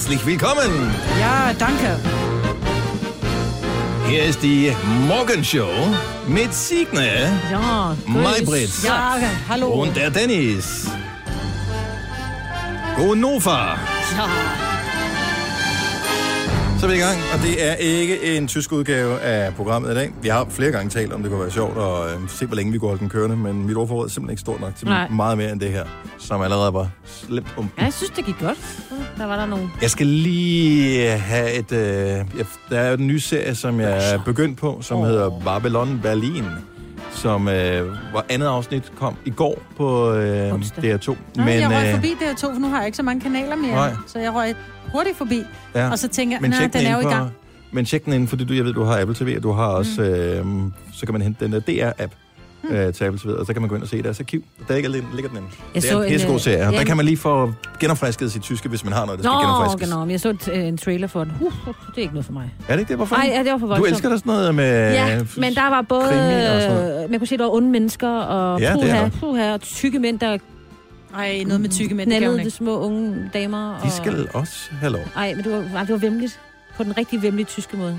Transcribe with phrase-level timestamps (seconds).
[0.00, 0.94] herzlich willkommen.
[1.20, 1.98] Ja, danke.
[4.08, 4.74] Hier ist die
[5.06, 5.68] Morgenshow
[6.26, 9.16] mit Signe Ja, Maybrit Ja,
[9.46, 9.66] hallo.
[9.82, 10.86] und der Dennis.
[12.96, 13.76] Gonova.
[14.16, 14.69] Ja.
[16.80, 19.94] Så er vi i gang, og det er ikke en tysk udgave af programmet i
[19.94, 20.12] dag.
[20.22, 22.72] Vi har flere gange talt om, det kunne være sjovt at øh, se, hvor længe
[22.72, 25.08] vi går holde den kørende, men mit ordforråd er simpelthen ikke stort nok til Nej.
[25.08, 25.84] meget mere end det her,
[26.18, 27.70] som allerede var slemt om.
[27.78, 28.58] ja, jeg synes, det gik godt.
[29.18, 29.70] Der var der nogle...
[29.82, 31.72] Jeg skal lige have et...
[31.72, 35.06] Øh, jeg, der er jo en ny serie, som jeg er begyndt på, som oh.
[35.06, 36.44] hedder Babylon Berlin,
[37.20, 40.94] som øh, hvor andet afsnit kom i går på øh, Onsdag.
[40.94, 41.06] DR2.
[41.08, 43.20] Nå, men, jeg røg øh, forbi der to, for nu har jeg ikke så mange
[43.20, 43.74] kanaler mere.
[43.74, 43.92] Nej.
[44.06, 44.54] Så jeg røg
[44.92, 45.42] hurtigt forbi.
[45.74, 45.90] ja.
[45.90, 47.30] Og så tænker jeg, nej, den er jo i gang.
[47.72, 49.66] men tjek den ind, fordi du, jeg ved, du har Apple TV, og du har
[49.66, 50.46] også, øh,
[50.92, 52.12] så kan man hente den der DR-app
[52.62, 52.74] Mm.
[52.74, 54.16] øh, TV, og så kan man gå ind og se det.
[54.16, 55.48] Så kiv, der ligger, ligger den inde.
[55.74, 58.42] Jeg Det er en pissegod øh, serie, og der kan man lige få genopfrisket sit
[58.42, 59.88] tyske, hvis man har noget, der skal Nå, genopfriskes.
[59.88, 60.00] genau.
[60.04, 61.32] Men jeg så et, øh, en trailer for den.
[61.40, 62.54] Uh, det er ikke noget for mig.
[62.68, 62.96] Er det ikke det?
[62.96, 63.16] Hvorfor?
[63.16, 63.88] Nej, ja, det var for du voldsomt.
[63.90, 64.92] elsker da sådan noget med...
[64.92, 66.08] Ja, men der var både...
[66.08, 67.02] og.
[67.04, 69.10] Øh, man kunne se, der var onde mennesker, og Ja, puha, der.
[69.20, 70.38] puha, og tykke mænd, der
[71.16, 72.50] Ej, noget med tykke mænd, knaldede de ikke.
[72.50, 73.80] små unge damer.
[73.84, 75.02] De skal også have lov.
[75.16, 76.40] Ej, men det var, ej, det var vemmeligt.
[76.76, 77.98] På den rigtig vemmelige tyske måde.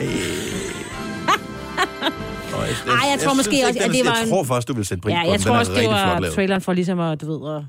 [0.00, 0.06] Øh...
[2.56, 4.68] Nå, jeg, Ej, jeg tror måske også, ikke, at det var Jeg en- tror først,
[4.68, 5.46] du vil sætte pris Ja, på jeg den.
[5.46, 7.62] tror også, det var traileren for ligesom at, du ved, at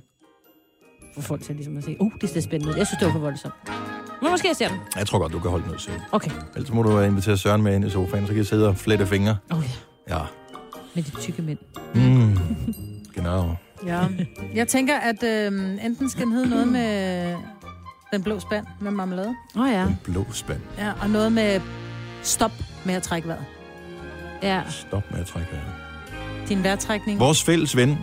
[1.16, 2.78] få folk til ligesom at sige, uh, det ser spændende ud.
[2.78, 3.54] Jeg synes, det var for voldsomt.
[4.22, 4.78] Men måske jeg ser den.
[4.98, 5.94] Jeg tror godt, du kan holde den ud til.
[6.12, 6.32] Okay.
[6.56, 9.08] Ellers må du invitere Søren med ind i sofaen, så kan I sidde og flette
[9.08, 9.38] fingre.
[9.52, 9.64] Oh,
[10.10, 10.16] ja.
[10.18, 10.22] Ja.
[10.96, 11.58] Med de tykke mænd.
[11.96, 12.38] Mm.
[13.16, 13.56] Genau.
[13.86, 14.00] Ja.
[14.56, 15.48] Jeg tænker, at øh,
[15.86, 17.36] enten skal den hedde noget med
[18.14, 19.36] den blå spand med marmelade.
[19.56, 19.82] Åh oh, ja.
[19.86, 20.60] Den blå spand.
[20.78, 21.62] Ja, og noget med
[22.22, 22.52] stop
[22.86, 23.46] med at trække vejret.
[24.46, 24.62] Ja.
[24.70, 26.50] Stop med at trække vejret.
[26.50, 27.20] Din vejrtrækning.
[27.20, 27.98] Vores fælles ven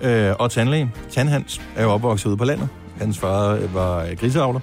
[0.00, 2.68] øh, og tandlæge, Tandhans, er jo opvokset ude på landet.
[2.98, 4.60] Hans far øh, var øh, griseavler.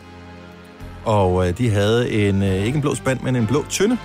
[1.06, 3.98] Og øh, de havde en, øh, ikke en blå spand, men en blå tynde.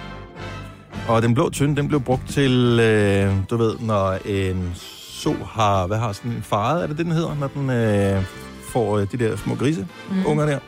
[1.09, 4.73] Og den blå tynde, den blev brugt til, øh, du ved, når en
[5.25, 8.23] so har, hvad har sådan en faret, er det det, den hedder, når den øh,
[8.73, 10.27] får øh, de der små grise, mm.
[10.27, 10.59] unger der.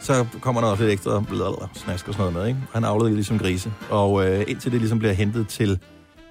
[0.00, 2.60] Så kommer der også lidt ekstra blablabla, snask og sådan noget med, ikke?
[2.74, 3.72] Han avlede ligesom grise.
[3.90, 5.78] Og øh, indtil det ligesom bliver hentet til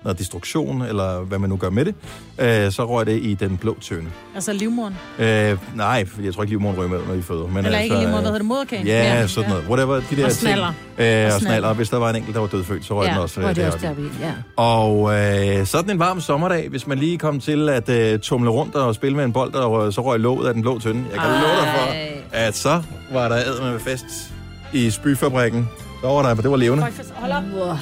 [0.06, 1.96] noget destruktion, eller hvad man nu gør med det,
[2.40, 4.10] øh, så røg det i den blå tønde.
[4.36, 4.96] Altså livmoren.
[5.20, 7.48] Øh, nej, jeg tror ikke, livmoderen ryger med, når de føder.
[7.48, 8.46] Men Eller ikke altså, livmoren, hvad øh, hedder det?
[8.46, 8.88] Moderkagen?
[8.88, 9.66] Ja, ja, sådan noget.
[9.70, 10.74] Whatever, de der Og snaller.
[10.98, 11.08] ting.
[11.08, 11.40] Øh, og snaller.
[11.40, 11.68] snaller.
[11.70, 13.66] Og hvis der var en enkelt, der var dødfødt, så røg den også øh, det
[13.66, 14.02] også deroppe.
[14.02, 14.06] i.
[14.22, 14.32] Ja.
[14.58, 15.14] Og
[15.60, 18.96] øh, sådan en varm sommerdag, hvis man lige kom til at øh, tumle rundt og
[18.96, 21.04] spille med en bold, og så røg låget af den blå tønde.
[21.12, 22.12] Jeg kan love dig for, Ej.
[22.32, 22.82] at så
[23.14, 24.06] var der ad med fest
[24.74, 25.70] i spyfabrikken.
[26.02, 26.84] Så var der, det var levende.
[27.16, 27.44] Hold op.
[27.56, 27.76] Wow.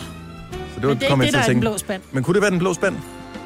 [0.90, 2.02] Det var, Men det er ikke det, der er den blå spand.
[2.12, 2.96] Men kunne det være den blå spand?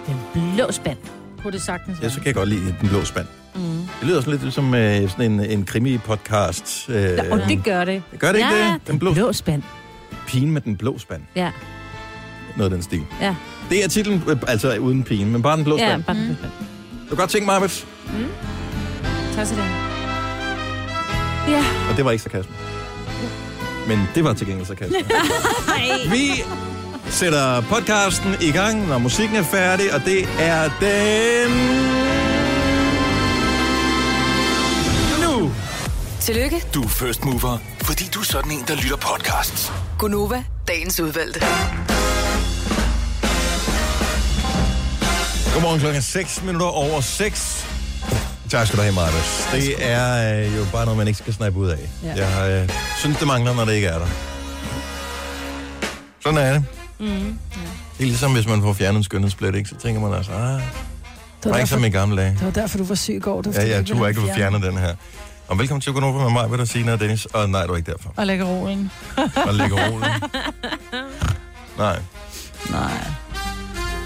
[0.08, 0.16] Den
[0.56, 0.98] blå spand.
[1.42, 3.26] Kunne det sagtens Ja, så kan jeg godt lide den blå spand.
[3.56, 3.62] Mm.
[3.62, 6.92] Det lyder sådan lidt som øh, sådan en, en krimi-podcast.
[6.92, 8.04] Øh, Ja, og det gør det.
[8.20, 8.88] gør det ikke ja, det?
[8.88, 9.64] Den blå, blå spand.
[10.28, 11.22] pigen med den blå spand.
[11.36, 11.52] Ja,
[12.58, 13.02] Noget af den stil.
[13.22, 13.36] ja.
[13.70, 16.04] Det er titlen, øh, altså uden pigen, men bare den blå Ja, spand.
[16.04, 16.38] bare den blå Mm.
[16.40, 16.52] spand.
[17.04, 17.88] Du kan godt tænke mig, Arbets.
[19.36, 19.64] Tak til det.
[21.48, 21.64] Ja.
[21.92, 22.54] Og det var ikke sarkasme.
[23.88, 24.96] Men det var til gengæld sarkasme.
[26.12, 26.32] Vi
[27.10, 31.52] sætter podcasten i gang, når musikken er færdig, og det er den...
[35.24, 35.52] Nu!
[36.20, 39.72] Tillykke, Du er first mover, fordi du er sådan en, der lytter podcasts.
[40.00, 41.40] Gunova, dagens udvalgte.
[45.54, 47.66] Godmorgen klokken 6 minutter over 6.
[48.50, 49.48] Tak skal du have, Martes.
[49.52, 51.90] Det er øh, jo bare noget, man ikke skal snappe ud af.
[52.04, 52.26] Ja.
[52.26, 54.08] Jeg øh, synes, det mangler, når det ikke er der.
[56.24, 56.64] Sådan er det.
[57.00, 57.08] Mm.
[57.98, 59.70] Det er ligesom, hvis man får fjernet en skønhedsblæt, ikke?
[59.70, 60.62] så tænker man altså, ah, Det
[61.46, 62.32] var, var ikke som i gamle dage.
[62.32, 63.42] det var derfor, du var syg i går.
[63.42, 64.96] Du Ja, jeg turde ikke, du fjerne den her.
[65.48, 67.26] Og velkommen til Gunova med mig, hvad der siger og Dennis.
[67.26, 68.14] Og nej, du er ikke derfor.
[68.16, 68.92] Og lægge rolen.
[69.48, 70.04] Og lægge rolen.
[71.78, 72.00] Nej,
[72.72, 72.92] Nej.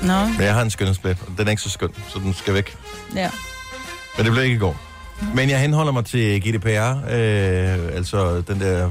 [0.03, 2.53] Nå, men jeg har en skønhedsblæt, og den er ikke så skøn, så den skal
[2.53, 2.77] væk.
[3.15, 3.29] ja.
[4.17, 4.75] Men det blev ikke i går.
[5.35, 6.67] Men jeg henholder mig til GDPR,
[7.09, 8.89] øh, altså den der,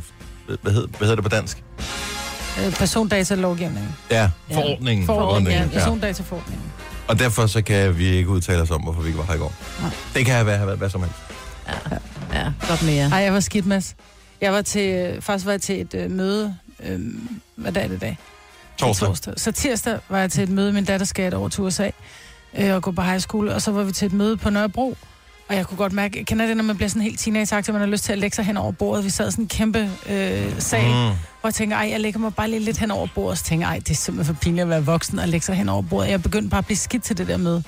[0.63, 1.63] hvad hedder, hvad hedder det på dansk?
[2.67, 3.95] Øh, persondatalovgivningen.
[4.11, 4.57] Ja, Ja.
[4.57, 5.07] forordningen.
[5.07, 5.63] Forordningen, ja.
[5.63, 5.69] ja.
[5.79, 6.67] Persondataforordningen.
[7.09, 9.39] Og derfor så kan vi ikke udtale os om, hvorfor vi ikke var her i
[9.39, 9.53] går.
[9.81, 9.91] Nej.
[10.15, 11.17] Det kan have været hvad, hvad som helst.
[12.33, 13.09] Ja, godt mere.
[13.13, 13.95] Ej, jeg var skidt, Mads.
[14.41, 17.01] Jeg var til, faktisk var jeg til et øh, møde, øh,
[17.57, 18.19] hvad dag er det i dag?
[18.79, 19.09] Torsdag.
[19.09, 19.35] torsdag.
[19.37, 21.91] Så tirsdag var jeg til et møde, min datter skal over til USA
[22.59, 24.97] øh, og gå på high school, og så var vi til et møde på Nørrebro,
[25.49, 27.87] og jeg kunne godt mærke, kender det, når man bliver sådan helt teenage man har
[27.87, 29.05] lyst til at lægge sig hen over bordet.
[29.05, 31.17] Vi sad sådan en kæmpe øh, sal, mm.
[31.41, 33.45] Hvor jeg tænker, ej, jeg lægger mig bare lige lidt hen over bordet, og så
[33.45, 35.83] tænker ej, det er simpelthen for pinligt at være voksen og lægge sig hen over
[35.83, 36.11] bordet.
[36.11, 37.63] Jeg begyndte bare at blive skidt til det der møde.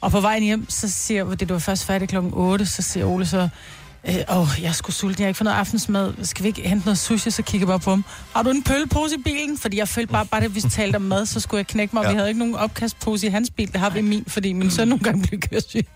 [0.00, 3.06] Og på vejen hjem, så siger jeg, det var først færdigt klokken 8, så siger
[3.06, 3.48] Ole så,
[4.08, 6.12] Øh, åh, jeg sgu sulten, jeg har ikke fået noget aftensmad.
[6.22, 8.04] Skal vi ikke hente noget sushi, så kigger jeg bare på ham.
[8.34, 9.58] Har du en pøllepose i bilen?
[9.58, 12.02] Fordi jeg følte bare, bare det, vi talte om mad, så skulle jeg knække mig.
[12.02, 12.08] Ja.
[12.08, 12.12] Ja.
[12.12, 14.70] Vi havde ikke nogen opkastpose i hans bil, det har vi i min, fordi min
[14.70, 15.86] søn nogle gange blev køresyg.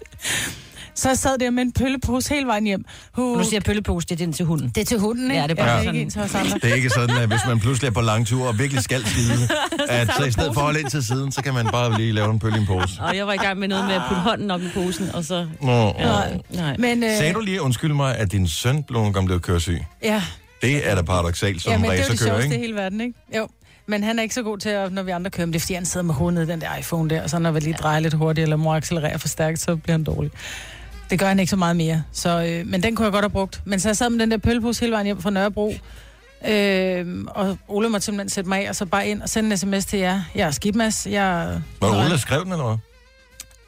[0.95, 2.85] Så jeg sad der med en pøllepose hele vejen hjem.
[3.17, 4.69] Uh, Nu siger jeg pøllepose, det er den til hunden.
[4.69, 5.41] det er til hunden, ikke?
[5.41, 5.95] Ja, det er bare ja, sådan.
[6.01, 6.59] ikke til os andre.
[6.63, 9.07] Det er ikke sådan, at hvis man pludselig er på lang tur og virkelig skal
[9.07, 9.49] skide,
[9.89, 12.13] at så i stedet for at holde ind til siden, så kan man bare lige
[12.13, 13.01] lave en pøl i en pose.
[13.01, 15.25] Og jeg var i gang med noget med at putte hånden op i posen, og
[15.25, 15.47] så...
[15.63, 15.95] Nå.
[15.99, 16.13] Ja,
[16.51, 16.77] nej.
[16.79, 19.85] Men, øh, Sagde du lige, undskyld mig, at din søn blev nogle gange blevet køresyg?
[20.03, 20.23] Ja,
[20.63, 22.67] Det er da paradoxalt som ja men det er jo det racerkører, sjoveste i ikke?
[22.67, 23.15] hele verden, ikke?
[23.37, 23.49] Jo.
[23.87, 25.61] Men han er ikke så god til, at, når vi andre kører, men det er
[25.61, 27.75] fordi, han sidder med hovedet i den der iPhone der, og så når vi lige
[27.75, 30.31] drejer lidt hurtigt, eller må accelerere for stærkt, så bliver han dårlig.
[31.11, 32.03] Det gør han ikke så meget mere.
[32.13, 33.61] Så, øh, men den kunne jeg godt have brugt.
[33.65, 35.75] Men så jeg sad med den der pøllepose hele vejen hjem fra Nørrebro,
[36.49, 39.57] øh, og Ole måtte simpelthen sætte mig af, og så bare ind og sende en
[39.59, 40.23] sms til jer.
[40.35, 41.07] Jeg er skibmas.
[41.07, 41.61] Jeg...
[41.81, 42.77] Var det Ole, der skrev den, eller hvad?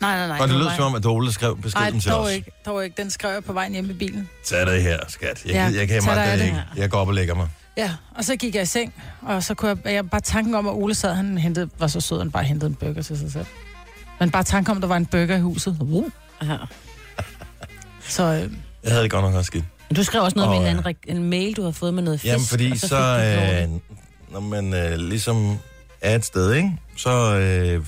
[0.00, 0.38] Nej, nej, nej.
[0.40, 0.76] Og det lød mig.
[0.76, 2.32] som om, at det Ole, skrev beskeden Nej, til dog os.
[2.32, 2.50] ikke.
[2.66, 3.02] Dog ikke.
[3.02, 4.28] Den skrev jeg på vejen hjem i bilen.
[4.44, 5.42] Tag det her, skat.
[5.44, 6.44] Jeg, Ja, ja, jeg kan dig af det det.
[6.46, 6.62] ikke.
[6.76, 7.48] Jeg går op og lægger mig.
[7.76, 10.66] Ja, og så gik jeg i seng, og så kunne jeg, jeg bare tanken om,
[10.68, 13.32] at Ole sad, han hentede, var så sød, han bare hentede en burger til sig
[13.32, 13.46] selv.
[14.20, 15.76] Men bare tanken om, at der var en burger i huset.
[15.80, 16.04] Uh.
[16.42, 16.56] Ja.
[18.08, 19.64] Så øh, Jeg havde det godt nok også skidt.
[19.96, 20.88] Du skrev også noget oh, med en, ja.
[20.88, 22.32] anden, en mail, du har fået med noget fisk.
[22.32, 23.80] Jamen, fordi og så, du øh,
[24.32, 25.58] når man øh, ligesom
[26.00, 26.72] er et sted, ikke?
[26.96, 27.86] så øh,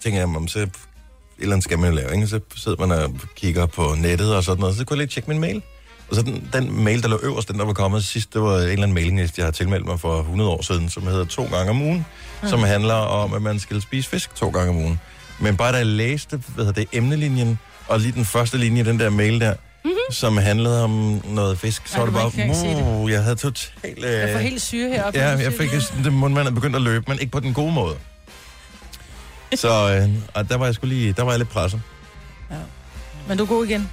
[0.00, 0.70] tænker jeg, om så et
[1.38, 2.26] eller andet skal man jo lave, ikke?
[2.26, 5.30] Så sidder man og kigger på nettet og sådan noget, så kunne jeg lige tjekke
[5.30, 5.62] min mail.
[6.10, 8.56] Og så den, den mail, der lå øverst, den der var kommet sidst, det var
[8.56, 11.44] en eller anden mailingliste, jeg har tilmeldt mig for 100 år siden, som hedder to
[11.44, 12.06] gange om ugen,
[12.42, 12.48] mm.
[12.48, 15.00] som handler om, at man skal spise fisk to gange om ugen.
[15.40, 17.58] Men bare da jeg læste, hvad hedder det, emnelinjen,
[17.88, 19.54] og lige den første linje, den der mail der,
[19.84, 20.12] mm-hmm.
[20.12, 23.02] som handlede om noget fisk, så Ej, var det bare, det.
[23.02, 24.04] uh, jeg havde totalt...
[24.04, 25.18] Øh, jeg får helt syre heroppe.
[25.18, 27.72] Ja, jeg fik sådan, det mundmand er begyndt at løbe, men ikke på den gode
[27.72, 27.94] måde.
[29.54, 31.82] Så øh, og der var jeg skulle lige, der var jeg lidt presset.
[33.28, 33.90] Men du er god igen.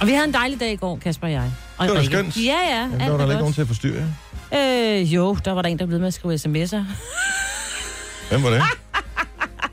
[0.00, 1.52] Og vi havde en dejlig dag i går, Kasper og jeg.
[1.78, 2.36] Og Det var da skønt.
[2.36, 2.80] Ja, ja.
[2.80, 4.14] Jamen, der var der er ikke nogen til at forstyrre.
[4.54, 6.82] Øh, jo, der var der en, der blev med at skrive sms'er.
[8.28, 8.62] Hvem var det?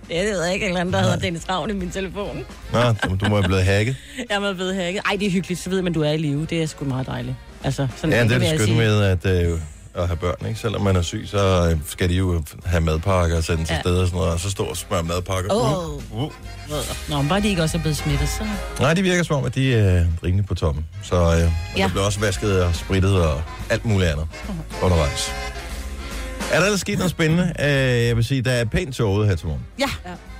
[0.09, 2.45] Det ved jeg ikke, en eller anden, der hedder Dennis Ravn i min telefon.
[2.73, 2.79] Nå,
[3.15, 3.95] du- må have blevet hacket.
[4.29, 5.01] Jeg er blevet hacket.
[5.05, 6.45] Ej, det er hyggeligt, så ved man, du er i live.
[6.49, 7.35] Det er sgu meget dejligt.
[7.63, 8.77] Altså, sådan Ja, det er det sige.
[8.77, 9.59] med at, øh,
[9.95, 10.59] at have børn, ikke?
[10.59, 13.79] Selvom man er syg, så øh, skal de jo have madpakker og sende til Ja.
[13.81, 15.53] steder og sådan noget, og så stå og smøre madpakker.
[15.53, 15.89] Åh.
[15.89, 16.31] Uh, uh.
[17.09, 18.43] Nå, men bare de ikke også er blevet smittet, så...
[18.79, 20.85] Nej, de virker som om, at de er øh, rimelig på toppen.
[21.03, 21.83] Så øh, Ja.
[21.83, 24.27] der bliver også vasket og spritet og alt muligt andet
[24.81, 25.31] undervejs.
[26.55, 27.53] Er der ellers sket noget spændende?
[27.59, 27.67] Øh,
[28.07, 29.61] jeg vil sige, der er pænt tåget her til morgen.
[29.79, 29.85] Ja.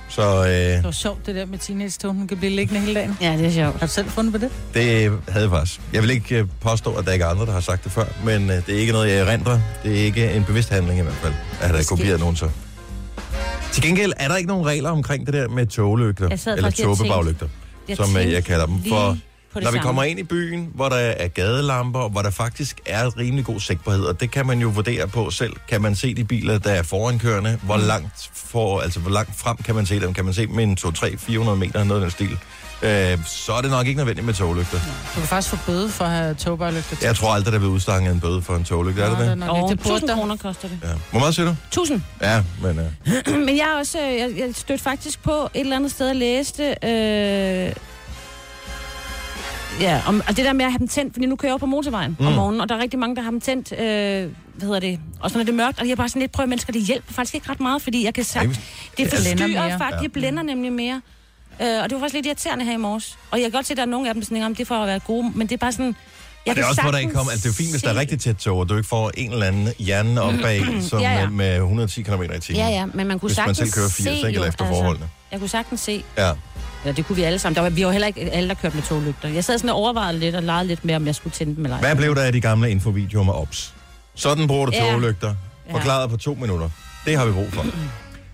[0.08, 3.16] Så øh, Det var sjovt, det der med teenage hun kan blive liggende hele dagen.
[3.20, 3.80] Ja, det er sjovt.
[3.80, 4.50] Har du selv fundet på det?
[4.74, 5.80] det havde jeg faktisk.
[5.92, 8.04] Jeg vil ikke øh, påstå, at der ikke er andre, der har sagt det før,
[8.24, 9.60] men øh, det er ikke noget, jeg erindrer.
[9.82, 12.48] Det er ikke en bevidst handling i hvert fald, at der er kopieret nogen så.
[13.72, 17.48] Til gengæld er der ikke nogen regler omkring det der med toglygter, eller tåbebaglygter,
[17.94, 18.76] som øh, tænkte jeg kalder dem.
[18.76, 19.16] lige For
[19.56, 19.86] på det når vi samme.
[19.86, 23.60] kommer ind i byen, hvor der er gadelamper, og hvor der faktisk er rimelig god
[23.60, 25.52] sigtbarhed, og det kan man jo vurdere på selv.
[25.68, 27.58] Kan man se de biler, der er forankørende?
[27.62, 27.82] Hvor Mm.
[27.82, 30.14] langt, for, altså, hvor langt frem kan man se dem?
[30.14, 32.38] Kan man se dem med en 2, 3, 400 meter, noget af den stil?
[32.82, 34.78] Øh, så er det nok ikke nødvendigt med toglygter.
[35.14, 36.96] Du kan faktisk få bøde for at have togbørlygter.
[37.02, 39.02] Jeg tror aldrig, der vil udstange en bøde for en toglygte.
[39.02, 39.50] Er det Nå, det?
[39.50, 39.68] Og ikke.
[39.70, 40.14] Det burde 1000 der.
[40.14, 40.78] kroner koster det.
[40.82, 40.88] Ja.
[41.10, 41.54] Hvor meget siger du?
[41.68, 42.02] 1000.
[42.22, 42.78] Ja, men...
[42.78, 46.08] Øh, Men jeg er også, øh, jeg, jeg stødte faktisk på et eller andet sted
[46.10, 47.72] og læste, øh,
[49.80, 51.66] ja, om, og det der med at have dem tændt, fordi nu kører jeg på
[51.66, 52.26] motorvejen mm.
[52.26, 52.36] om Mm.
[52.38, 54.30] morgenen, og der er rigtig mange, der har dem tændt, øh, hvad
[54.60, 56.46] hedder det, og så når det er mørkt, og jeg er bare sådan lidt, prøv
[56.48, 60.02] mennesker, det hjælper faktisk ikke ret meget, fordi jeg kan sagt, det altså- forstyrrer faktisk,
[60.02, 61.00] det blænder nemlig mere.
[61.62, 63.18] Øh, og det var faktisk lidt irriterende her i morges.
[63.30, 64.66] Og jeg kan godt se, at der er nogle af dem, der om det er
[64.66, 65.86] for at være gode, men det er bare sådan...
[66.46, 67.32] Jeg og det er også, hvor der ikke kommer...
[67.32, 69.32] Altså, det er fint, hvis der er rigtig tæt tog, og du ikke får en
[69.32, 71.28] eller anden hjerne op bag, som Ja, ja.
[71.28, 72.60] med 110 km i timen.
[72.60, 74.66] Ja, ja, men man kunne Hvis man sagtens selv kører 80, se, ikke, eller efter
[74.66, 75.08] forholdene.
[75.32, 76.32] Jeg kunne sagtens se, Ja.
[76.86, 77.54] Ja, det kunne vi alle sammen.
[77.56, 79.28] Der var, vi var heller ikke alle, der kørte med toglygter.
[79.28, 81.64] Jeg sad sådan og overvejede lidt og legede lidt med, om jeg skulle tænde dem
[81.64, 81.80] eller ej.
[81.80, 83.74] Hvad blev der af de gamle infovideoer med OPS?
[84.14, 84.90] Sådan bruger du Ja.
[84.92, 85.34] toglygter.
[85.70, 86.68] Forklaret på to minutter.
[87.06, 87.66] Det har vi brug for.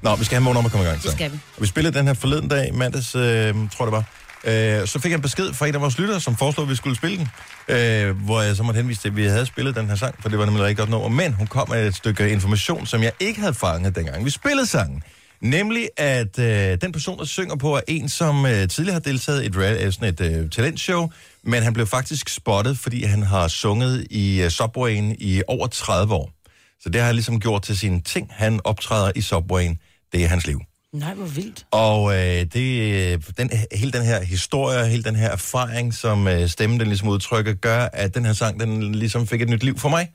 [0.03, 1.03] Nå, vi skal have morgen om at komme i gang.
[1.03, 1.17] Det Så.
[1.17, 1.39] skal vi.
[1.57, 4.05] Og vi spillede den her forleden dag, mandags, øh, tror det var.
[4.45, 6.75] Øh, så fik jeg en besked fra en af vores lyttere, som foreslog, at vi
[6.77, 7.29] skulle spille den.
[7.77, 10.29] Øh, hvor jeg så måtte henvise til, at vi havde spillet den her sang, for
[10.29, 11.09] det var nemlig rigtig godt nummer.
[11.09, 14.67] Men hun kom med et stykke information, som jeg ikke havde fanget dengang vi spillede
[14.67, 15.03] sangen.
[15.43, 19.43] Nemlig, at øh, den person, der synger på, er en, som øh, tidligere har deltaget
[19.43, 21.09] i et, real- øh, sådan et øh, talentshow,
[21.45, 26.15] men han blev faktisk spottet, fordi han har sunget i øh, Subwayen i over 30
[26.15, 26.33] år.
[26.81, 28.29] Så det har han ligesom gjort til sine ting.
[28.31, 29.79] Han optræder i Subwayen.
[30.13, 30.61] Det er hans liv.
[30.93, 31.67] Nej, hvor vildt.
[31.71, 36.81] Og øh, det, den, hele den her historie, hele den her erfaring, som øh, stemmen
[36.81, 39.89] den ligesom udtrykker, gør, at den her sang, den ligesom fik et nyt liv for
[39.89, 40.09] mig.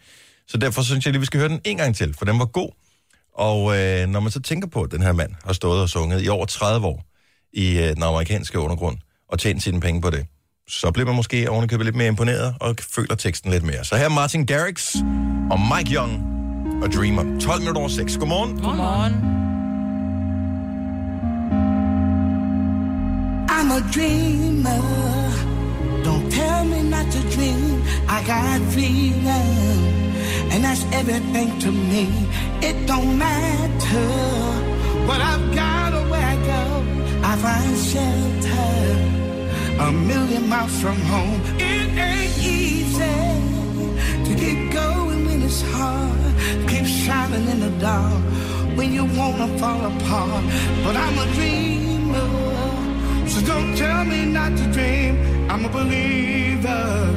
[0.47, 2.45] Så derfor synes jeg lige, vi skal høre den en gang til, for den var
[2.45, 2.69] god.
[3.37, 6.25] Og øh, når man så tænker på, at den her mand har stået og sunget
[6.25, 7.03] i over 30 år
[7.53, 8.97] i øh, den amerikanske undergrund,
[9.29, 10.25] og tjent sine penge på det,
[10.69, 13.85] så bliver man måske ovenikøbet lidt mere imponeret og føler teksten lidt mere.
[13.85, 14.95] Så her er Martin Garrix
[15.51, 16.23] og Mike Young
[16.83, 17.39] og Dreamer.
[17.39, 18.17] 12 minutter over 6.
[18.17, 18.61] Godmorgen.
[18.61, 19.13] Godmorgen.
[23.49, 25.46] I'm a dreamer.
[26.07, 27.83] Don't tell me not to dream.
[28.07, 29.49] I got freedom,
[30.51, 32.03] and that's everything to me.
[32.61, 34.07] It don't matter
[35.05, 36.63] what I've got or where I go.
[37.29, 38.69] I find shelter
[39.85, 41.41] a million miles from home.
[41.59, 43.19] It ain't easy
[44.27, 46.21] to keep going when it's hard.
[46.69, 48.23] Keep shining in the dark
[48.77, 50.43] when you wanna fall apart.
[50.85, 52.29] But I'm a dreamer.
[53.27, 55.36] So don't tell me not to dream.
[55.49, 57.13] I'm a believer.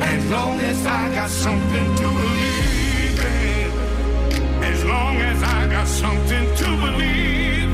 [0.00, 4.62] As long as I got something to believe in.
[4.62, 7.71] As long as I got something to believe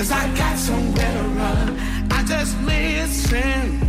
[0.00, 1.78] Cause I got somewhere to run.
[2.10, 3.80] I just listen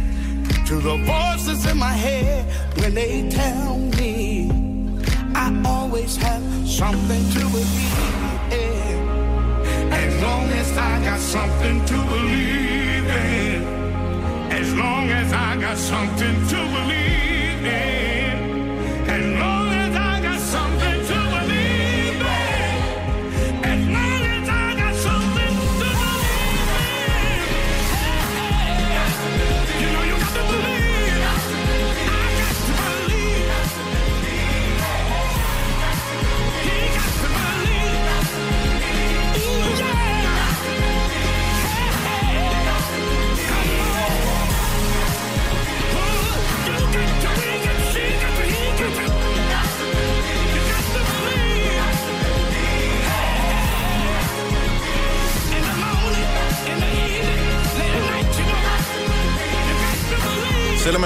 [0.65, 2.43] to the voices in my head
[2.79, 4.51] when they tell me
[5.33, 9.07] I always have something to believe in.
[9.93, 13.63] As long as I got something to believe in.
[14.51, 18.20] As long as I got something to believe in.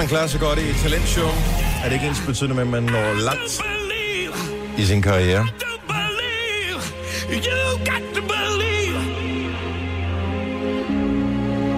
[0.06, 1.28] Man klarer sig godt i et talentshow,
[1.82, 3.62] er det ikke ens betydende med, at man når langt
[4.78, 5.46] i sin karriere.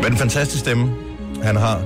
[0.00, 0.94] Hvad en fantastisk stemme,
[1.42, 1.82] han har.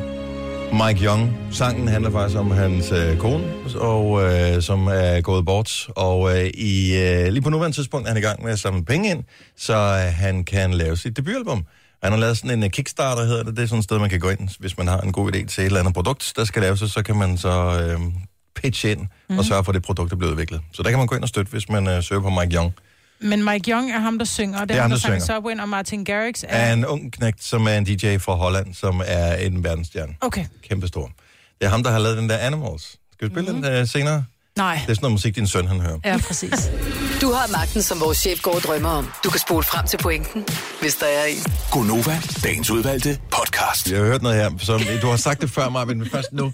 [0.87, 1.37] Mike Young.
[1.51, 3.45] Sangen handler faktisk om hans øh, kone,
[3.77, 5.89] og, øh, som er gået bort.
[5.97, 8.85] Og øh, i, øh, lige på nuværende tidspunkt er han i gang med at samle
[8.85, 9.25] penge ind,
[9.57, 11.65] så øh, han kan lave sit debutalbum.
[12.03, 13.57] Han har lavet sådan en uh, Kickstarter, hedder det.
[13.57, 15.47] Det er sådan et sted, man kan gå ind, hvis man har en god idé
[15.47, 18.01] til et eller andet produkt, der skal laves, så kan man så øh,
[18.55, 19.39] pitch ind mm.
[19.39, 20.61] og sørge for, at det produkt er blevet udviklet.
[20.73, 22.73] Så der kan man gå ind og støtte, hvis man øh, søger på Mike Young.
[23.21, 25.01] Men Mike Young er ham, der synger, og det, Det er er ham, der, der
[25.01, 25.37] synger.
[25.37, 26.47] Subway, og Martin Garrix er...
[26.49, 30.15] Er en ung knægt, som er en DJ fra Holland, som er en verdensstjerne.
[30.21, 31.11] Okay, Kæmpestor.
[31.59, 32.83] Det er ham, der har lavet den der Animals.
[33.13, 33.63] Skal vi spille mm.
[33.63, 34.25] den uh, senere?
[34.57, 34.75] Nej.
[34.75, 35.99] Det er sådan noget musik, din søn han hører.
[36.05, 36.53] Ja, præcis.
[37.23, 39.09] Du har magten, som vores chef går og drømmer om.
[39.25, 40.47] Du kan spole frem til pointen,
[40.81, 41.37] hvis der er en.
[41.71, 43.91] Gonova, dagens udvalgte podcast.
[43.91, 46.53] Jeg har hørt noget her, som du har sagt det før mig, men først nu.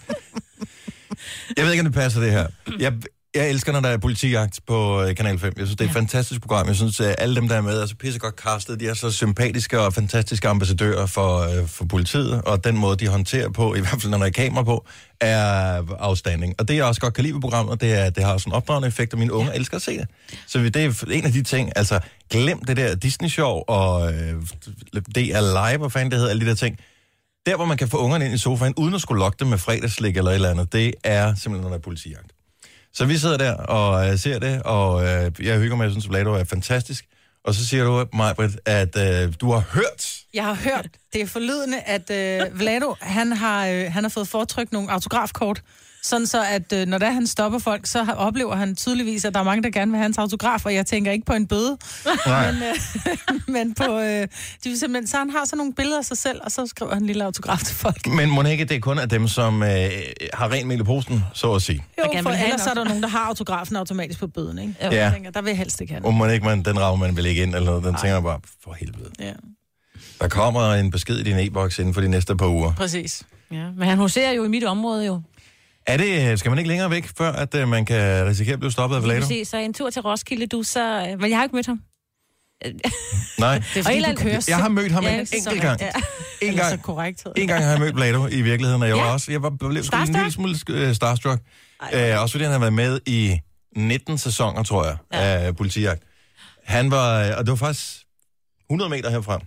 [1.57, 2.47] Jeg ved ikke, om det passer det her.
[2.78, 2.93] Jeg,
[3.35, 5.52] jeg elsker, når der er politijagt på øh, Kanal 5.
[5.56, 6.66] Jeg synes, det er et fantastisk program.
[6.66, 8.80] Jeg synes, at alle dem, der er med, er så pissegodt castet.
[8.80, 13.08] De er så sympatiske og fantastiske ambassadører for, øh, for politiet, og den måde, de
[13.08, 14.87] håndterer på, i hvert fald når der er kamera på,
[15.20, 16.54] er afstanding.
[16.58, 18.50] Og det, jeg også godt kan lide ved programmet, det er, at det har sådan
[18.50, 20.08] en opdragende effekt, og mine unge elsker at se det.
[20.47, 24.35] Så det er en af de ting, altså glem det der Disney-show og øh,
[25.14, 26.78] det er live, hvad fanden det hedder, alle de der ting.
[27.47, 29.58] Der, hvor man kan få ungerne ind i sofaen, uden at skulle lokke dem med
[29.58, 32.32] fredagslik eller et eller andet, det er simpelthen, når der er politijagt.
[32.95, 36.09] Så vi sidder der og øh, ser det, og øh, jeg hygger mig, jeg synes,
[36.09, 37.04] Vlado er fantastisk.
[37.45, 40.14] Og så siger du, Majbrit, at øh, du har hørt...
[40.35, 44.28] Jeg har hørt, det er forlydende, at øh, Vlado, han har, øh, han har fået
[44.28, 45.62] foretrykt nogle autografkort.
[46.02, 49.35] Sådan så, at øh, når der han stopper folk, så har- oplever han tydeligvis, at
[49.35, 51.47] der er mange, der gerne vil have hans autograf, og jeg tænker ikke på en
[51.47, 51.78] bøde,
[52.26, 52.52] Nej.
[52.52, 52.75] men, øh,
[53.55, 53.99] men på...
[53.99, 54.23] Øh,
[54.64, 56.93] de vil simpelthen, så han har sådan nogle billeder af sig selv, og så skriver
[56.95, 58.07] han en lille autograf til folk.
[58.07, 59.69] Men må ikke, det er kun af dem, som øh,
[60.35, 61.85] har rent mel i posen, så at sige.
[61.99, 64.75] Jo, for ellers er der nogen, der har autografen automatisk på bøden, ikke?
[64.85, 64.88] Jo.
[64.90, 65.05] Ja.
[65.05, 66.19] Jeg tænker, der vil jeg helst ikke have Og den.
[66.19, 67.85] må ikke, man, den rager man vel ikke ind, eller noget.
[67.85, 69.11] Den tænker jeg bare, for helvede.
[69.19, 69.33] Ja,
[70.21, 72.73] Der kommer en besked i din e-boks inden for de næste par uger.
[72.75, 73.23] præcis.
[73.52, 75.23] Ja, men han huserer jo i mit område jo.
[75.88, 78.59] Er det, øh, skal man ikke længere væk, før at øh, man kan risikere at
[78.61, 79.49] blive stoppet af præcis.
[79.49, 81.07] Så en tur til Roskilde, du, så...
[81.11, 81.80] øh, Men jeg har ikke mødt ham.
[83.38, 83.59] Nej.
[83.59, 85.80] Det er fordi, du eller- kører Jeg har mødt ham Ja, en enkelt gang.
[85.80, 85.90] Ja.
[86.42, 87.26] En Eller så gang, korrekt.
[87.37, 89.12] en gang har jeg mødt Vlado i virkeligheden, og jeg var Ja.
[89.12, 91.40] også, jeg var blev sgu en lille smule øh, starstruck.
[91.95, 93.38] Øh, også fordi han har været med i
[93.76, 95.18] 19 sæsoner, tror jeg, ja.
[95.18, 96.02] Af politijagt.
[96.64, 97.85] Han var, og det var faktisk
[98.71, 99.40] 100 meter herfra.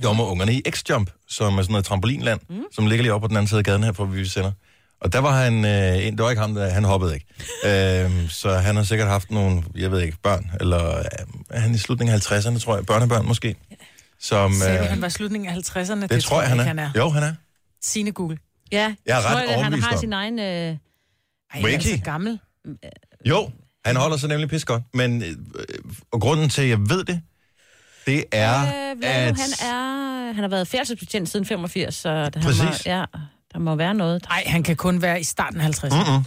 [0.00, 2.62] Jeg var med ungerne i X-Jump, som er sådan noget trampolinland, mm.
[2.72, 4.52] som ligger lige oppe på den anden side af gaden her, hvor vi sender.
[5.00, 7.26] Og der var han, øh, en, det var ikke ham, der, han hoppede ikke.
[8.04, 11.04] øhm, så han har sikkert haft nogle, jeg ved ikke, børn, eller øh,
[11.50, 13.56] er han i slutningen af 50'erne, tror jeg, børnebørn måske.
[14.20, 16.00] Som, øh, han var i slutningen af 50'erne?
[16.00, 16.62] det, det tror jeg, han er.
[16.62, 16.90] ikke, han er.
[16.96, 17.32] Jo, han er.
[17.82, 18.38] Signe Google.
[18.72, 19.98] Ja, Jeg er ret tror, at han har om.
[19.98, 20.38] sin egen...
[20.38, 20.44] Øh...
[20.44, 20.76] Ej,
[21.54, 22.38] han er så gammel.
[23.24, 23.50] Jo,
[23.84, 24.82] han holder sig nemlig pis godt.
[24.94, 25.36] Men øh,
[26.12, 27.20] og grunden til, at jeg ved det,
[28.06, 29.34] det er, Øh, at...
[29.34, 30.32] nu, han er...
[30.32, 32.62] Han har været færdselsbetjent siden 85, så der, han Præcis.
[32.62, 33.04] må, ja,
[33.52, 34.24] der må være noget.
[34.28, 36.10] Nej, han kan kun være i starten af 50'erne.
[36.10, 36.24] Mm-mm.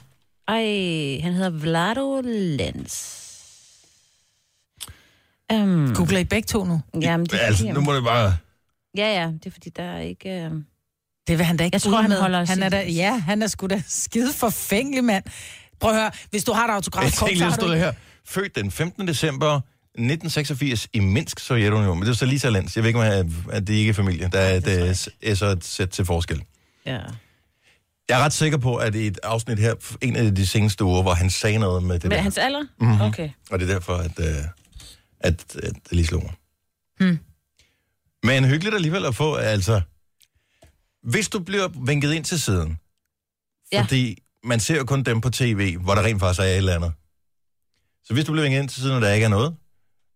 [0.48, 3.10] Ej, han hedder Vlado Lenz.
[5.54, 6.82] Um, Googler I begge to nu?
[7.02, 8.38] jamen, det, Altså, nu må det bare...
[8.98, 10.30] Ja, ja, det er fordi, der er ikke...
[10.30, 10.52] Øh...
[11.28, 12.22] Det vil han da ikke Jeg tror, han med.
[12.22, 15.24] holder han er da, Ja, han er sgu da skide forfængelig, mand.
[15.80, 17.94] Prøv at høre, hvis du har et Jeg autograf, tænkte der du stod ikke- her.
[18.26, 19.08] Født den 15.
[19.08, 22.00] december 1986 i Minsk, Sovjetunionen.
[22.00, 22.76] Men det er så lige så lands.
[22.76, 24.30] Jeg ved ikke, om jeg- at det ikke er familie.
[24.32, 26.42] Der er, det er så et sæt til forskel.
[26.86, 27.00] Ja.
[28.10, 31.02] Jeg er ret sikker på, at i et afsnit her, en af de seneste uger,
[31.02, 32.18] hvor han sagde noget med det Men der.
[32.22, 32.62] hans alder?
[32.62, 32.88] Mhm.
[32.90, 33.02] Mm-hmm.
[33.02, 33.30] Okay.
[33.52, 34.26] Og det er derfor, at, øh,
[35.20, 36.34] at, at det lige slog mig.
[37.00, 37.20] Hmm.
[38.24, 39.82] Men hyggeligt alligevel at få, altså...
[41.04, 42.78] Hvis du bliver vinket ind til siden,
[43.74, 43.82] Ja.
[43.82, 46.76] fordi man ser jo kun dem på tv, hvor der rent faktisk er et eller
[46.76, 46.94] andet.
[48.06, 49.56] Så hvis du bliver vinket ind til siden, og der ikke er noget,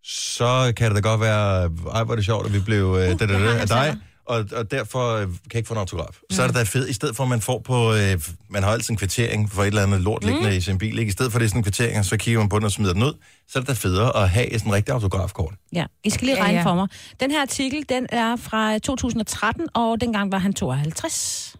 [0.03, 1.61] så kan det da godt være,
[1.93, 3.59] ej, hvor er det sjovt, at vi blev uh, det, det, Uh, jeg har det,
[3.59, 3.97] af dig.
[4.27, 6.19] Og, og derfor øh, kan jeg ikke få en autograf.
[6.21, 6.35] Mm.
[6.35, 8.71] Så er det da fedt, i stedet for, at man får på, øh, man har
[8.71, 11.09] altid en kvittering for et eller andet lort liggende i sin bil, ikke?
[11.09, 12.93] i stedet for det er sådan en kvittering, så kigger man på den og smider
[12.93, 13.13] den ud,
[13.47, 15.53] så er det da federe at have sådan en rigtig autografkort.
[15.73, 16.65] Ja, I skal lige Ja, regne ja.
[16.65, 16.87] for mig.
[17.19, 21.55] Den her artikel, den er fra 2013, og dengang var han 52.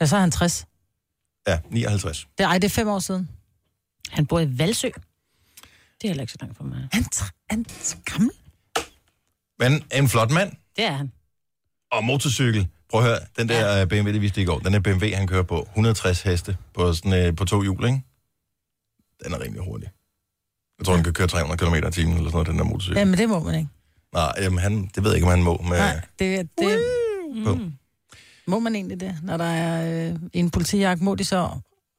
[0.00, 0.66] Ja, så er han 60.
[1.48, 2.26] Ja, 59.
[2.38, 3.28] Det, ej, det er fem år siden.
[4.10, 4.88] Han bor i Valsø.
[4.88, 6.88] Det er heller ikke så langt for mig.
[6.92, 7.04] Han,
[7.50, 8.30] han er gammel.
[9.58, 11.12] Men en flot mand, Det er han.
[11.96, 12.68] Og motorcykel.
[12.90, 13.84] Prøv at høre, den der ja.
[13.84, 15.68] BMW, det viste i går, den er BMW, han kører på.
[15.70, 18.02] 160 heste på, sådan, øh, på to hjul, ikke?
[19.24, 19.88] Den er rimelig hurtig.
[20.78, 22.98] Jeg tror, han kan køre 300 km i timen, eller sådan noget, den der motorcykel.
[22.98, 23.68] Jamen, det må man ikke.
[24.12, 25.56] Nej, jamen, han, det ved jeg ikke, om han må.
[25.68, 26.82] Med, Nej, det, det,
[27.44, 27.58] på.
[28.46, 31.48] må man egentlig det, når der er øh, en politijagt, må de så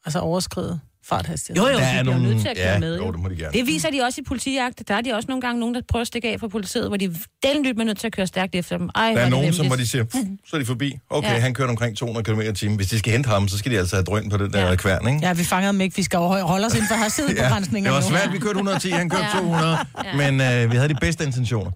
[0.05, 1.63] altså overskride farthastighed.
[1.63, 2.21] Jo, jo, Der de er nogle...
[2.23, 2.97] nødt til at køre ja, med.
[2.97, 3.53] Jo, det må de gerne.
[3.53, 4.83] Det viser de også i politijagt.
[4.87, 6.97] Der er de også nogle gange nogen, der prøver at stikke af fra politiet, hvor
[6.97, 8.89] de delnyt med nødt til at køre stærkt efter dem.
[8.95, 10.97] Ej, Der er det nogen, som hvor de siger, "Puh, så er de forbi.
[11.09, 11.33] Okay, ja.
[11.33, 11.39] Ja.
[11.39, 12.75] han kører omkring 200 km i timen.
[12.77, 14.69] Hvis de skal hente ham, så skal de altså have drøn på den der ja.
[14.69, 14.75] Ja.
[14.75, 15.19] kværn, ikke?
[15.27, 15.95] Ja, vi fangede dem ikke.
[15.95, 18.89] Vi skal overholde- holde os inden for Ja, hastighedsbegrænsninger det var svært, vi kørte 110,
[18.89, 19.39] han kørte Ja.
[19.39, 19.77] 200,
[20.15, 21.71] men øh, vi havde de bedste intentioner.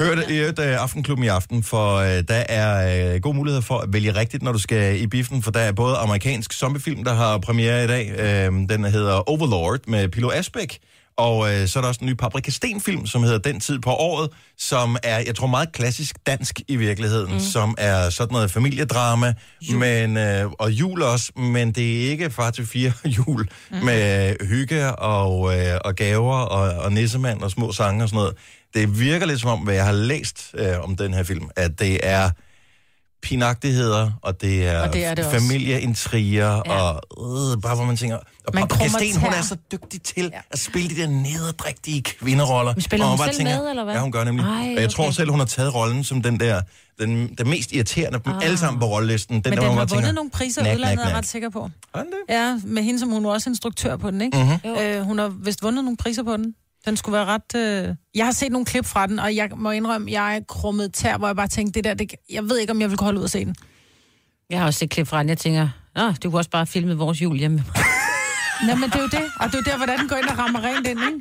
[0.00, 3.62] Hør det i øvrigt, øh, Aftenklubben i aften, for øh, der er øh, god mulighed
[3.62, 7.04] for at vælge rigtigt, når du skal i biffen, for der er både amerikansk zombiefilm,
[7.04, 8.10] der har premiere i dag.
[8.18, 10.78] Øh, den hedder Overlord med Pilo Asbæk,
[11.16, 13.90] og øh, så er der også en ny Paprika Sten-film, som hedder Den tid på
[13.90, 17.40] året, som er, jeg tror, meget klassisk dansk i virkeligheden, mm.
[17.40, 19.34] som er sådan noget familiedrama,
[19.72, 23.76] men, øh, og jul også, men det er ikke far til fire jul mm.
[23.84, 28.34] med hygge og, øh, og gaver og, og nissemand og små sange og sådan noget.
[28.76, 31.78] Det virker lidt som om, hvad jeg har læst øh, om den her film, at
[31.78, 32.30] det er
[33.22, 36.72] pinagtigheder, og det er, Og det er det familieintriger, ja.
[36.72, 36.94] og
[37.54, 38.16] øh, bare hvor man tænker...
[38.16, 40.40] Og Man krummer Sten, hun er så dygtig til ja.
[40.50, 42.74] at spille de der nederdrægtige kvinderoller.
[42.74, 43.94] Men spiller Og hun man selv med, eller hvad?
[43.94, 44.44] Ja, hun gør nemlig.
[44.44, 45.12] Ej, og jeg tror okay.
[45.12, 46.62] selv, hun har taget rollen som den der,
[47.00, 48.44] den, den mest irriterende Ah.
[48.44, 49.34] alle sammen på rollelisten.
[49.34, 51.16] Den Men der, den hvor har man tænker, vundet nogle priser i udlandet, er jeg
[51.16, 51.70] ret sikker på.
[52.28, 54.38] Ja, med hende som hun er også instruktør på den, ikke?
[54.64, 54.70] Mhm.
[54.80, 56.54] Øh, hun har vist vundet nogle priser på den.
[56.86, 57.54] Den skulle være ret...
[57.56, 57.94] Øh...
[58.14, 61.18] Jeg har set nogle klip fra den, og jeg må indrømme, jeg er krummet tær,
[61.18, 62.14] hvor jeg bare tænkte, det der, det...
[62.30, 63.54] jeg ved ikke, om jeg vil kunne holde ud at se den.
[64.50, 65.28] Jeg har også set klip fra den.
[65.28, 67.64] Jeg tænker, Nå, du kunne også bare filme vores jul hjemme.
[68.62, 69.24] Nå, men det er jo det.
[69.40, 71.20] Og det er jo der, hvordan den går ind og rammer rent ind, ikke?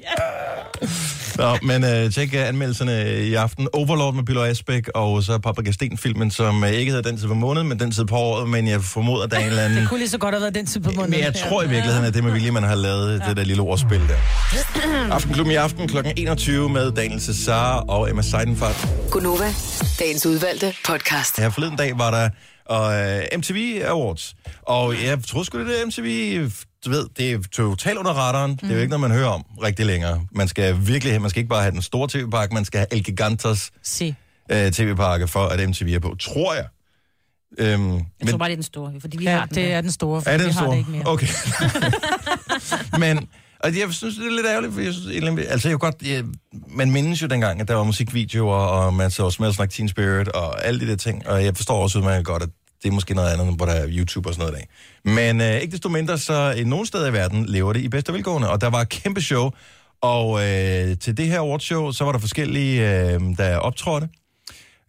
[1.42, 3.68] Nå, men uh, tjek uh, anmeldelserne i aften.
[3.74, 7.34] Overlord med Pilo Asbæk, og så Paprika Sten-filmen, som uh, ikke hedder den tid på
[7.34, 9.80] måneden, men den tid på året, men jeg formoder, der er en eller anden...
[9.80, 11.12] Det kunne lige så godt have været den tid på måneden.
[11.12, 13.30] Men jeg tror i virkeligheden, at det med vilje, man har lavet ja.
[13.30, 14.16] det der lille ordspil der.
[15.12, 15.98] Aftenklubben i aften kl.
[16.18, 18.88] 21 med Daniel Cesar og Emma Seidenfart.
[19.12, 19.54] Gunova,
[20.00, 21.40] dagens udvalgte podcast.
[21.40, 22.30] Her forleden dag var der
[22.66, 26.40] og, uh, MTV Awards, og jeg troede sgu, det der MTV,
[26.86, 28.52] du ved, det er totalt under radaren.
[28.52, 28.58] Mm.
[28.58, 30.26] Det er jo ikke noget, man hører om rigtig længere.
[30.32, 33.04] Man skal virkelig, man skal ikke bare have den store tv-pakke, man skal have El
[33.04, 34.16] Gigantos Se.
[34.54, 36.66] uh, tv-pakke for, at MTV er på, tror jeg.
[37.60, 39.56] Øhm, Jeg tror bare, det er den store, fordi vi Ja, har den.
[39.56, 39.76] det der.
[39.78, 41.04] er den store, for Er det vi en har det ikke mere.
[41.06, 41.28] Okay.
[43.00, 43.28] Men,
[43.60, 46.24] og jeg synes, det er lidt ærgerligt, for jeg synes, egentlig- altså jeg godt, jeg,
[46.68, 50.28] man mindes jo dengang, at der var musikvideoer, og man så Smells Like Teen Spirit,
[50.28, 52.50] og alle de der ting, og jeg forstår også udmærket godt, at
[52.86, 54.66] det er måske noget andet, hvor der er YouTube og sådan noget i
[55.06, 55.14] dag.
[55.14, 58.14] Men øh, ikke desto mindre, så i nogle steder i verden lever det i bedste
[58.14, 59.52] velgående, og der var et kæmpe show,
[60.02, 64.10] og øh, til det her awardshow, så var der forskellige, øh, der optrådte.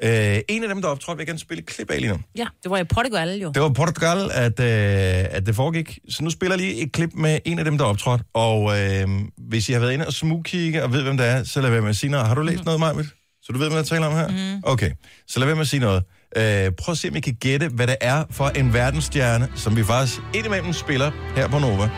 [0.02, 2.18] Øh, en af dem, der optrådte, vil jeg gerne spille et klip af lige nu.
[2.36, 3.50] Ja, det var i Portugal jo.
[3.50, 5.98] Det var Portugal, at, øh, at det foregik.
[6.08, 8.22] Så nu spiller jeg lige et klip med en af dem, der er optrådt.
[8.34, 11.60] Og øh, hvis I har været inde og smugkigge og ved, hvem det er, så
[11.60, 12.26] lad være med at sige noget.
[12.26, 12.64] Har du læst mm.
[12.64, 13.08] noget, Majbet?
[13.42, 14.28] Så du ved, hvad jeg taler om her?
[14.28, 14.62] Mm.
[14.62, 14.90] Okay,
[15.26, 16.02] så lad være med at sige noget.
[16.36, 19.76] Øh, prøv at se, om I kan gætte, hvad det er for en verdensstjerne, som
[19.76, 21.90] vi faktisk indimellem spiller her på Nova,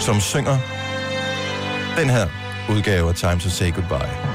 [0.00, 0.58] som synger
[1.98, 2.28] den her
[2.70, 4.31] udgave af Time to Say Goodbye.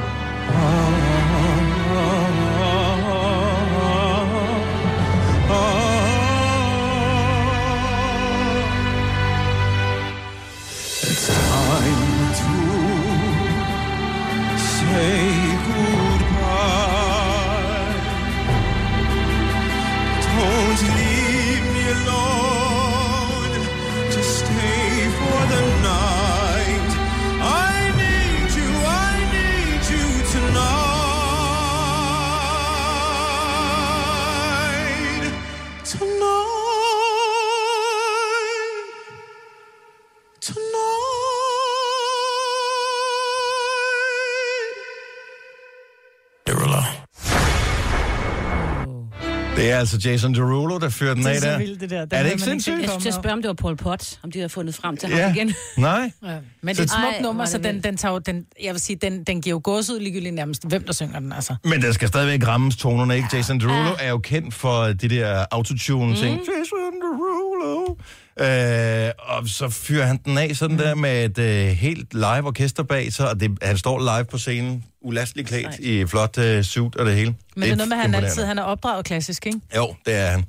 [49.77, 51.57] Er altså Jason Derulo, der fører den Det af er så der.
[51.57, 52.05] vildt, det der.
[52.05, 52.81] Den Er det ikke sindssygt?
[52.81, 55.21] Jeg skulle spørge, om det var Paul Pot, om de havde fundet frem til Ja.
[55.27, 55.53] ham igen.
[55.77, 56.11] Nej.
[56.23, 56.37] Ja.
[56.61, 58.45] Men det er et Ej, smukt nummer, er så det den, den tager jo, den,
[58.63, 61.33] jeg vil sige, den, den giver jo gås ud ligegyldigt nærmest, hvem der synger den,
[61.33, 61.55] altså.
[61.63, 63.27] Men der skal stadigvæk rammes tonerne, ikke?
[63.33, 66.33] Jason Derulo er jo kendt for de der autotune-ting.
[66.35, 66.39] Mm.
[66.39, 67.95] Jason Derulo.
[68.39, 72.83] Øh, og så fyrer han den af sådan der med et øh, helt live orkester
[72.83, 76.95] bag sig, og det, han står live på scenen, ulasteligt klædt i flot øh, suit
[76.95, 77.35] og det hele.
[77.55, 79.59] Men det er noget med, at han altid han er opdraget klassisk, ikke?
[79.75, 80.45] Jo, det er han.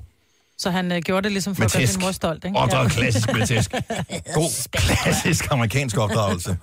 [0.58, 2.58] Så han øh, gjorde det ligesom for Med at gøre sin mor stolt, ikke?
[2.58, 3.70] Opdraget klassisk med tæsk.
[4.34, 6.56] God klassisk amerikansk opdragelse.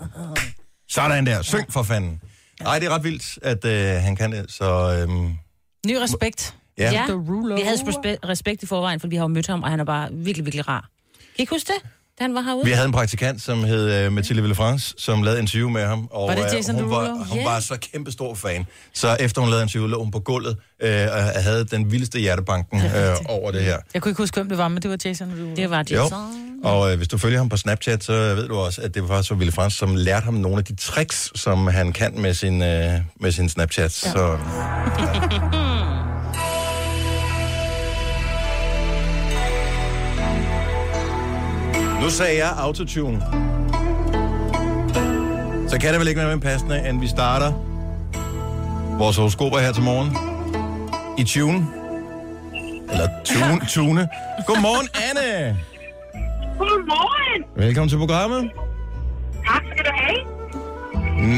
[0.89, 1.41] Sådan der.
[1.41, 2.21] Syng for fanden.
[2.63, 4.97] Nej, det er ret vildt, at øh, han kan det, så...
[5.01, 5.33] Øhm,
[5.87, 6.55] Ny respekt.
[6.77, 6.91] ja.
[6.91, 7.05] Ja,
[7.55, 9.83] vi havde respe- respekt i forvejen, for vi har jo mødt ham, og han er
[9.83, 10.89] bare virkelig, virkelig rar.
[11.35, 12.65] Kan I ikke huske det, da han var herude?
[12.65, 16.07] Vi havde en praktikant, som hed uh, Mathilde Villefrance, som lavede interview med ham.
[16.11, 17.43] Og, Var det øh, Jason hun, var, hun Ja.
[17.43, 18.65] var så kæmpe stor fan.
[18.93, 22.77] Så efter hun lavede interview, lå hun på gulvet uh, og havde den vildeste hjertebanken
[22.85, 22.91] uh,
[23.25, 23.77] over det her.
[23.93, 25.55] Jeg kunne ikke huske, hvem det var, men det var Jason Derulo.
[25.55, 26.03] Det var Jo.
[26.03, 26.41] Jason.
[26.63, 29.07] Og uh, hvis du følger ham på Snapchat, så ved du også, at det var
[29.07, 32.53] faktisk var Villefrance, som lærte ham nogle af de tricks, som han kan med sin,
[32.61, 32.67] uh,
[33.19, 34.05] med sin Snapchat.
[34.05, 34.11] Ja.
[34.11, 34.37] Så...
[42.05, 43.21] Nu sagde jeg autotune.
[45.67, 47.51] Så kan det vel ikke være mere passende, end vi starter
[48.97, 50.09] vores horoskoper her til morgen.
[51.17, 51.67] I tune.
[52.91, 53.61] Eller tune.
[53.75, 54.09] tune.
[54.47, 55.57] Godmorgen, Anne.
[56.57, 57.43] Godmorgen.
[57.55, 58.51] Velkommen til programmet.
[59.47, 60.19] Tak skal du have.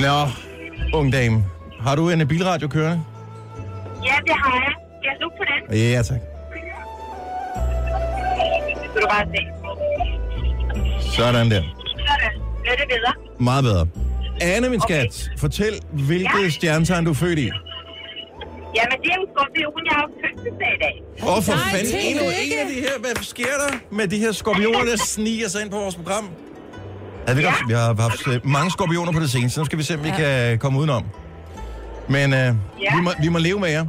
[0.02, 0.28] Nå,
[0.98, 1.44] ung dame.
[1.80, 3.04] Har du en bilradio kørende?
[4.04, 4.74] Ja, det har jeg.
[5.04, 5.78] Jeg slukke på den?
[5.78, 6.20] Ja, tak.
[8.82, 9.57] Det skal du bare se.
[11.16, 11.62] Sådan der.
[11.62, 12.32] Sådan.
[12.66, 13.14] Gør det bedre.
[13.40, 13.88] Meget bedre.
[14.42, 16.50] Anne, min skat, fortæl, hvilket Ja.
[16.50, 17.50] stjernetegn du er født i.
[18.76, 19.86] Jamen, det er jo skorpion.
[19.86, 21.04] Jeg har jo fødselsdag i dag.
[21.30, 23.00] Åh, for Nej, fanden, endnu en af de her.
[23.00, 26.30] Hvad sker der med de her skorpioner, der sniger sig ind på vores program?
[27.28, 27.50] Havde vi, Ja.
[27.50, 29.60] godt, vi har haft øh, mange skorpioner på det seneste.
[29.60, 31.04] Nu skal vi se, om vi kan komme udenom.
[32.10, 32.54] Men øh,
[32.96, 33.86] vi, må, vi må leve med jer.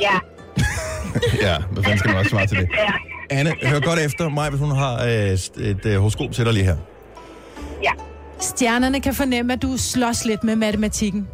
[0.00, 0.14] Ja.
[1.46, 2.68] Ja, hvad fanden skal man også svare til det?
[2.78, 2.92] Ja.
[3.30, 5.32] Anne, hør godt efter mig, hvis hun har øh,
[5.66, 6.76] et øh, horoskop til dig lige her.
[7.82, 7.90] Ja.
[8.40, 11.28] Stjernerne kan fornemme, at du slås lidt med matematikken.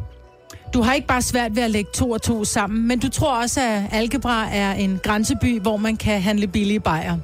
[0.73, 3.41] Du har ikke bare svært ved at lægge to og to sammen, men du tror
[3.41, 7.17] også, at Algebra er en grænseby, hvor man kan handle billige bajer.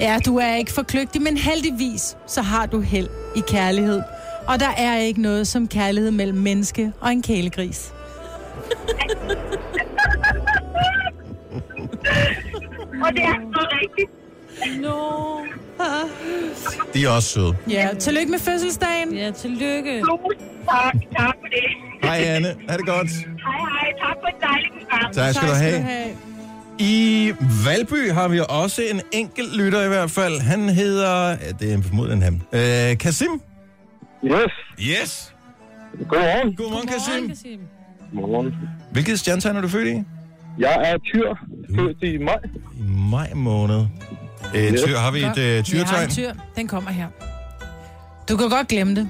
[0.00, 4.02] Ja, du er ikke for kløgtig, men heldigvis så har du held i kærlighed.
[4.46, 7.92] Og der er ikke noget som kærlighed mellem menneske og en kælegris.
[13.02, 14.10] Og det er så rigtigt.
[14.82, 15.40] Nå.
[16.94, 17.56] De er også søde.
[17.70, 19.14] Ja, tillykke med fødselsdagen.
[19.14, 20.02] Ja, tillykke.
[20.70, 20.94] Tak.
[21.16, 21.64] Tak for det.
[22.02, 23.10] Hej Anne, ha' det godt.
[23.10, 23.26] Hej,
[23.70, 23.92] hej.
[23.98, 25.12] Tak for et dejligt program.
[25.12, 26.08] Tak skal du have.
[26.78, 27.32] I
[27.66, 30.40] Valby har vi også en enkelt lytter i hvert fald.
[30.40, 32.42] Han hedder, ja, det er formodentlig han,
[32.92, 33.40] øh, Kasim.
[34.24, 34.32] Yes.
[34.80, 35.34] Yes.
[36.08, 36.56] Godmorgen.
[36.56, 37.28] Godmorgen, Kasim.
[37.28, 37.60] Kasim.
[38.14, 38.54] Godmorgen.
[38.92, 40.02] Hvilket stjernetegn er du født i?
[40.58, 41.34] Jeg er tyr,
[41.76, 42.38] født i maj.
[42.78, 43.86] I maj måned.
[44.54, 44.80] Øh, Yes.
[44.82, 46.32] tyr, har vi et øh, Vi har en tyr.
[46.56, 47.06] Den kommer her.
[48.28, 49.08] Du kan godt glemme det.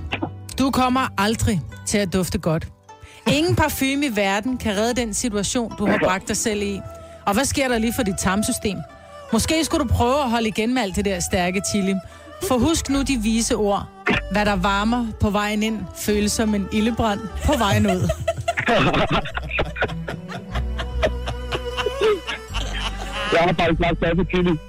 [0.59, 2.68] Du kommer aldrig til at dufte godt.
[3.33, 6.80] Ingen parfume i verden kan redde den situation, du har bragt dig selv i.
[7.26, 8.76] Og hvad sker der lige for dit tarmsystem?
[9.33, 11.94] Måske skulle du prøve at holde igen med alt det der stærke chili.
[12.48, 13.87] For husk nu de vise ord.
[14.33, 18.09] Hvad der varmer på vejen ind, føles som en ildebrand på vejen ud.
[23.35, 24.61] Jeg har faktisk lagt sig for tidligt.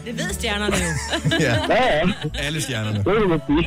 [0.06, 0.90] det ved stjernerne jo.
[1.40, 1.54] ja.
[1.74, 2.12] ja, ja.
[2.34, 2.98] Alle stjernerne.
[2.98, 3.66] Det er det,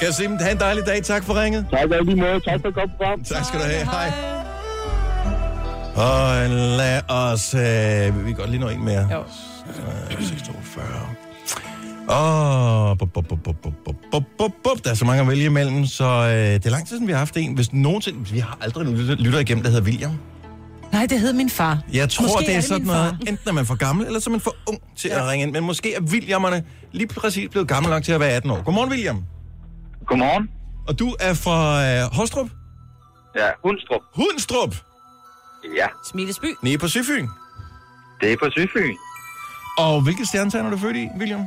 [0.00, 1.02] Kasim, have en dejlig dag.
[1.02, 1.66] Tak for ringet.
[1.70, 2.40] Tak, og lige måde.
[2.40, 3.24] Tak for at komme frem.
[3.24, 3.84] Tak skal du have.
[3.84, 4.08] Hej.
[4.08, 4.40] hej.
[5.94, 7.54] Og lad os...
[7.54, 9.08] Øh, vi kan godt lige nå en mere.
[9.12, 9.18] Jo.
[9.18, 10.84] Øh, 642.
[12.10, 12.96] Åh, oh,
[14.84, 17.12] der er så mange at vælge imellem, så øh, det er lang tid, siden vi
[17.12, 17.54] har haft en.
[17.54, 18.28] Hvis nogensinde...
[18.32, 20.18] Vi har aldrig nogen lytter igennem, der hedder William.
[20.92, 21.78] Nej, det hed min far.
[21.92, 23.30] Jeg tror, Måske det er, er det sådan min noget, far.
[23.30, 25.22] enten er man for gammel, eller så er man for ung til ja.
[25.22, 25.52] at ringe ind.
[25.52, 28.62] Men måske er Williamerne lige præcis blevet gammel nok til at være 18 år.
[28.62, 29.24] Godmorgen, William.
[30.06, 30.48] Godmorgen.
[30.88, 32.48] Og du er fra øh, Hostrup?
[33.36, 34.00] Ja, Hundstrup.
[34.14, 34.74] Hundstrup?
[35.76, 36.46] Ja, Smilesby.
[36.62, 37.26] Nede på Søfyn.
[38.20, 38.94] det er på Sydfyn.
[39.78, 41.44] Og hvilket stjernetegn er du født i, William?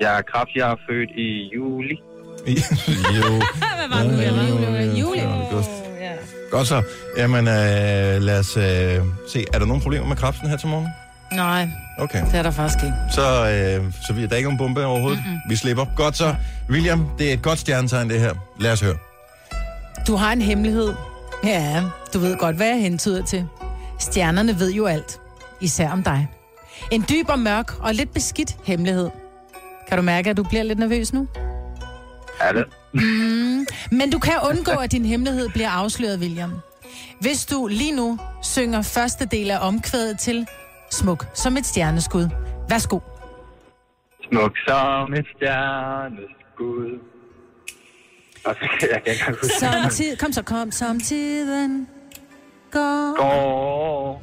[0.00, 1.96] Jeg er kraft, jeg er født i juli.
[3.16, 3.28] jo.
[3.78, 4.80] Hvad var det nu, var?
[4.82, 5.00] Juli.
[5.00, 5.83] Juli.
[6.54, 6.58] Ja.
[6.58, 6.82] Godt så.
[7.16, 9.44] Jamen, øh, lad os øh, se.
[9.54, 10.88] Er der nogen problemer med kraften her til morgen?
[11.32, 12.24] Nej, Okay.
[12.26, 12.96] det er der faktisk ikke.
[13.12, 15.22] Så, øh, så vi, der er ikke nogen bombe overhovedet.
[15.26, 15.38] Mm-hmm.
[15.48, 15.84] Vi slipper.
[15.96, 16.34] Godt så.
[16.70, 18.34] William, det er et godt stjernetegn, det her.
[18.60, 18.94] Lad os høre.
[20.06, 20.94] Du har en hemmelighed.
[21.44, 21.82] Ja,
[22.14, 23.46] du ved godt, hvad jeg hentyder til.
[23.98, 25.20] Stjernerne ved jo alt.
[25.60, 26.28] Især om dig.
[26.90, 29.10] En dyb og mørk og lidt beskidt hemmelighed.
[29.88, 31.28] Kan du mærke, at du bliver lidt nervøs nu?
[32.40, 32.64] Er det?
[33.90, 36.52] Men du kan undgå, at din hemmelighed bliver afsløret, William.
[37.20, 40.46] Hvis du lige nu synger første del af omkvædet til
[40.90, 42.28] Smuk som et stjerneskud.
[42.68, 42.98] Værsgo.
[44.30, 46.98] Smuk som et stjerneskud.
[48.44, 49.46] Og så kan jeg ikke huske.
[49.60, 51.88] Som tid, kom så, kom som tiden
[52.70, 53.16] går.
[53.16, 54.22] Går.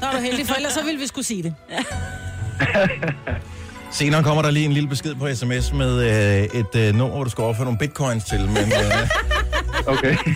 [0.00, 1.54] Så er du heldig, for ellers så ville vi skulle sige det.
[3.92, 7.24] Senere kommer der lige en lille besked på sms med øh, et øh, nummer, hvor
[7.24, 8.40] du skal overføre nogle bitcoins til.
[8.40, 9.08] Men øh,
[9.86, 10.16] Okay.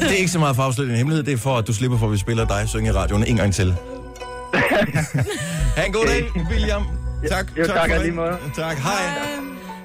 [0.00, 1.24] det er ikke så meget for at afsløre din hemmelighed.
[1.24, 3.36] Det er for, at du slipper for, at vi spiller dig synge i radioen en
[3.36, 3.74] gang til.
[5.76, 6.82] ha' en god dag, William.
[7.28, 7.46] Tak.
[7.58, 8.36] Jo, tak, for og lige måde.
[8.56, 8.76] Tak.
[8.76, 8.92] Hej.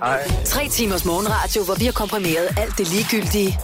[0.03, 0.19] Hej.
[0.45, 3.59] Tre timers morgenradio, hvor vi har komprimeret alt det ligegyldige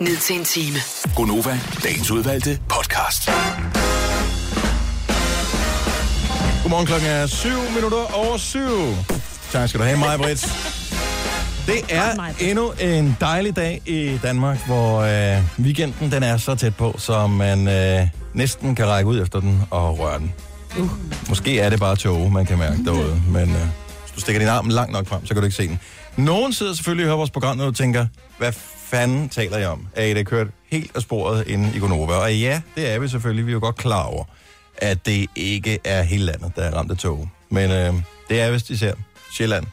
[0.00, 0.78] ned til en time.
[1.16, 3.30] Gonova, dagens udvalgte podcast.
[6.66, 8.60] Godmorgen klokken er 7 minutter over 7.
[9.50, 10.42] Tak skal du have, Maja Brits.
[11.66, 16.76] Det er endnu en dejlig dag i Danmark, hvor øh, weekenden den er så tæt
[16.76, 20.32] på, så man øh, næsten kan række ud efter den og røre den.
[20.78, 20.90] Uh.
[21.28, 23.66] Måske er det bare tog, man kan mærke derude, men øh,
[24.02, 25.80] hvis du stikker din arm langt nok frem, så kan du ikke se den.
[26.16, 28.06] Nogen sidder selvfølgelig og hører vores program, du tænker,
[28.38, 28.52] hvad
[28.86, 29.88] fanden taler jeg om?
[29.96, 32.14] Er I da kørt helt af sporet inde i Gonova?
[32.14, 33.46] Og ja, det er vi selvfølgelig.
[33.46, 34.24] Vi er jo godt klar over,
[34.78, 37.28] at det ikke er hele landet, der er ramt af tog.
[37.50, 37.94] Men øh,
[38.28, 38.94] det er vist især
[39.32, 39.66] Sjælland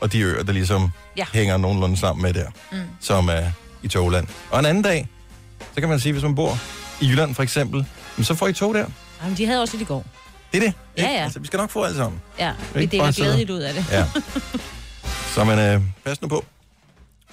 [0.00, 0.88] og de øer, der ligesom ja.
[1.34, 1.38] Ja.
[1.38, 2.78] hænger nogenlunde sammen med der, mm.
[3.00, 3.50] som er
[3.82, 4.26] i togland.
[4.50, 5.08] Og en anden dag,
[5.74, 6.58] så kan man sige, hvis man bor
[7.00, 7.86] i Jylland for eksempel,
[8.22, 8.86] så får I tog der.
[9.22, 10.04] Jamen, de havde også lidt i går.
[10.52, 10.74] Det er det.
[10.96, 11.14] Ja, ikke?
[11.14, 11.24] ja.
[11.24, 12.20] Altså, vi skal nok få alt sammen.
[12.38, 13.84] Ja, vi Ikke deler glædeligt ud af det.
[13.90, 14.06] Ja.
[15.34, 16.44] Så man, øh, pas nu på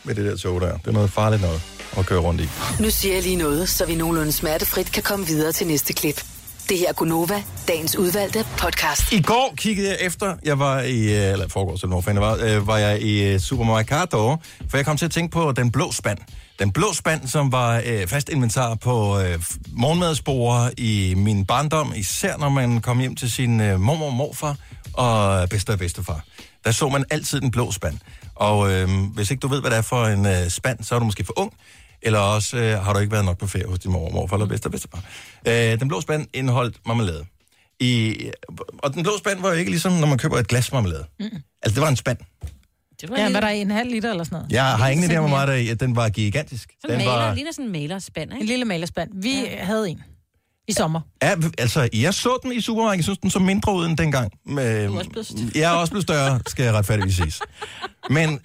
[0.04, 0.78] med det der tog der.
[0.78, 1.62] Det er noget farligt noget
[1.98, 2.50] at køre rundt i.
[2.80, 6.24] Nu siger jeg lige noget, så vi nogenlunde smertefrit kan komme videre til næste klip.
[6.70, 9.12] Det her er Gunova, dagens udvalgte podcast.
[9.12, 12.38] I går kiggede jeg efter, jeg var i, øh, eller foregårs, eller hvorfor jeg var,
[12.42, 14.36] øh, var jeg i øh, Supermercado,
[14.70, 16.18] for jeg kom til at tænke på den blå spand.
[16.60, 22.38] Den blå spand, som var øh, fast inventar på øh, morgenmadsbord i min barndom, især
[22.38, 24.56] når man kom hjem til sin øh, mormor og morfar
[24.94, 26.26] og bedste og bedstefar.
[26.66, 27.98] Der så man altid den blå spand.
[28.36, 31.00] Og øh, hvis ikke du ved, hvad det er for en øh, spand, så er
[31.00, 31.54] du måske for ung,
[32.02, 34.36] eller også øh, har du ikke været nok på ferie hos din mor og morfar
[34.36, 35.04] eller bedste og bedstefar.
[35.48, 37.26] Øh, den blå spand indeholdt marmelade.
[37.80, 38.16] I,
[38.78, 41.06] og den blå spand var jo ikke ligesom, når man køber et glas marmelade.
[41.20, 41.26] Mm.
[41.64, 42.18] Altså, det var en spand.
[43.02, 44.52] Det var Ja, ja, hvad der er en halv liter eller sådan noget.
[44.52, 45.74] Jeg har ingen idé om, hvor meget der er i.
[45.74, 46.70] Den var gigantisk.
[46.82, 48.48] sådan Den maler, var, ligner sådan en malerspand, En ikke?
[48.48, 49.10] lille malerspand.
[49.14, 49.64] Vi ja.
[49.64, 50.04] havde en
[50.68, 51.02] i sommer.
[51.24, 52.98] ja, altså, jeg så den i supermarkedet.
[52.98, 54.32] Jeg synes, den så mindre ud end dengang.
[54.46, 55.50] Med, Du er også blevet større.
[55.56, 57.34] jeg er også blevet større, skal jeg retfærdigvis sige.
[58.10, 58.40] Men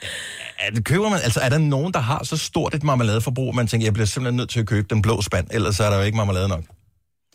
[0.58, 3.54] er, det- køber man, altså, er der nogen, der har så stort et marmeladeforbrug, at
[3.54, 5.96] man tænker, jeg bliver simpelthen nødt til at købe den blå spand, ellers er der
[5.96, 6.64] jo ikke marmelade nok.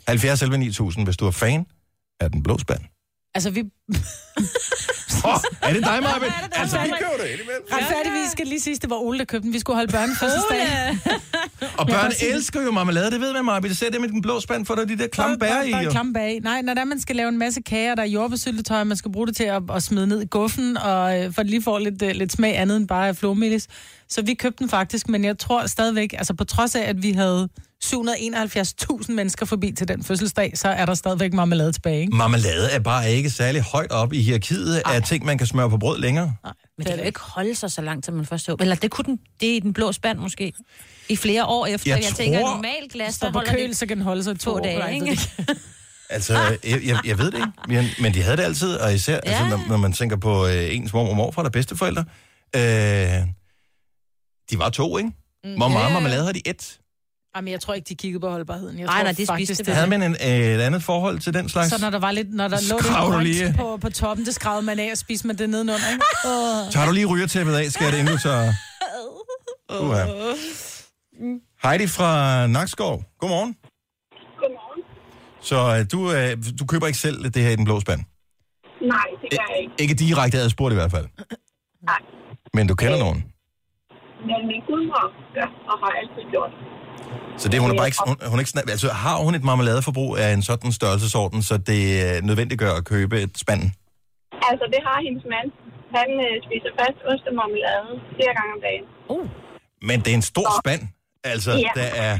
[0.07, 1.65] 70 11 9000, hvis du er fan
[2.19, 2.79] af den blå spand.
[3.35, 3.63] Altså, vi...
[5.25, 6.31] Oh, er det dig, Marvind?
[6.41, 7.63] Ja, det Altså, vi køber det indimellem.
[7.73, 9.53] Retfærdigvis skal lige sige, det var Ole, der købte den.
[9.53, 10.61] Vi skulle holde børnefødselsdag.
[11.77, 13.69] Og børn elsker jo marmelade, det ved man, Marvind.
[13.69, 15.71] Det ser det med den blå spand, for der er de der klamme bær i.
[15.71, 16.39] Der er klamme bag i.
[16.39, 19.27] Nej, når der man skal lave en masse kager, der er jordbærsyltetøj, man skal bruge
[19.27, 22.11] det til at, at smide ned i guffen, og øh, for lige få lidt, øh,
[22.11, 23.67] lidt smag andet end bare flormelis.
[24.09, 27.11] Så vi købte den faktisk, men jeg tror stadigvæk, altså på trods af, at vi
[27.11, 27.49] havde
[27.83, 32.15] 771.000 mennesker forbi til den fødselsdag, så er der stadigvæk marmelade tilbage, ikke?
[32.15, 35.77] Marmelade er bare ikke særlig højt op i hierarkiet af ting, man kan smøre på
[35.77, 36.35] brød længere.
[36.43, 38.55] Men det kan jo ikke holde sig så langt, som man først så.
[38.59, 40.53] Eller det kunne den, det er i den blå spand måske.
[41.09, 41.91] I flere år efter.
[41.91, 44.23] Jeg Jeg, tænker, tror- at normalt glas, der holder køl, det så kan den holde
[44.23, 45.19] sig i to, to dage, lang ikke?
[46.09, 49.13] Altså, jeg, jeg, jeg ved det ikke, men, men de havde det altid, og især,
[49.13, 49.19] ja.
[49.31, 52.05] altså, når, når man tænker på øh, ens mor og morfar eller bedsteforældre,
[52.55, 52.61] øh,
[54.51, 55.11] de var to, ikke?
[55.57, 55.93] Hvor meget Ja.
[55.93, 56.41] marmelade havde de?
[56.49, 56.79] Et?
[57.37, 58.77] Jamen, jeg tror ikke, de kiggede på holdbarheden.
[58.79, 59.65] Jeg Nej, tror nej, de faktisk, spiste det.
[59.65, 59.75] det.
[59.75, 61.69] Havde man en, øh, et andet forhold til den slags?
[61.69, 64.35] Så når der var lidt, når der lå Skrav du lidt på, på toppen, det
[64.35, 66.05] skravede man af og spiste man det nedenunder, ikke?
[66.31, 66.71] Åh.
[66.71, 68.53] Tager du lige rygertæppet af, skal det inden du tager...
[69.71, 70.07] Uh-huh.
[71.63, 72.11] Heidi fra
[72.47, 73.51] Nakskov, godmorgen.
[74.41, 74.81] Godmorgen.
[75.41, 78.01] Så øh, du, øh, du køber ikke selv det her i den blå spand?
[78.93, 79.73] Nej, det gør jeg ikke.
[79.79, 81.07] Ikke direkte adspurgt i hvert fald.
[81.91, 82.01] Nej.
[82.53, 83.19] Men du kender nogen.
[84.29, 86.51] Men min gudmor gør, og har altid gjort.
[87.41, 89.43] Så det, hun er bare ikke, hun, hun er ikke snak, altså, har hun et
[89.49, 93.61] marmeladeforbrug af en sådan størrelsesorden, så det øh, nødvendiggør at købe et spand?
[94.49, 95.47] Altså, det har hendes mand.
[95.97, 98.85] Han øh, spiser fast ost og marmelade flere gange om dagen.
[99.89, 100.81] Men det er en stor spand.
[101.23, 101.71] Altså, Ja.
[101.81, 102.13] der er...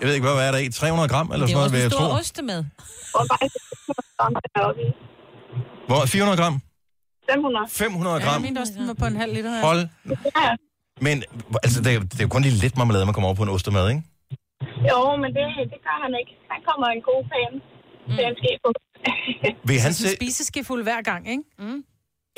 [0.00, 0.68] Jeg ved ikke, hvad er der i?
[0.70, 2.20] 300 gram eller Det sådan er noget, også vil en jeg stor tro.
[2.20, 2.60] ostemad.
[3.18, 4.90] Og bare så deroppe i.
[5.88, 6.00] Hvor?
[6.06, 6.54] 400 gram?
[7.30, 7.66] 500.
[7.70, 8.40] 500 Ja, gram?
[8.42, 9.52] min også, den var på en halv liter.
[9.56, 9.60] Ja.
[9.68, 9.82] Hold.
[10.06, 10.50] Ja.
[11.00, 11.22] Men
[11.62, 13.48] altså, det, er, det er jo kun lige lidt marmelade, man kommer over på en
[13.48, 14.02] ostemad, ikke?
[14.90, 16.32] Jo, men det, det gør han ikke.
[16.50, 17.52] Han kommer en god fan.
[18.08, 18.16] Mm.
[18.16, 18.68] Fan ske på.
[19.68, 21.42] Vil han Så sådan se, en spiseskefuld hver gang, ikke?
[21.58, 21.84] Mm.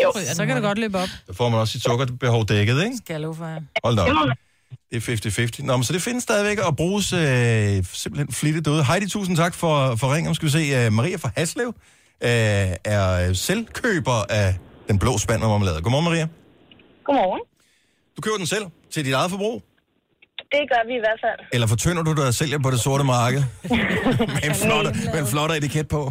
[0.03, 0.13] Jo.
[0.35, 1.09] Så kan det godt løbe op.
[1.27, 2.97] der får man også sit sukkerbehov dækket, ikke?
[2.97, 3.59] Skal jeg for.
[3.85, 4.29] Hold da Det op.
[4.91, 5.65] Det er 50-50.
[5.67, 8.85] Nå, men så det findes stadigvæk at bruges øh, simpelthen flittigt derude.
[8.85, 10.35] Heidi, tusind tak for, for ringen.
[10.35, 11.75] Skal vi se, uh, Maria fra Haslev uh,
[12.85, 14.55] er selvkøber af
[14.89, 15.83] den blå spand med marmelade.
[15.83, 16.29] Godmorgen, Maria.
[17.05, 17.41] Godmorgen.
[18.17, 19.57] Du køber den selv til dit eget forbrug?
[20.55, 21.41] Det gør vi i hvert fald.
[21.55, 23.43] Eller fortynder du dig og sælger på det sorte marked?
[24.37, 26.03] med, en flot, med en flot etiket på.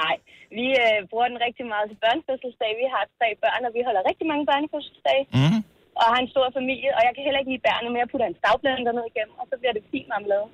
[0.00, 0.14] Nej,
[0.58, 2.70] vi øh, bruger den rigtig meget til børnefødselsdag.
[2.82, 5.22] Vi har tre børn, og vi holder rigtig mange børnefødselsdage.
[5.36, 5.60] Mm-hmm.
[6.00, 8.26] Og har en stor familie, og jeg kan heller ikke lide bærne, men jeg putter
[8.32, 10.46] en stavblender ned igennem, og så bliver det fint marmelade.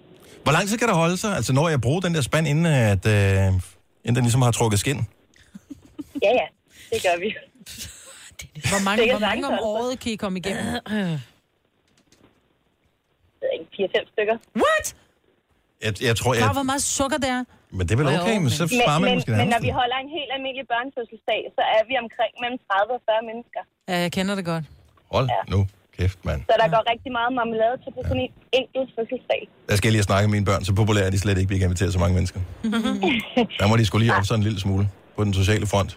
[0.45, 1.33] Hvor lang tid kan det holde sig?
[1.39, 3.47] Altså, når jeg bruger den der spand, inden, at, øh,
[4.05, 4.99] inden den ligesom har trukket skin?
[6.25, 6.47] Ja, ja,
[6.93, 7.29] det gør vi.
[8.73, 10.65] Hvor mange, hvor mange om året kan I komme igennem?
[13.41, 14.37] Det er ikke 4-5 stykker.
[14.63, 14.87] What?
[15.85, 17.43] Jeg, jeg tror, Klar, jeg, hvor meget sukker det er?
[17.77, 19.71] men det er vel Jo, okay, men så sparer man men, måske men når vi
[19.81, 23.63] holder en helt almindelig børnefødselsdag, så er vi omkring mellem 30 og 40 mennesker.
[23.91, 24.65] Ja, jeg kender det godt.
[25.15, 25.61] Hold nu
[25.99, 26.41] kæft, mand.
[26.51, 29.41] Så der går rigtig meget marmelade til på sådan en enkelt fødselsdag.
[29.69, 30.63] Der skal jeg lige snakke med mine børn.
[30.69, 32.41] Så populære er de slet ikke, vi kan invitere så mange mennesker.
[33.61, 34.85] Der må de skulle lige op sådan en lille smule
[35.17, 35.91] på den sociale front.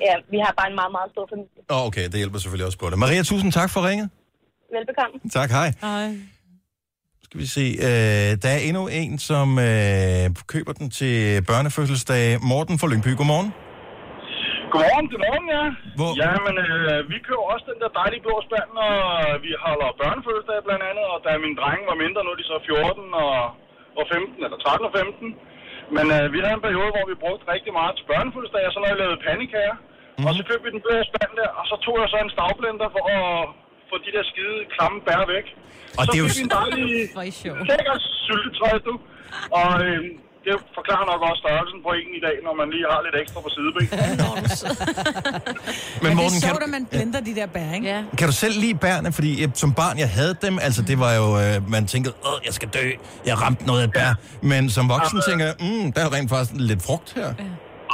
[0.00, 1.60] Ja, vi har bare en meget, meget stor familie.
[1.70, 2.98] Åh, oh, okay, det hjælper selvfølgelig også på det.
[2.98, 4.08] Maria, tusind tak for ringet.
[4.76, 5.16] Velbekomme.
[5.38, 5.68] Tak, hej.
[5.88, 6.08] Hej.
[7.26, 7.66] Skal vi se.
[7.88, 11.16] Øh, der er endnu en, som øh, køber den til
[11.50, 12.24] børnefødselsdag.
[12.50, 13.50] Morten fra Lyngby, godmorgen.
[14.72, 15.64] Godmorgen, godmorgen, ja.
[15.98, 16.10] Hvor?
[16.22, 18.94] Ja, men øh, vi køber også den der dejlige blå spand, og
[19.44, 22.56] vi holder børnefødselsdag blandt andet, og da min dreng var mindre, nu er de så
[22.66, 23.36] 14 og,
[23.98, 25.28] og 15, eller 13 og 15.
[25.96, 28.78] Men øh, vi havde en periode, hvor vi brugte rigtig meget til børnefødselsdag, og så
[28.80, 30.26] når jeg lavede pandekager, mm-hmm.
[30.26, 32.88] og så købte vi den blå spand der, og så tog jeg så en stavblender
[32.96, 33.28] for at
[33.90, 35.46] få de der skide klamme bær væk.
[35.98, 36.86] Og så det er jo fik vi en dejlig
[38.26, 38.94] syltetøj, du.
[39.60, 40.00] Og øh,
[40.46, 43.38] det forklarer nok også størrelsen på en i dag, når man lige har lidt ekstra
[43.46, 43.84] på sideben.
[46.02, 47.86] Men Men Morten, det er kan, sjovt, at man blender de der bær, ikke?
[47.86, 48.00] Ja.
[48.18, 49.12] kan du selv lide bærne?
[49.12, 50.58] Fordi jeg, som barn, jeg havde dem.
[50.66, 52.86] Altså, det var jo, øh, man tænkte, åh, jeg skal dø.
[53.26, 54.12] Jeg ramte noget af bær.
[54.42, 57.28] Men som voksen tænker jeg, mm, der er rent faktisk lidt frugt her.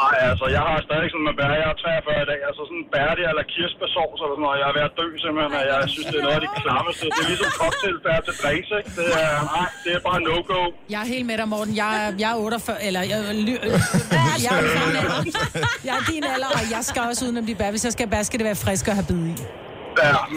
[0.00, 1.52] Nej, altså, jeg har stadig sådan med bær.
[1.62, 2.40] Jeg er 43 i dag.
[2.48, 4.58] Altså sådan bærte eller kirsebærsovs eller sådan noget.
[4.62, 7.04] Jeg er ved at dø simpelthen, og jeg synes, det er noget af det klammeste.
[7.14, 8.90] Det er ligesom cocktailbær til drinks, ikke?
[8.98, 10.60] Det er, nej, det er bare no-go.
[10.94, 11.72] Jeg er helt med dig, Morten.
[11.82, 15.18] Jeg er, jeg er 48, eller jeg, er ly- øh, er jeg, er din alder.
[15.88, 17.70] jeg er din alder, og jeg skal også udenom de bær.
[17.74, 19.34] Hvis jeg skal have bær, skal det være frisk og have bid i.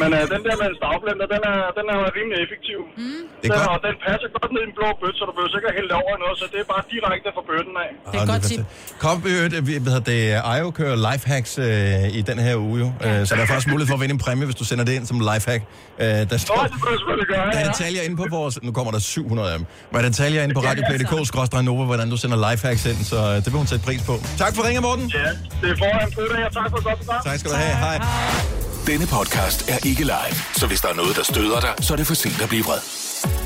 [0.02, 2.80] Men uh, den der med en stavblender, den er, den er rimelig effektiv.
[2.86, 3.22] Mm.
[3.42, 3.82] Det Den, er og godt.
[3.88, 6.16] den passer godt ned i en blå bøtte, så du behøver sikkert hælde det over
[6.24, 7.90] noget, så det er bare direkte fra bøtten af.
[8.12, 8.62] Det er et godt tip.
[9.06, 10.22] Kom, øh, vi- hedder det,
[10.58, 12.88] Io kører lifehacks øh, i den her uge, jo.
[13.06, 14.94] Øh, så der er faktisk mulighed for at vinde en præmie, hvis du sender det
[14.98, 15.62] ind som lifehack.
[16.00, 17.72] Øh, der Nå, står, det burde jeg selvfølgelig gøre, der er ja.
[17.72, 18.54] detaljer inde på vores...
[18.68, 19.66] Nu kommer der 700 af dem.
[19.92, 23.46] Men der er detaljer inde på radioplay.dk-nova, hvordan du sender lifehacks ind, så øh, det
[23.52, 24.14] vil hun sætte pris på.
[24.44, 25.06] Tak for ringen, Morten.
[25.16, 25.20] Ja,
[25.62, 26.50] det er foran på det her.
[26.60, 27.22] Tak for godt program.
[27.26, 27.76] Tak skal du have.
[27.86, 28.73] Hej.
[28.88, 31.98] Denne podcast er ikke live, så hvis der er noget, der støder dig, så er
[31.98, 32.80] det for sent at blive vred.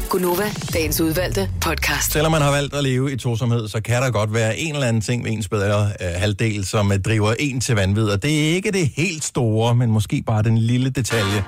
[0.10, 2.12] Gunova, dagens udvalgte podcast.
[2.12, 4.88] Selvom man har valgt at leve i tosomhed, så kan der godt være en eller
[4.88, 8.10] anden ting med ens bedre øh, halvdel, som øh, driver en til vanvid.
[8.10, 11.44] Og det er ikke det helt store, men måske bare den lille detalje.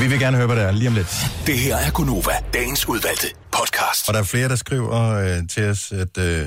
[0.00, 1.26] Vi vil gerne høre, hvad det er lige om lidt.
[1.46, 4.08] Det her er Gunova, dagens udvalgte podcast.
[4.08, 6.46] Og der er flere, der skriver øh, til os, at øh,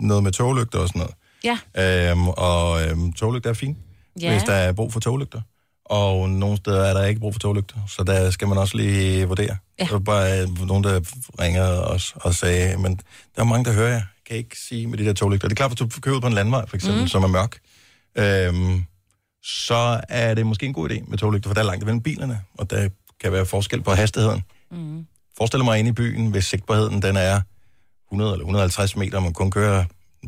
[0.00, 1.14] noget med toglygter og sådan noget.
[1.44, 2.10] Ja.
[2.10, 3.76] Øhm, og øhm, toglygter er fint,
[4.20, 4.32] Ja.
[4.32, 5.40] hvis der er brug for toglygter.
[5.84, 9.28] Og nogle steder er der ikke brug for toglygter, så der skal man også lige
[9.28, 9.56] vurdere.
[9.78, 9.84] Ja.
[9.84, 11.00] Der var bare øh, nogen, der
[11.40, 13.00] ringer os og sagde, men
[13.36, 14.02] der er mange, der hører jer.
[14.26, 15.48] Kan I ikke sige med de der toglygter.
[15.48, 17.08] Det er klart, hvis du kører ud på en landvej, for eksempel, mm.
[17.08, 17.58] som er mørk,
[18.18, 18.84] øhm,
[19.42, 22.40] så er det måske en god idé med toglygter, for der er langt imellem bilerne,
[22.58, 22.88] og der
[23.20, 24.42] kan være forskel på hastigheden.
[24.70, 25.06] Mm.
[25.36, 27.40] Forestil mig inde i byen, hvis sigtbarheden den er
[28.08, 29.84] 100 eller 150 meter, og man kun kører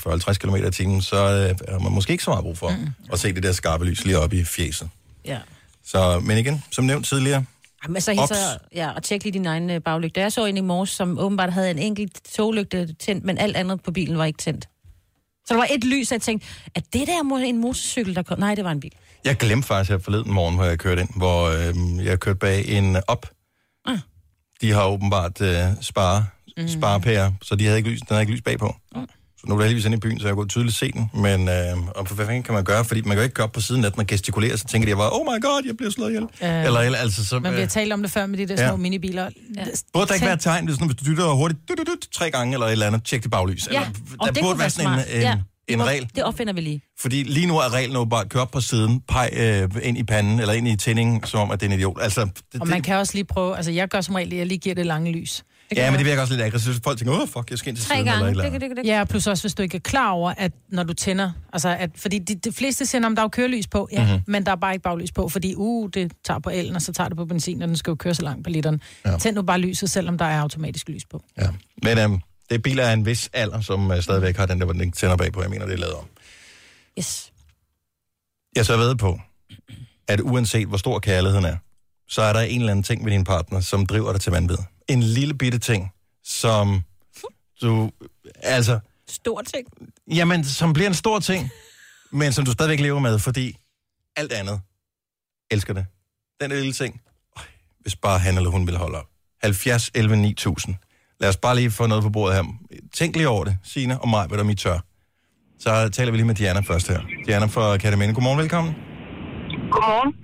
[0.06, 2.88] 40-50 km i timen, så øh, har man måske ikke så meget brug for mm.
[3.12, 4.88] at se det der skarpe lys lige op i fjeset.
[5.24, 5.38] Ja.
[5.84, 7.44] Så, men igen, som nævnt tidligere,
[7.84, 10.20] Jamen, så hilser, ja, og tjek lige din egen øh, baglygte.
[10.20, 13.82] Jeg så en i morges, som åbenbart havde en enkelt toglygte tændt, men alt andet
[13.82, 14.68] på bilen var ikke tændt.
[15.46, 18.38] Så der var et lys, og jeg tænkte, er det der en motorcykel, der kom?
[18.38, 18.92] Nej, det var en bil.
[19.24, 22.68] jeg glemte faktisk her forleden morgen, hvor jeg kørte ind, hvor øh, jeg kørte bag
[22.68, 23.26] en op.
[23.86, 23.98] Ah.
[24.60, 26.26] De har åbenbart øh, spare,
[26.56, 26.68] Mm.
[26.68, 28.76] sparepærer, så de havde ikke lys, den havde ikke lys bagpå.
[29.40, 31.10] Så nu er det heldigvis inde i byen, så jeg kunne tydeligt se den.
[31.14, 31.54] Men øh,
[31.96, 32.84] og hvad fanden kan man gøre?
[32.84, 34.86] Fordi man kan jo ikke gå op på siden af den og gestikulere, så tænker
[34.86, 36.22] de, jeg bare, oh my god, jeg bliver slået ihjel.
[36.22, 38.48] Øh, eller, eller, altså, så, Men vi har øh, talt om det før med de
[38.48, 38.76] der små Ja.
[38.76, 39.22] minibiler.
[39.56, 39.64] Ja.
[39.92, 42.30] burde der ikke være et tegn, hvis, hvis du dytter hurtigt, dyt, dyt, dyt, tre
[42.30, 43.68] gange eller et eller andet, tjek det baglys.
[43.72, 45.06] Ja, eller, og der det burde være sådan en, smart.
[45.14, 45.34] en, Ja,
[45.68, 46.08] en det regel.
[46.16, 46.82] Det opfinder vi lige.
[47.00, 49.98] Fordi lige nu er reglen jo bare at køre op på siden, pege øh, ind
[49.98, 51.96] i panden, eller ind i tændingen, som om, at det er en idiot.
[52.00, 54.46] Altså, det, Og man kan også lige prøve, altså jeg gør som regel, at jeg
[54.46, 55.44] lige giver det lange lys.
[55.76, 56.84] Ja, men det virker også lidt aggressivt.
[56.84, 58.28] Folk tænker, åh, fuck, jeg skal ind til Tre siden, gange.
[58.30, 58.76] eller et eller andet.
[58.84, 61.68] det, Ja, plus også hvis du ikke er klar over, at når du tænder, altså
[61.68, 64.08] at, fordi de, de fleste siger, om der er jo kørelys på, ja, Mhm.
[64.10, 64.22] mm-hmm.
[64.32, 66.92] men der er bare ikke baglys på, fordi uh, det tager på elen, og så
[66.92, 68.80] tager det på benzin, og den skal jo køre så langt på literen.
[69.06, 69.18] Ja.
[69.18, 71.24] Tænd nu bare lyset, selvom der er automatisk lys på.
[71.38, 71.48] Ja.
[71.82, 74.64] Men øhm, det er biler af en vis alder, som øh, stadigvæk har den der,
[74.64, 75.42] hvor den tænder bagpå.
[75.42, 76.04] Jeg mener, det er lavet om.
[76.98, 77.32] Yes.
[78.56, 79.20] Jeg så ved på,
[80.08, 81.56] at uanset hvor stor kærligheden er,
[82.08, 84.56] så er der en eller anden ting med din partner, som driver dig til vanvid.
[84.88, 85.92] En lille bitte ting,
[86.24, 86.82] som
[87.62, 87.90] du...
[88.42, 89.66] Altså, Stor ting.
[90.14, 91.50] jamen, som bliver en stor ting,
[92.12, 93.56] men som du stadigvæk lever med, fordi
[94.16, 94.60] alt andet
[95.50, 95.86] elsker det.
[96.40, 97.00] Den lille ting.
[97.36, 97.42] Øj,
[97.80, 99.06] hvis bare han eller hun vil holde op.
[99.42, 100.74] 70, 11, 9000.
[101.20, 102.44] Lad os bare lige få noget på bordet her.
[102.94, 104.78] Tænk lige over det, Signe og mig, hvad der er mit tør.
[105.58, 107.00] Så taler vi lige med Diana først her.
[107.26, 108.14] Diana fra Katamene.
[108.14, 108.74] Godmorgen, velkommen.
[109.72, 110.14] Godmorgen.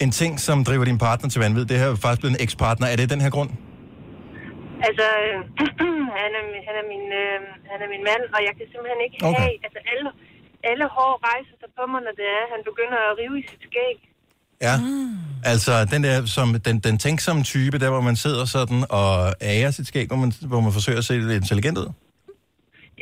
[0.00, 2.86] En ting, som driver din partner til vanvid, det her er faktisk blevet en ekspartner.
[2.92, 3.50] Er det den her grund?
[4.88, 5.38] Altså, øh,
[6.22, 7.38] han, er, min- han, er min, øh,
[7.70, 9.40] han er min mand, og jeg kan simpelthen ikke Okay.
[9.40, 9.54] have...
[9.66, 10.08] Altså, alle,
[10.70, 13.62] alle hår rejser sig på mig, når det er, han begynder at rive i sit
[13.68, 13.96] skæg.
[14.66, 14.74] Ja.
[15.52, 19.10] Altså, den der, som, den, den tænksomme type, der hvor man sidder sådan og
[19.52, 21.88] ærer sit skæg, hvor man, hvor man forsøger at se lidt intelligent ud.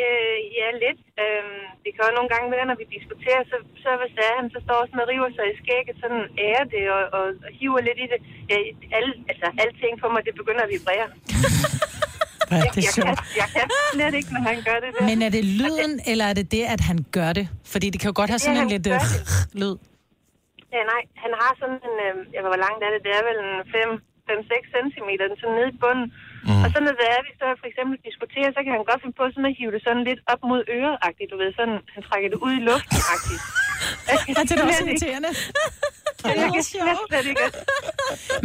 [0.04, 1.00] Øh, ja, lidt.
[1.22, 4.34] Øh, det kan jo nogle gange være, når vi diskuterer, så, så hvis det er,
[4.40, 7.50] han så står sådan og river sig i skægget, sådan ærer det og, og, og
[7.58, 8.18] hiver lidt i det.
[8.50, 8.56] Ja,
[8.96, 11.06] alle, altså, alting for mig, det begynder at vibrere.
[12.52, 13.18] Ja, det er jeg, kan, sjovt.
[13.42, 15.02] jeg kan slet ikke, når han gør det der.
[15.10, 17.46] Men er det lyden, eller er det det, at han gør det?
[17.72, 19.00] Fordi det kan jo godt have Det er, sådan en lidt øh,
[19.60, 19.74] lyd.
[20.74, 23.22] Ja, nej, han har sådan en, øh, jeg ved, hvor langt er det, det er
[23.28, 23.54] vel en
[24.30, 25.10] 5-6 cm,
[25.40, 26.06] sådan nede i bunden.
[26.48, 26.62] Mm.
[26.64, 29.16] Og så når det er, vi så for eksempel diskuterer, så kan han godt finde
[29.20, 32.28] på sådan at hive det sådan lidt op mod øret-agtigt, du ved, sådan, han trækker
[32.32, 33.42] det ud i luften-agtigt.
[34.10, 35.30] Jeg kan Ja, det er også irriterende.
[36.24, 37.46] Jeg slet, slet ikke.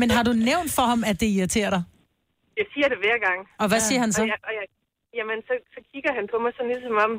[0.01, 1.83] Men har du nævnt for ham, at det irriterer dig?
[2.59, 3.39] Jeg siger det hver gang.
[3.61, 4.21] Og hvad siger han så?
[4.21, 4.65] Og jeg, og jeg,
[5.19, 7.11] jamen så, så kigger han på mig sådan ligesom om,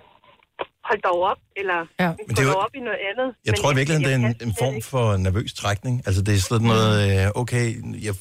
[0.89, 2.09] hold dog op, eller ja.
[2.19, 3.29] Men det gå er jo- dog op i noget andet.
[3.47, 5.95] Jeg Men tror i virkeligheden, det er en, en form for nervøs trækning.
[6.07, 7.67] Altså, det er sådan noget, øh, okay,
[8.07, 8.15] jeg,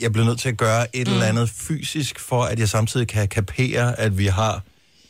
[0.00, 1.12] jeg bliver nødt til at gøre et mm.
[1.12, 4.62] eller andet fysisk, for at jeg samtidig kan kapere, at vi har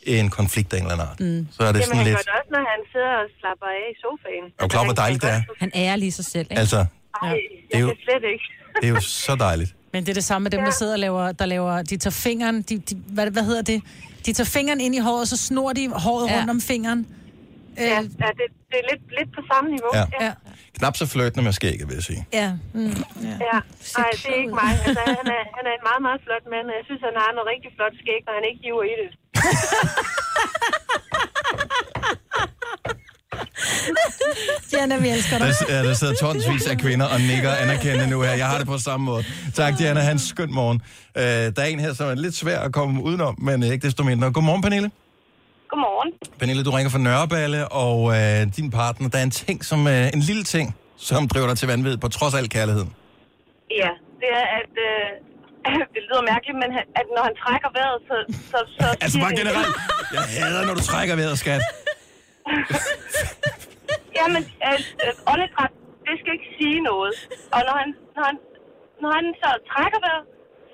[0.03, 1.19] en konflikt af en eller anden art.
[1.19, 1.47] Mm.
[1.51, 2.15] Så er det Jamen, sådan han lidt...
[2.17, 4.45] gør det også, når han sidder og slapper af i sofaen.
[4.59, 5.41] Er du klar, hvor dejligt det er?
[5.59, 6.59] Han ærer lige sig selv, ikke?
[6.59, 6.85] Altså,
[7.23, 7.37] Ej,
[7.71, 8.43] Det er jo- slet ikke.
[8.81, 9.75] det er jo så dejligt.
[9.93, 12.11] Men det er det samme med dem, der sidder og laver, der laver, de tager
[12.11, 13.81] fingeren, de, de, hvad, hvad hedder det?
[14.25, 16.37] De tager fingeren ind i håret, og så snor de håret ja.
[16.37, 17.07] rundt om fingeren.
[17.79, 19.91] Øh, Ja, ja det, det er lidt, lidt på samme niveau.
[19.99, 20.05] Ja.
[20.25, 20.31] ja.
[20.77, 22.21] Knap så flirtende med skægget, vil jeg sige.
[22.41, 22.49] Ja.
[22.77, 22.95] Mm,
[23.29, 23.35] ja.
[23.49, 23.57] Ja,
[23.99, 24.71] nej, det er ikke mig.
[24.85, 27.29] Altså, han, er, han er en meget, meget flot mand, og jeg synes, han har
[27.35, 29.09] noget rigtig flot skæg, når han ikke hiver i det.
[34.71, 35.47] Diana, vi elsker dig.
[35.47, 38.31] Der, ja, der sidder tonsvis af kvinder og nikker anerkendende nu her.
[38.31, 39.23] Jeg har det på samme måde.
[39.55, 39.99] Tak, Diana.
[39.99, 40.81] Hans skøn morgen.
[41.15, 44.03] Uh, der er en her, som er lidt svær at komme udenom, men ikke desto
[44.03, 44.31] mindre.
[44.31, 44.91] Godmorgen, Pernille.
[45.71, 46.09] Godmorgen.
[46.39, 50.07] Pernille, du ringer fra Nørreballe, og uh, din partner, der er en ting, som uh,
[50.17, 50.65] en lille ting,
[51.09, 52.89] som driver dig til vanvid, på trods af al kærligheden.
[53.81, 53.91] Ja,
[54.21, 54.73] det er, at...
[54.89, 55.07] Øh,
[55.95, 58.15] det lyder mærkeligt, men han- at når han trækker vejret, så...
[58.51, 59.75] så, så Altså bare generelt.
[60.15, 61.61] Jeg hader, når du trækker vejret, skat.
[64.19, 65.71] Jamen, øh, øh, åndedræt,
[66.07, 67.13] det skal ikke sige noget.
[67.55, 68.35] Og når han, når han,
[69.03, 70.25] når han så trækker vejret,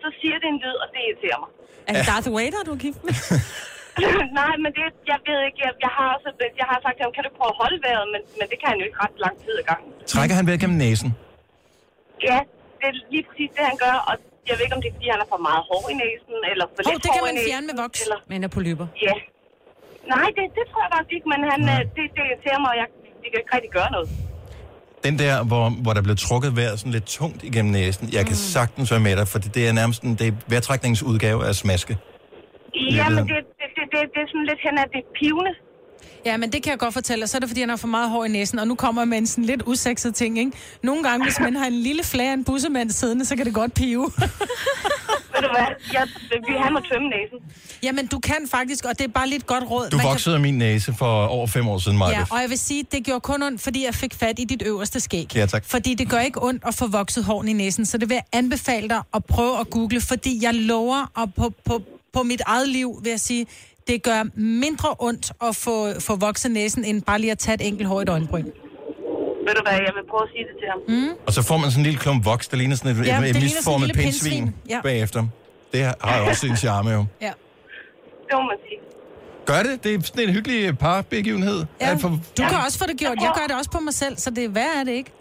[0.02, 1.50] så siger det en lyd, og det irriterer mig.
[1.88, 3.14] Er det Darth Vader, du er gift med?
[4.40, 6.30] Nej, men det, jeg ved ikke, jeg, jeg har også,
[6.62, 8.68] jeg har sagt til ham, kan du prøve at holde vejret, men, men det kan
[8.72, 9.90] han jo ikke ret lang tid ad gangen.
[10.14, 11.10] Trækker han vejret gennem næsen?
[12.30, 12.40] Ja,
[12.80, 14.14] det er lige præcis det, han gør, og
[14.48, 16.66] jeg ved ikke, om det er, fordi han har for meget hår i næsen, eller
[16.74, 18.00] for Hov, lidt det kan man i fjerne med voks.
[18.06, 18.88] Eller, Men er polyper.
[19.08, 19.16] ja.
[20.16, 22.78] Nej, det, det tror jeg faktisk ikke, men han, øh, det, det irriterer mig, og
[22.82, 22.88] jeg,
[23.22, 24.08] det kan ikke rigtig gøre noget.
[25.08, 28.36] Den der, hvor, hvor der blev trukket vejret sådan lidt tungt igennem næsen, jeg kan
[28.36, 31.94] sagtens være med dig, for det er nærmest en, det er vejrtrækningens udgave af smaske.
[33.00, 33.40] Ja, men det,
[33.96, 35.54] det, det, er sådan lidt hen af det pivende.
[36.26, 37.30] Ja, men det kan jeg godt fortælle dig.
[37.30, 39.08] Så er det, fordi han har for meget hår i næsen, og nu kommer jeg
[39.08, 40.52] med en sådan lidt usekset ting, ikke?
[40.84, 43.54] Nogle gange, hvis man har en lille flag af en bussemand siddende, så kan det
[43.54, 44.04] godt pive.
[45.34, 46.08] Ved du hvad, jeg,
[46.48, 47.38] vi, han må tømme næsen.
[47.84, 49.90] Jamen, du kan faktisk, og det er bare lidt godt råd.
[49.90, 52.12] Du Man kan- voksede af min næse for over fem år siden, Maja.
[52.20, 54.64] Ja, og jeg vil sige, det gjorde kun ondt, fordi jeg fik fat i dit
[54.66, 55.36] øverste skæg.
[55.36, 55.66] Ja, tak.
[55.66, 58.24] Fordi det gør ikke ondt at få vokset hårene i næsen, så det vil jeg
[58.34, 61.82] anbefale dig at prøve at google, fordi jeg lover, og på, på,
[62.14, 63.46] på mit eget liv vil jeg sige,
[63.88, 67.68] det gør mindre ondt at få, få vokset næsen, end bare lige at tage et
[67.68, 68.44] enkelt hår i et øjenbryn.
[69.48, 70.80] Ved du hvad, jeg vil prøve at sige det til ham.
[71.10, 71.18] Mm.
[71.28, 73.36] Og så får man sådan en lille klump voks, der ligner sådan et, Ja, et,
[73.36, 74.56] en misformet lille pindsvin pindsvin.
[74.70, 74.82] Ja.
[74.84, 75.28] bagefter.
[75.74, 77.06] Det har jo også sin charme jo.
[77.22, 77.32] Ja.
[78.28, 78.80] Det må man sige.
[79.46, 79.84] Gør det?
[79.84, 81.66] Det er sådan en hyggelig parbegivenhed.
[81.82, 81.94] ja.
[81.94, 82.08] Få-
[82.38, 83.18] Du kan også få det gjort.
[83.22, 85.12] Jeg gør det også på mig selv, så det er værd er det ikke.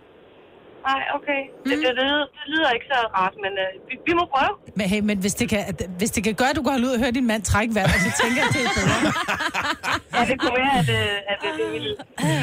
[0.91, 1.41] Nej, okay.
[1.69, 4.53] Det, det, lyder, det lyder ikke så rart, men øh, vi, vi må prøve.
[4.79, 5.61] Men, hey, men hvis, det kan,
[6.01, 8.13] hvis det kan gøre, at du går ud og hører din mand trække vejret, så
[8.23, 8.99] tænker jeg, det er bedre.
[10.17, 11.91] Ja, det kunne være, at, øh, at det ville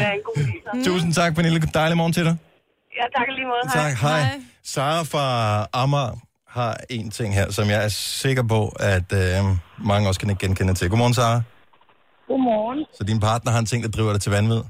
[0.01, 0.55] være en god idé.
[0.83, 0.89] så.
[0.89, 1.59] Tusind tak, Pernille.
[1.73, 2.35] Dejlig morgen til dig.
[2.99, 3.63] Ja, tak lige måde.
[3.81, 4.21] Tak, hej.
[4.63, 5.25] Sara fra
[5.73, 6.13] Amager
[6.47, 7.91] har en ting her, som jeg er
[8.23, 9.43] sikker på, at øh,
[9.91, 10.89] mange også kan genkende til.
[10.89, 11.41] Godmorgen, Sara.
[12.27, 12.79] Godmorgen.
[12.97, 14.61] Så din partner har en ting, der driver dig til vanvid.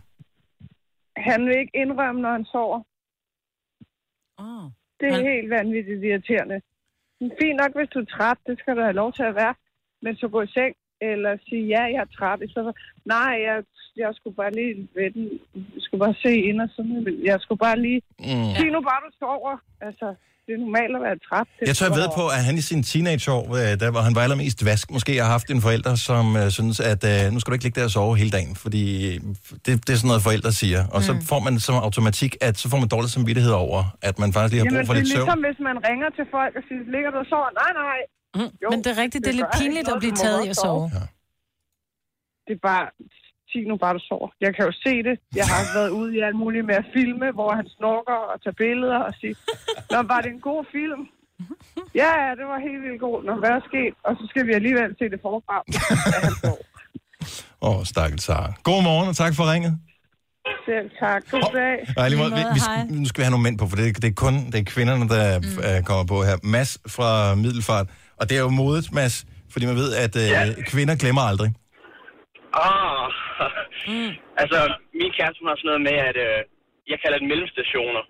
[1.30, 2.80] Han vil ikke indrømme, når han sover.
[4.43, 4.65] Oh.
[4.99, 6.61] Det er helt vanvittigt irriterende.
[7.41, 9.55] Fint nok, hvis du er træt, det skal du have lov til at være.
[10.01, 12.41] Men så gå i seng, eller sige, ja, jeg er træt.
[12.41, 12.75] I stedet for,
[13.05, 13.63] nej, jeg,
[13.95, 15.25] jeg skulle bare lige ved den.
[15.55, 17.19] Jeg skulle bare se ind og sådan.
[17.23, 18.01] Jeg skulle bare lige...
[18.19, 18.51] Mm.
[18.57, 19.57] Sig nu bare, du sover.
[19.81, 20.15] Altså,
[20.52, 21.47] det er normalt at være træt.
[21.60, 24.14] Det Jeg tør er ved på, at han i sine teenageår, øh, der hvor han
[24.18, 27.49] var allermest vask, måske har haft en forælder, som øh, synes, at øh, nu skal
[27.52, 28.86] du ikke ligge der og sove hele dagen, fordi
[29.66, 30.82] det, det er sådan noget, forældre siger.
[30.95, 31.08] Og mm.
[31.08, 33.80] så får man som automatik, at så får man dårlig samvittighed over,
[34.10, 35.26] at man faktisk lige har brug for det er lidt søvn.
[35.26, 37.49] ligesom, hvis man ringer til folk og siger, ligger du og sover?
[37.64, 37.99] Nej, nej.
[38.64, 40.58] Jo, Men det er rigtigt, det er gør lidt pinligt at blive taget i at
[40.66, 40.86] sove.
[40.97, 41.04] Ja.
[42.47, 42.86] det er bare,
[43.52, 44.30] sig nu bare, du sover.
[44.45, 45.16] Jeg kan jo se det.
[45.39, 48.58] Jeg har været ude i alt muligt med at filme, hvor han snorker og tager
[48.64, 49.36] billeder og siger,
[49.91, 51.02] Nå, var det en god film?
[52.02, 53.18] Ja, ja, det var helt vildt god.
[53.24, 53.93] Nå, hvad er sket?
[54.08, 55.58] Og så skal vi alligevel se det forfra.
[55.76, 55.80] Ja,
[56.28, 56.60] han sov.
[57.66, 58.54] Åh, oh, stakkels Sara.
[58.64, 59.74] God morgen, og tak for ringet.
[60.66, 61.22] Selv tak.
[61.32, 61.76] God dag.
[61.97, 64.10] Nej, lige måde, vi, vi, nu skal vi have nogle mænd på, for det, det
[64.10, 65.78] er kun det er kvinderne, der mm.
[65.78, 66.38] uh, kommer på her.
[66.43, 67.88] Mads fra Middelfart.
[68.20, 70.54] Og det er jo modet, Mads, fordi man ved, at uh, ja.
[70.68, 71.54] kvinder glemmer aldrig.
[72.68, 73.08] Ah,
[73.91, 74.12] mm.
[74.41, 74.60] altså
[74.99, 76.39] min kæreste hun har sådan noget med, at øh,
[76.91, 78.04] jeg kalder det mellemstationer,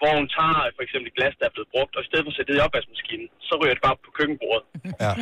[0.00, 2.32] hvor hun tager for eksempel et glas, der er blevet brugt, og i stedet for
[2.32, 4.64] at sætte det i opvaskemaskinen, så ryger det bare på køkkenbordet.
[5.04, 5.12] Ja.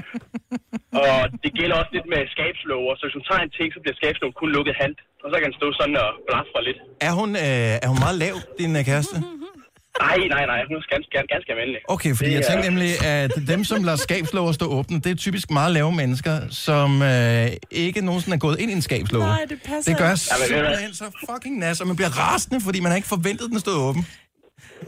[1.05, 3.97] Og det gælder også lidt med skabslåger, så hvis hun tager en ting, så bliver
[4.01, 6.79] skabslågen kun lukket halvt, og så kan den stå sådan og blafre lidt.
[7.09, 9.17] Er hun, øh, er hun meget lav, din uh, kæreste?
[10.01, 10.61] Nej, nej, nej.
[10.69, 11.81] Hun er ganske, ganske, ganske almindelig.
[11.89, 15.15] Okay, fordi Det jeg tænkte nemlig, at dem, som lader skabslåger stå åbne, det er
[15.15, 19.27] typisk meget lave mennesker, som øh, ikke nogensinde er gået ind i en skabslåge.
[19.27, 20.21] Nej, det passer Det gør ikke.
[20.49, 23.75] Simpelthen så fucking nas, og man bliver rasende, fordi man har ikke forventet, den stod
[23.75, 24.07] åben.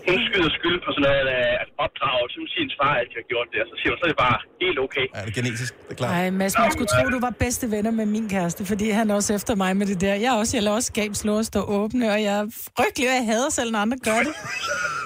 [0.08, 2.36] Hun skyder skyld på sådan noget uh, opdragelse.
[2.42, 3.58] Hun siger, at hendes far altid har gjort det.
[3.64, 5.06] Og så siger hun, så er det bare helt okay.
[5.14, 6.10] Ja, det er genetisk, det er klart.
[6.16, 9.14] Ej, Mads, man skulle tro, du var bedste venner med min kæreste, fordi han er
[9.20, 10.14] også efter mig med det der.
[10.24, 13.24] Jeg er også, jeg lader også skabslåger stå åbne, og jeg er frygtelig, og jeg
[13.32, 14.34] hader selv, når andre gør det.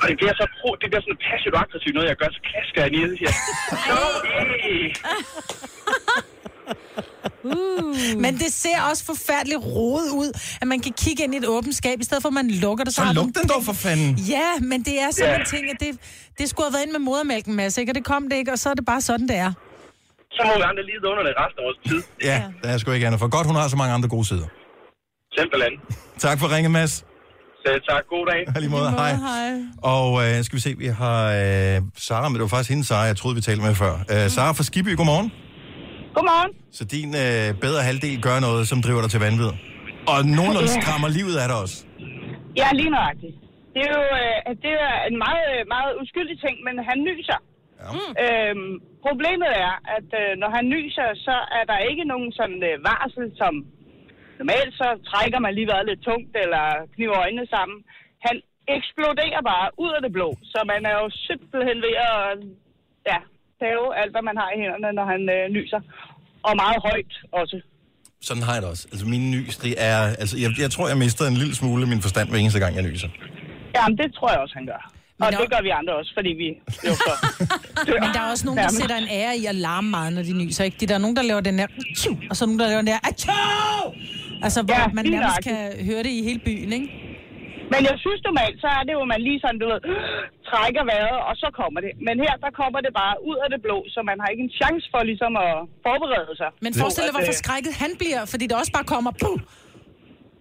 [0.02, 2.80] Og det bliver så pro, det bliver sådan passivt aggressivt noget, jeg gør, så klasker
[2.84, 3.32] jeg ned her.
[4.64, 4.84] Hey.
[7.44, 8.20] Uh.
[8.24, 11.74] Men det ser også forfærdeligt rodet ud, at man kan kigge ind i et åbent
[11.76, 12.94] skab, i stedet for at man lukker det.
[12.94, 14.14] Så har luk den dog for fanden.
[14.16, 15.40] Ja, men det er sådan Ja.
[15.40, 15.88] en ting, at det,
[16.38, 17.90] det skulle have været ind med modermælken, Mads, ikke?
[17.92, 19.52] Og det kom det ikke, og så er det bare sådan, det er.
[20.32, 22.02] Så må vi andre lide under det resten af vores tid.
[22.24, 23.20] Ja, der er sgu ikke andet.
[23.20, 24.46] For godt, hun har så mange andre gode sider.
[25.38, 25.72] Simpelthen.
[26.26, 26.92] Tak for ringet, Mads.
[27.64, 28.02] Så tak.
[28.10, 28.60] God dag.
[28.60, 29.14] Lige måde, hej.
[29.14, 29.50] hej.
[29.82, 33.00] Og øh, skal vi se, vi har øh, Sara, men det var faktisk hende, Sara,
[33.00, 33.92] jeg troede, vi talte med før.
[34.10, 35.32] Øh, Sara fra Skiby, godmorgen.
[36.14, 36.52] Godmorgen.
[36.78, 39.50] Så din øh, bedre halvdel gør noget, som driver dig til vanvid.
[40.12, 40.78] Og nogenlunde Ja.
[40.80, 41.76] skræmmer livet af dig også.
[42.60, 43.36] Ja, lige nøjagtigt.
[43.74, 47.38] Det er jo øh, det er en meget, meget uskyldig ting, men han nyser.
[47.80, 47.88] Ja.
[48.24, 48.72] Øhm,
[49.06, 53.26] problemet er, at øh, når han nyser, så er der ikke nogen sådan øh, varsel,
[53.40, 53.52] som
[54.40, 57.78] normalt så trækker man lige været lidt tungt, eller kniver øjnene sammen.
[58.26, 58.36] Han
[58.76, 62.38] eksploderer bare ud af det blå, så man er jo simpelthen ved at
[63.10, 63.18] ja,
[63.62, 65.80] tage alt, hvad man har i hænderne, når han øh, nyser.
[66.48, 67.56] Og meget højt også.
[68.28, 68.84] Sådan har jeg det også.
[68.92, 69.98] Altså, min nys, det er...
[70.22, 72.82] Altså, jeg, jeg tror, jeg mister en lille smule min forstand hver eneste gang, jeg
[72.90, 73.08] nyser.
[73.76, 74.82] Jamen, det tror jeg også, han gør.
[75.24, 76.48] Og det gør vi andre også, fordi vi
[76.88, 77.12] jo så...
[78.04, 80.32] Men der er også nogen, der sætter en ære i at larme meget, når de
[80.44, 80.76] nyser, ikke?
[80.80, 81.66] De, der er nogen, der laver den der...
[82.30, 82.98] Og så er nogen, der laver den der...
[84.42, 86.88] Altså, hvor Ja, man nærmest kan høre det i hele byen, ikke?
[87.72, 89.80] Men jeg synes normalt, så er det jo, at man lige sådan, du ved,
[90.50, 91.92] trækker vejret, og så kommer det.
[92.06, 94.54] Men her, der kommer det bare ud af det blå, så man har ikke en
[94.60, 95.52] chance for ligesom at
[95.86, 96.50] forberede sig.
[96.66, 99.12] Men forestil dig, hvor øh, forskrækket han bliver, fordi det også bare kommer...
[99.22, 99.38] Puh!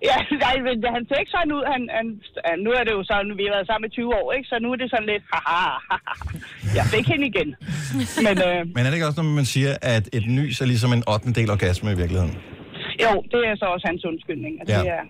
[0.10, 1.64] Ja, nej, men han ser ikke sådan ud.
[1.74, 2.06] Han, han,
[2.66, 4.48] nu er det jo sådan, vi har været sammen i 20 år, ikke?
[4.52, 6.20] Så nu er det sådan lidt, haha, haha.
[6.78, 7.50] jeg fik hende igen.
[8.26, 10.92] Men øh, Men er det ikke også, når man siger, at et nys er ligesom
[10.98, 11.34] en 8.
[11.40, 12.34] del orgasme i virkeligheden?
[13.06, 14.54] jo, det er så også hans undskyldning.
[14.62, 14.80] At Ja.
[14.80, 15.04] Det er,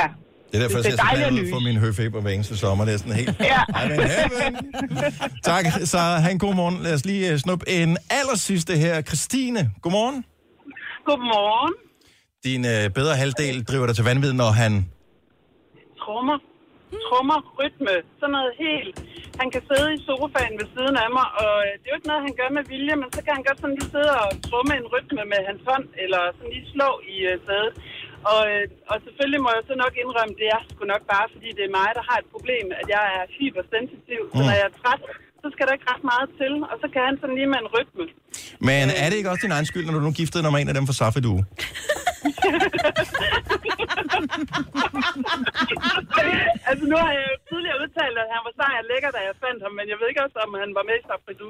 [0.00, 0.08] ja.
[0.54, 2.82] Det er derfor, Det jeg er ser så ud for min høfeber hver eneste sommer.
[2.84, 3.36] Det er sådan helt...
[3.52, 3.60] Ja.
[3.78, 4.52] I'm in heaven.
[5.50, 6.76] Tak, så ha' en god morgen.
[6.86, 8.94] Lad os lige uh, snuppe en aller sidste her.
[9.08, 10.18] Christine, godmorgen.
[11.08, 11.74] Godmorgen.
[12.46, 14.72] Din uh, bedre halvdel driver dig til vanvid, når han...
[16.02, 16.38] Trummer.
[17.08, 18.96] Trummer, rytme, sådan noget helt.
[19.40, 22.10] Han kan sidde i sofaen ved siden af mig, og øh, det er jo ikke
[22.12, 24.72] noget, han gør med vilje, men så kan han godt sådan lige sidde og trumme
[24.80, 27.72] en rytme med hans hånd, eller sådan lige slå i uh, sædet.
[28.32, 31.48] Og, øh, og selvfølgelig må jeg så nok indrømme, det er sgu nok bare, fordi
[31.58, 34.20] det er mig, der har et problem, at jeg er fibersensitiv.
[34.34, 34.46] Så Mm.
[34.48, 35.02] når jeg er træt,
[35.44, 37.70] så skal der ikke ret meget til, og så kan han sådan lige med en
[37.74, 38.04] rytme.
[38.68, 40.68] Men er det ikke også din egen skyld, når du nu giftede dig med en
[40.72, 41.34] af dem fra Safedu?
[46.68, 49.34] altså nu har jeg jo tidligere udtalt, at han var sej og lækker, da jeg
[49.44, 51.46] fandt ham, men jeg ved ikke også, om han var med i Safridu.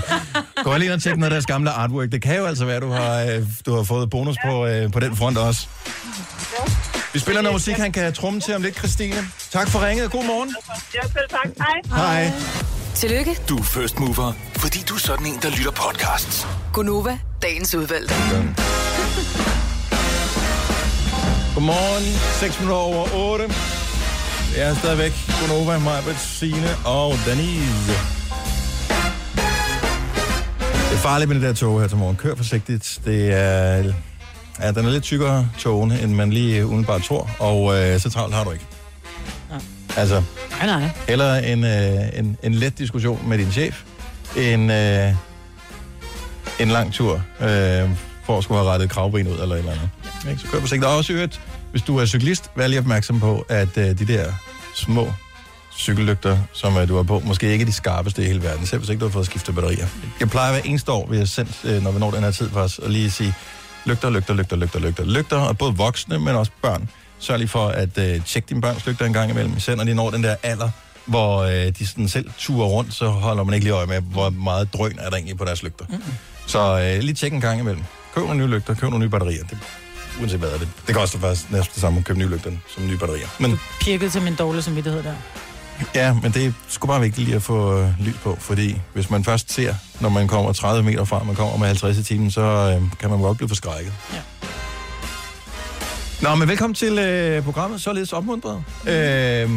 [0.66, 2.08] Gå lige og tjek noget af deres gamle artwork.
[2.14, 4.98] Det kan jo altså være, du har, øh, du har fået bonus på, øh, på
[5.04, 5.62] den front også.
[7.12, 9.28] Vi spiller noget musik, han kan trumme til om lidt, Christine.
[9.50, 10.10] Tak for ringet.
[10.10, 10.54] God morgen.
[10.94, 11.48] Ja, selv tak.
[11.90, 12.22] Hej.
[12.24, 12.32] Hej.
[12.94, 16.46] Tillykke, Du er first mover, fordi du er sådan en, der lytter podcasts.
[16.72, 18.14] Gunova, dagens udvalgte.
[21.54, 22.18] Godmorgen.
[22.40, 23.54] 6 minutter over 8.
[24.56, 27.92] Jeg er stadigvæk Gunova, Majbert, Signe og Denise.
[30.88, 32.16] Det er farligt med det der tog her til morgen.
[32.16, 33.00] Kør forsigtigt.
[33.04, 33.92] Det er...
[34.62, 38.34] Ja, den er lidt tykkere togene, end man lige umiddelbart tror, og øh, så travlt
[38.34, 38.66] har du ikke.
[39.96, 40.88] Altså, Nej, nej.
[41.08, 43.82] eller en, øh, en, en let diskussion med din chef,
[44.36, 45.12] en, øh,
[46.60, 47.90] en lang tur øh,
[48.24, 49.88] for at skulle have rettet kravben ud eller et eller andet.
[50.30, 50.40] Ikke?
[50.40, 50.84] Så kør forsigtigt.
[50.84, 51.40] Og også i øvrigt,
[51.70, 54.32] hvis du er cyklist, vær lige opmærksom på, at øh, de der
[54.76, 55.12] små
[55.78, 58.78] cykellygter, som øh, du har på, måske ikke er de skarpeste i hele verden, selv
[58.78, 59.86] hvis ikke du har fået skiftet batterier.
[60.20, 62.50] Jeg plejer hver eneste år, vi har sendt, øh, når vi når den her tid
[62.50, 63.34] faktisk, at lige sige,
[63.84, 66.88] lygter, lygter, lygter, lygter, lygter, lygter, og både voksne, men også børn.
[67.18, 69.94] Sørg lige for at øh, tjekke dine børns lygter en gang imellem, især når de
[69.94, 70.70] når den der alder,
[71.06, 74.30] hvor øh, de sådan selv turer rundt, så holder man ikke lige øje med, hvor
[74.30, 75.84] meget drøn er der egentlig på deres lygter.
[75.88, 76.12] Mm-hmm.
[76.46, 77.82] Så øh, lige tjek en gang imellem.
[78.14, 79.44] Køb nogle nye lygter, køb nogle nye batterier.
[79.44, 79.58] Det,
[80.20, 80.68] uanset hvad er det.
[80.86, 83.26] Det koster faktisk næsten det samme at købe nye lygter som nye batterier.
[83.38, 85.14] Men Pirket til min dårlige samvittighed der.
[85.94, 89.10] Ja, men det er sgu bare vigtigt lige at få øh, lys på, fordi hvis
[89.10, 92.30] man først ser, når man kommer 30 meter fra, man kommer med 50 i timen,
[92.30, 93.92] så øh, kan man godt blive forskrækket.
[94.12, 94.20] Ja.
[96.22, 98.64] Nå, men velkommen til øh, programmet, således opmuntret.
[98.86, 99.50] Øh,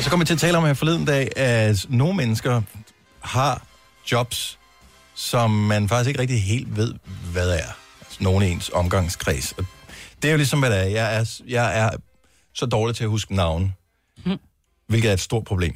[0.00, 2.62] Så kommer vi til at tale om her forleden dag, at nogle mennesker
[3.20, 3.62] har
[4.12, 4.58] jobs,
[5.14, 6.94] som man faktisk ikke rigtig helt ved,
[7.32, 7.76] hvad er.
[8.00, 9.52] Altså nogen i ens omgangskreds.
[9.52, 9.64] Og
[10.22, 10.84] det er jo ligesom, hvad det er.
[10.84, 11.90] Jeg er, jeg er
[12.54, 13.74] så dårlig til at huske navn.
[14.88, 15.74] Hvilket er et stort problem,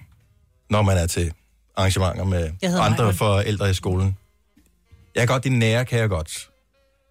[0.70, 1.32] når man er til
[1.76, 3.14] arrangementer med andre Michael.
[3.14, 4.16] forældre i skolen.
[5.14, 6.48] Jeg kan godt, de nære kan jeg godt.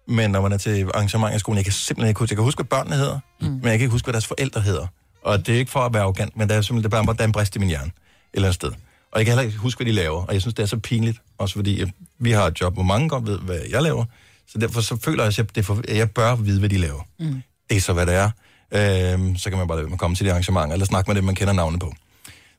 [0.08, 2.32] Men når man er til arrangementer i skolen, jeg kan simpelthen ikke huske.
[2.32, 3.46] Jeg kan huske, hvad børnene hedder, mm.
[3.46, 4.86] men jeg kan ikke huske, hvad deres forældre hedder.
[5.22, 7.14] Og det er ikke for at være arrogant, men det er simpelthen det er bare,
[7.16, 7.92] der er en brist i min hjerne et
[8.34, 8.72] eller andet sted.
[9.12, 10.24] Og jeg kan heller ikke huske, hvad de laver.
[10.24, 11.88] Og jeg synes, det er så pinligt, også fordi at
[12.18, 14.04] vi har et job, hvor mange godt ved, hvad jeg laver.
[14.48, 16.78] Så derfor så føler jeg, at jeg, det for, at jeg bør vide, hvad de
[16.78, 17.02] laver.
[17.18, 17.42] Mm.
[17.70, 18.30] Det er så, hvad det er.
[18.74, 21.10] Øhm, så kan man bare lade være med at komme til de arrangementer, eller snakke
[21.10, 21.92] med dem, man kender navnet på.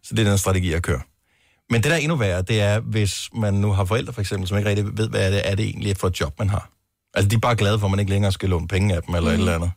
[0.04, 1.00] Så det er den strategi, jeg kører.
[1.70, 4.48] Men det, der er endnu værre, det er, hvis man nu har forældre, for eksempel,
[4.48, 6.70] som ikke rigtig ved, hvad det er, det egentlig for et job, man har.
[7.14, 9.16] Altså, de er bare glade for, at man ikke længere skal låne penge af dem,
[9.16, 9.36] eller mm.
[9.36, 9.72] et eller andet.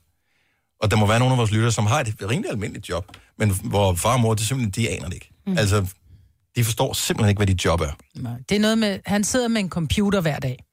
[0.81, 3.07] Og der må være nogle af vores lyttere, som har et rimelig almindeligt job,
[3.39, 5.31] men hvor far og mor, det simpelthen, de aner det ikke.
[5.47, 5.59] Mm.
[5.59, 5.87] Altså,
[6.57, 7.91] de forstår simpelthen ikke, hvad dit job er.
[8.15, 10.65] Nej, Det er noget med, han sidder med en computer hver dag.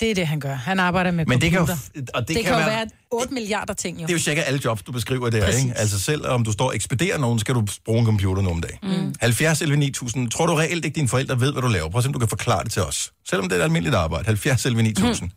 [0.00, 0.54] Det er det, han gør.
[0.54, 2.02] Han arbejder med Men det kan jo- computer.
[2.14, 4.02] og det det kan kan, jo være- være 8 milliarder ting, jo.
[4.06, 5.62] Det er jo cirka alle jobs, du beskriver der, Præcis.
[5.64, 5.78] ikke?
[5.78, 8.78] Altså selv om du står og ekspederer nogen, skal du bruge en computer nogle dage.
[9.02, 9.14] Mm.
[9.20, 10.30] 70 11 9000.
[10.30, 11.88] Tror du reelt ikke, dine forældre ved, hvad du laver?
[11.90, 13.12] Prøv at se, om du kan forklare det til os.
[13.28, 14.24] Selvom det er et almindeligt arbejde.
[14.26, 15.28] 70 11 9000.
[15.28, 15.32] Mhm.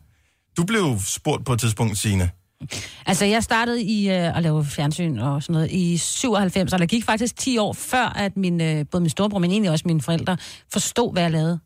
[0.56, 2.30] Du blev spurgt på et tidspunkt, Signe.
[3.06, 6.86] Altså, jeg startede i øh, at lave fjernsyn og sådan noget i 97, og der
[6.86, 10.00] gik faktisk 10 år før, at min, øh, både min storebror, men egentlig også mine
[10.02, 10.36] forældre,
[10.72, 11.58] forstod, hvad jeg lavede.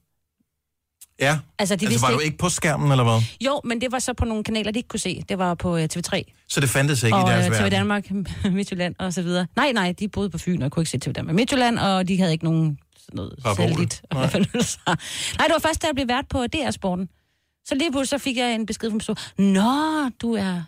[1.20, 1.38] Ja.
[1.58, 3.22] Altså, de altså var du ikke- ikke på skærmen, eller hvad?
[3.40, 5.22] Jo, men det var så på nogle kanaler, de ikke kunne se.
[5.28, 7.72] Det var på øh, TV3 Så det fandtes ikke og i deres øh, TV verden?
[7.72, 8.10] Danmark,
[8.56, 9.46] Midtjylland og så videre.
[9.56, 11.34] Nej, nej, de boede på Fyn og kunne ikke se TV Danmark.
[11.36, 14.02] Midtjylland, og de havde ikke nogen sådan noget særligt.
[14.14, 14.22] Nej.
[14.22, 15.46] Nej.
[15.46, 17.08] det var først, da jeg blev vært på DR-sporten.
[17.66, 19.52] Så lige pludselig så fik jeg en besked fra min.
[19.52, 20.62] Nå, du er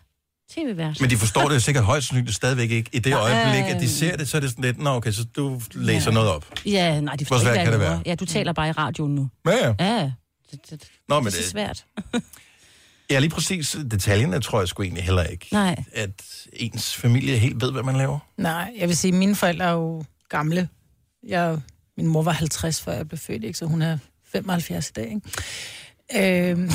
[0.55, 1.01] tv-vært.
[1.01, 2.91] Men de forstår det sikkert højst sandsynligt stadigvæk ikke.
[2.93, 3.21] I det Nej.
[3.21, 6.11] øjeblik, at de ser det, så er det sådan lidt, nå okay, så du læser
[6.11, 6.15] Ja.
[6.15, 6.45] noget op.
[6.67, 8.03] Ja, nej, de Hvor forstår svært ikke, kan det være?
[8.07, 9.29] Ja, du taler bare i radioen nu.
[9.47, 9.75] Ja, ja.
[9.99, 10.11] Ja,
[10.51, 11.85] det, det, Nå, det men er så det, svært.
[13.11, 15.47] ja, lige præcis detaljerne tror jeg sgu egentlig heller ikke.
[15.53, 15.85] Nej.
[15.93, 18.19] At ens familie helt ved, hvad man laver.
[18.37, 20.69] Nej, jeg vil sige, mine forældre er jo gamle.
[21.27, 21.59] Jeg,
[21.97, 23.59] min mor var 50, før jeg blev født, ikke?
[23.59, 23.99] så hun er
[24.33, 25.05] 75 i dag.
[25.05, 26.51] Ikke?
[26.51, 26.63] Øhm,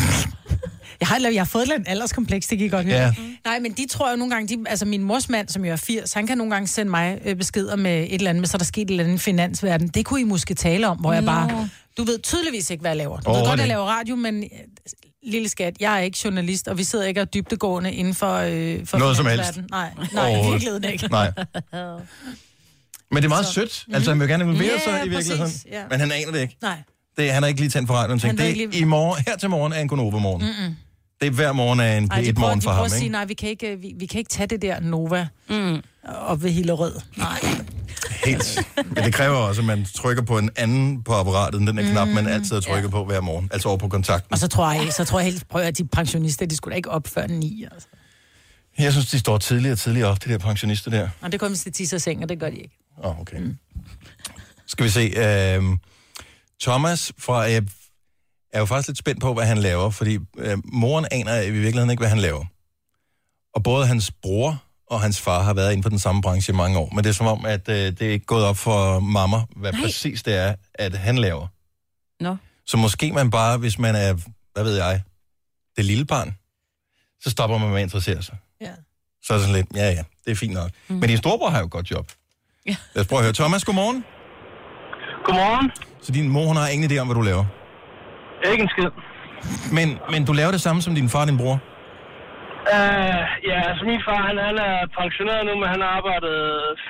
[0.99, 2.95] jeg, har, jeg har fået et alderskompleks, det I godt høre.
[2.97, 3.13] Ja.
[3.45, 5.75] Nej, men de tror jo nogle gange, de, altså min mors mand, som jo er
[5.75, 8.55] 80, han kan nogle gange sende mig øh, beskeder med et eller andet, men så
[8.55, 9.87] er der sket et eller andet i finansverden.
[9.87, 12.97] Det kunne I måske tale om, hvor jeg bare, du ved tydeligvis ikke, hvad jeg
[12.97, 13.15] laver.
[13.17, 13.73] Du ved Overhovedet godt, jeg ikke.
[13.73, 14.49] laver radio, men øh,
[15.31, 18.85] lille skat, jeg er ikke journalist, og vi sidder ikke og dybdegående inden for, øh,
[18.85, 19.59] for Noget som helst.
[19.71, 20.51] Nej, nej, Overhovedet.
[20.51, 21.07] virkeligheden ikke.
[21.07, 21.31] Nej.
[23.11, 23.85] Men det er meget sødt.
[23.93, 25.41] Altså, han vil gerne involvere Ja, sig i virkeligheden.
[25.51, 25.83] præcis, ja.
[25.89, 26.57] Men han aner det ikke.
[26.61, 26.77] Nej.
[27.17, 28.81] Det, han har ikke lige tændt for radioen og tænkt, ved det ikke er lige-
[28.81, 30.41] i morgen, her til morgen er en Gonova morgen.
[30.45, 30.75] Mm-mm.
[31.21, 33.03] Det er hver morgen er en Ej, de P1 prøver, morgen for ham, at sige,
[33.03, 33.11] ikke?
[33.11, 35.81] nej, vi kan ikke, vi, vi kan ikke tage det der Nova mm.
[36.03, 36.95] op ved Hillerød.
[37.17, 37.39] Nej.
[38.23, 38.59] Helt.
[38.75, 41.91] Men det kræver også, at man trykker på en anden på apparatet, end den der
[41.91, 43.49] knap, man altid trykker på hver morgen.
[43.53, 44.33] Altså over på kontakten.
[44.33, 46.75] Og så tror jeg, så tror jeg helt, prøv at de pensionister, de skulle da
[46.75, 47.67] ikke op før ni.
[47.71, 47.87] Altså.
[48.77, 51.09] Jeg synes, de står tidligere og tidligere op, de der pensionister der.
[51.21, 52.77] Og det kommer hvis de tisser seng, og det gør de ikke.
[53.03, 53.37] Åh, oh, okay.
[53.37, 53.57] Mm.
[54.67, 54.99] Skal vi se.
[54.99, 55.63] Øh,
[56.61, 57.39] Thomas fra...
[57.41, 57.63] Jeg
[58.53, 61.89] er jo faktisk lidt spændt på, hvad han laver, fordi øh, moren aner i virkeligheden
[61.89, 62.45] ikke, hvad han laver.
[63.55, 66.55] Og både hans bror og hans far har været inden for den samme branche i
[66.55, 66.89] mange år.
[66.95, 69.71] Men det er som om, at øh, det er ikke gået op for mamma, hvad
[69.71, 69.79] Nej.
[69.81, 69.87] Nej.
[69.87, 71.47] præcis det er, at han laver.
[72.19, 72.37] Nå.
[72.65, 74.13] Så måske man bare, hvis man er,
[74.53, 75.01] hvad ved jeg,
[75.77, 76.35] det lille barn,
[77.21, 78.37] så stopper man med at interessere sig.
[78.61, 78.71] Ja.
[79.23, 80.71] Så er det sådan lidt, ja ja, det er fint nok.
[80.87, 80.95] Mm.
[80.95, 82.11] Men din storebror har jo et godt job.
[82.65, 82.75] Ja.
[82.93, 83.33] Lad os prøve at høre.
[83.33, 84.03] Thomas, godmorgen.
[85.25, 85.71] Godmorgen.
[86.01, 87.45] Så din mor, hun har ingen idé om, hvad du laver?
[88.51, 88.89] Ikke en skid.
[89.71, 91.59] Men, men du laver det samme som din far og din bror?
[92.73, 96.37] Uh, ja, altså min far, han, han er pensioneret nu, men han har arbejdet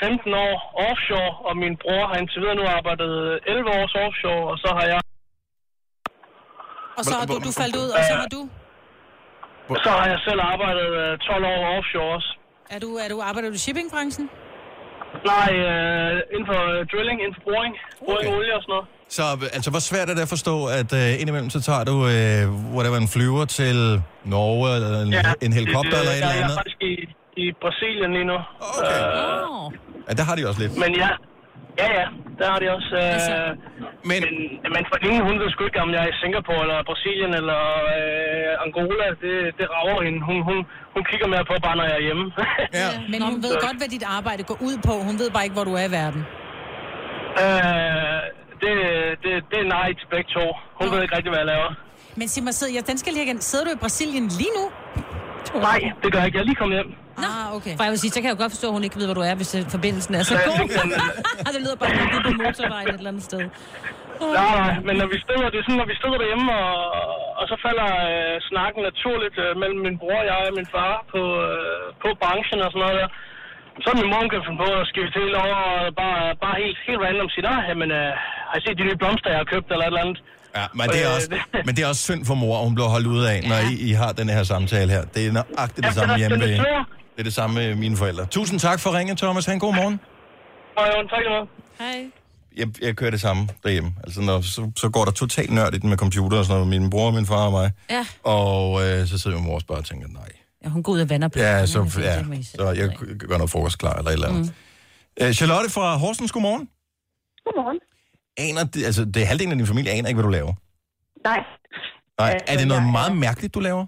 [0.03, 0.53] 15 år
[0.87, 3.11] offshore, og min bror har indtil videre nu arbejdet
[3.47, 4.99] 11 års offshore, og så har jeg...
[6.97, 8.41] Og så har du, du faldt ud, og så har du...
[9.85, 12.29] Så har jeg selv arbejdet uh, 12 år offshore også.
[12.75, 14.25] Er du, er du, arbejder du i shippingbranchen?
[15.33, 17.73] Nej, uh, inden for uh, drilling, inden for boring.
[18.07, 18.87] Boring olie og sådan noget.
[19.09, 19.23] Så
[19.57, 22.97] altså, hvor svært er det at forstå, at uh, indimellem så tager du, uh, whatever,
[23.05, 23.77] en flyver til
[24.35, 26.57] Norge, eller en, ja, en helikopter, eller et eller Jeg er andet?
[26.61, 26.93] faktisk i,
[27.43, 28.37] i Brasilien lige nu.
[28.77, 29.01] Okay.
[29.49, 29.65] Oh.
[30.07, 30.73] Ja, der har de også lidt.
[30.83, 31.11] Men ja,
[31.81, 32.05] ja, ja,
[32.39, 32.91] der har de også.
[33.03, 33.49] Øh,
[34.09, 34.35] men, men,
[34.75, 37.61] men for ingen, hun ved sgu ikke, om jeg er i Singapore, eller Brasilien, eller
[37.95, 39.07] øh, Angola.
[39.23, 40.19] Det, det rager hende.
[40.29, 40.57] Hun, hun,
[40.95, 42.25] hun kigger mere på, bare når jeg er hjemme.
[42.81, 42.89] ja.
[43.13, 44.93] Men hun ved godt, hvad dit arbejde går ud på.
[45.07, 46.21] Hun ved bare ikke, hvor du er i verden.
[47.43, 48.21] øh,
[48.63, 48.73] det,
[49.23, 50.45] det, det er nej til begge to.
[50.79, 51.69] Hun ved ikke rigtig, hvad jeg laver.
[52.19, 53.41] Men sig mig, sidder, ja, den skal lige igen.
[53.41, 54.65] Sidder du i Brasilien lige nu?
[55.69, 56.37] Nej, det gør jeg ikke.
[56.37, 56.91] Jeg er lige kommet hjem.
[57.29, 57.73] Ah, okay.
[57.77, 59.17] For jeg vil sige, så kan jeg jo godt forstå, at hun ikke ved, hvor
[59.19, 60.67] du er, hvis øh, forbindelsen er så god.
[61.55, 63.41] det lyder bare at du er på motorvejen et eller andet sted.
[64.39, 66.75] Nej, nej, men når vi støder, det er sådan, når vi støder derhjemme, og,
[67.39, 71.21] og så falder øh, snakken naturligt øh, mellem min bror, jeg og min far på,
[71.49, 73.09] øh, på branchen og sådan noget der.
[73.83, 76.77] Så er min mor, kan finde på at skifte helt over og bare, bare helt,
[76.87, 78.09] helt random sige, nej, men øh,
[78.49, 80.17] har I set de nye blomster, jeg har købt, eller et eller andet?
[80.59, 81.29] Ja, men det, er Øh, også,
[81.67, 83.73] men det er også synd for mor, at hun bliver holdt ud af, når I,
[83.89, 85.03] I har den her samtale her.
[85.13, 86.83] Det er nøjagtigt det Ja, samme det hjemme det er.
[87.13, 88.25] Det er det samme med mine forældre.
[88.25, 89.45] Tusind tak for ringen, Thomas.
[89.45, 89.99] Ha' en god morgen.
[90.77, 91.47] Og jo, tak skal du have.
[91.79, 92.05] Hej.
[92.57, 93.91] Jeg, jeg kører det samme derhjemme.
[94.03, 96.81] Altså, når, så, så går der totalt nørdigt med computer og sådan noget.
[96.81, 97.71] Min bror, min far og mig.
[97.89, 98.05] Ja.
[98.23, 100.29] Og øh, så sidder min mor også bare og tænker, nej.
[100.65, 101.39] Ja, hun går ud og vander på.
[101.39, 102.89] Ja, så, det ja, I så jeg
[103.29, 104.53] gør noget frokost klar eller et eller andet.
[105.21, 105.33] Mm.
[105.39, 106.69] Charlotte fra Horsens, godmorgen.
[107.45, 107.79] Godmorgen.
[108.45, 110.53] Aner, det- altså, det er halvdelen af din familie aner ikke, hvad du laver.
[111.29, 111.39] Nej.
[112.19, 113.85] Nej, Altså, er det noget jeg meget mærkeligt, du laver?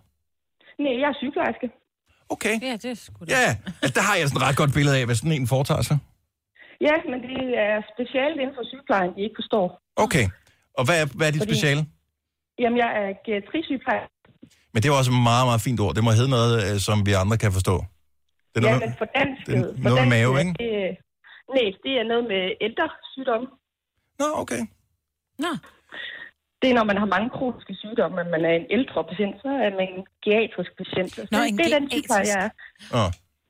[0.84, 1.68] Nej, jeg er sygeplejerske.
[2.36, 2.56] Okay.
[2.68, 3.46] Ja, det er sgu Ja,
[3.82, 5.98] altså, der har jeg sådan et ret godt billede af, hvad sådan en foretager sig.
[6.88, 9.66] Ja, men det er specielt inden for sygeplejen, de ikke forstår.
[10.06, 10.26] Okay.
[10.78, 11.82] Og hvad er, hvad er dit Fordi- speciale?
[12.62, 14.14] Jamen, jeg er geriatrisygeplejerske.
[14.78, 15.94] Men det er jo også et meget, meget fint ord.
[15.98, 17.76] Det må hedde noget, øh, som vi andre kan forstå.
[18.52, 19.42] Det er Ja, noget, men for dansk...
[19.48, 20.54] det er noget med mave, ikke?
[20.64, 20.72] Det,
[21.56, 23.48] nej, det er noget med ældre sygdomme.
[24.22, 24.62] Nå, okay.
[25.44, 25.52] Nå.
[26.60, 29.50] Det er, når man har mange kroniske sygdomme, men man er en ældre patient, så
[29.66, 31.10] er man en geriatrisk patient.
[31.16, 32.52] Så Nå, det, en det er den sygeplejer, jeg er.
[33.00, 33.10] Åh,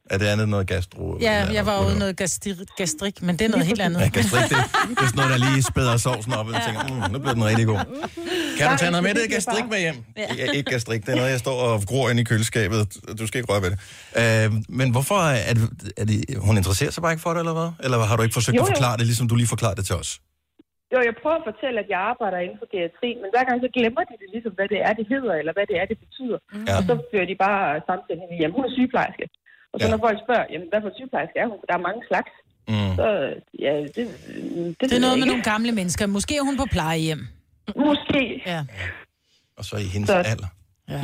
[0.09, 1.17] er det andet noget gastro?
[1.21, 3.99] Ja, jeg var ude noget gastri- gastrik, men det er noget helt andet.
[4.01, 4.57] Ja, gastrik, det,
[4.97, 7.33] det er sådan noget, der lige spæder sovsen op, og jeg tænker, mm, nu bliver
[7.33, 7.79] den rigtig god.
[8.57, 9.97] Kan du tage noget med det gastrik med hjem?
[10.17, 12.79] Ja, ikke gastrik, det er noget, jeg står og gror ind i køleskabet.
[13.19, 13.79] Du skal ikke røre ved det.
[14.21, 14.47] Øh,
[14.79, 15.63] men hvorfor er det,
[16.01, 17.69] er det, hun interesserer sig bare ikke for det, eller hvad?
[17.85, 18.73] Eller har du ikke forsøgt Jo, at jo.
[18.73, 20.11] forklare det, ligesom du lige forklarede det til os?
[20.93, 23.69] Jo, jeg prøver at fortælle, at jeg arbejder inden for geriatri, men hver gang så
[23.77, 26.39] glemmer de det ligesom, hvad det er, det hedder, eller hvad det er, det betyder.
[26.69, 26.73] Ja.
[26.77, 29.25] Og så fører de bare samtalen hen i, jamen hun er sygeplejerske.
[29.73, 29.91] Og så Ja.
[29.91, 31.57] når folk spørger, jamen hvad for sygeplejerske er hun?
[31.69, 32.31] Der er mange slags.
[32.73, 32.91] Mm.
[32.99, 33.05] Så
[33.65, 36.03] ja, det, det, Det er noget med nogle gamle mennesker.
[36.17, 37.21] Måske er hun på plejehjem.
[37.87, 38.21] Måske.
[38.45, 38.61] Ja.
[39.57, 40.49] Og så i hendes Så- alder.
[40.95, 41.01] Ja.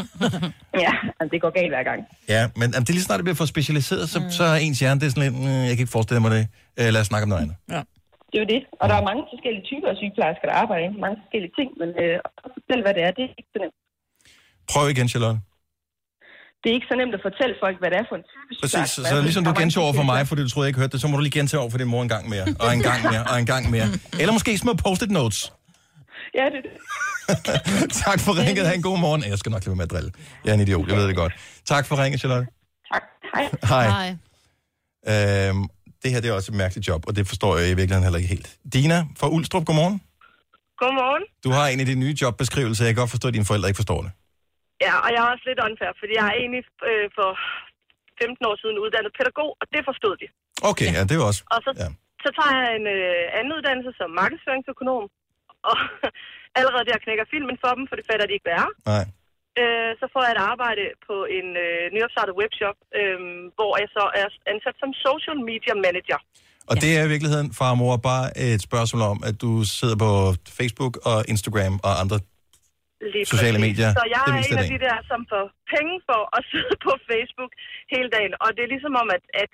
[0.86, 2.00] ja, altså, det går galt hver gang.
[2.34, 4.30] Ja, men jamen, det er lige snart, det bliver for specialiseret, så, mm.
[4.38, 6.44] så er ens hjerne, det er sådan lidt, mm, jeg kan ikke forestille mig det.
[6.80, 7.56] Øh, lad os snakke om noget andet.
[7.74, 7.82] Ja.
[8.30, 8.62] Det er jo det.
[8.80, 11.88] Og der er mange forskellige typer af sygeplejersker, der arbejder inden mange forskellige ting, men
[12.02, 12.14] øh,
[12.56, 13.76] fortælle, hvad det er, det er ikke så nemt.
[14.72, 15.38] Prøv igen, Charlotte.
[16.64, 18.90] Det er ikke så nemt at fortælle folk, hvad det er for en type Præcis,
[18.90, 19.02] sygeplejerske.
[19.02, 21.00] så, så ligesom du gentog over for mig, fordi du troede, jeg ikke hørte det,
[21.00, 23.02] så må du lige gentage over for din mor en gang mere, og en gang
[23.12, 23.88] mere, og en gang mere.
[24.20, 25.52] Eller måske små post-it notes.
[26.38, 26.72] Ja, det er det.
[28.04, 28.66] tak for ringet.
[28.66, 29.24] Ha' en god morgen.
[29.32, 30.10] Jeg skal nok lade med at drille.
[30.44, 31.32] Jeg er en idiot, jeg ved det godt.
[31.64, 32.46] Tak for ringet, Charlotte.
[32.92, 33.02] Tak.
[33.34, 33.88] Hej.
[33.88, 34.08] Hej.
[35.48, 35.68] Øhm,
[36.02, 38.18] det her det er også et mærkeligt job, og det forstår jeg i virkeligheden heller
[38.18, 38.56] ikke helt.
[38.72, 40.00] Dina fra Ulstrup, godmorgen.
[40.78, 41.22] Godmorgen.
[41.44, 42.84] Du har en af de nye jobbeskrivelser.
[42.84, 44.10] Jeg kan godt forstå, at dine forældre ikke forstår det.
[44.86, 47.30] Ja, og jeg er også lidt unfair, fordi jeg er egentlig øh, for
[48.22, 50.26] 15 år siden uddannet pædagog, og det forstod de.
[50.70, 51.42] Okay, ja, det er jo også...
[51.54, 51.88] Og så, ja.
[52.24, 55.04] så tager jeg en øh, anden uddannelse som markedsføringsøkonom,
[55.70, 55.76] og
[56.58, 58.70] allerede der knækker filmen for dem, for det fatter de ikke, hvad er.
[58.92, 59.04] Nej.
[59.60, 63.18] Øh, så får jeg et arbejde på en øh, nyopstartet webshop, øh,
[63.58, 66.18] hvor jeg så er ansat som social media manager.
[66.70, 66.80] Og ja.
[66.84, 68.24] det er i virkeligheden, far og mor, bare
[68.54, 70.12] et spørgsmål om, at du sidder på
[70.58, 72.18] Facebook og Instagram og andre
[73.14, 73.66] Lige Sociale præcis.
[73.68, 75.44] medier, Så jeg det er en af de der, som får
[75.74, 77.52] penge for at sidde på Facebook
[77.94, 78.32] hele dagen.
[78.44, 79.52] Og det er ligesom om, at, at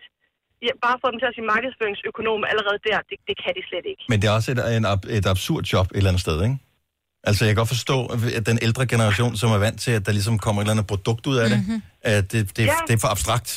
[0.67, 3.87] ja, bare få dem til at sige markedsføringsøkonom allerede der, det, det kan de slet
[3.93, 4.03] ikke.
[4.11, 4.85] Men det er også et, en,
[5.19, 6.57] et absurd job et eller andet sted, ikke?
[7.29, 7.97] Altså, jeg kan godt forstå,
[8.39, 10.89] at den ældre generation, som er vant til, at der ligesom kommer et eller andet
[10.95, 11.79] produkt ud af det, Mhm.
[12.15, 12.77] at det, det, Ja.
[12.87, 13.49] det er for abstrakt.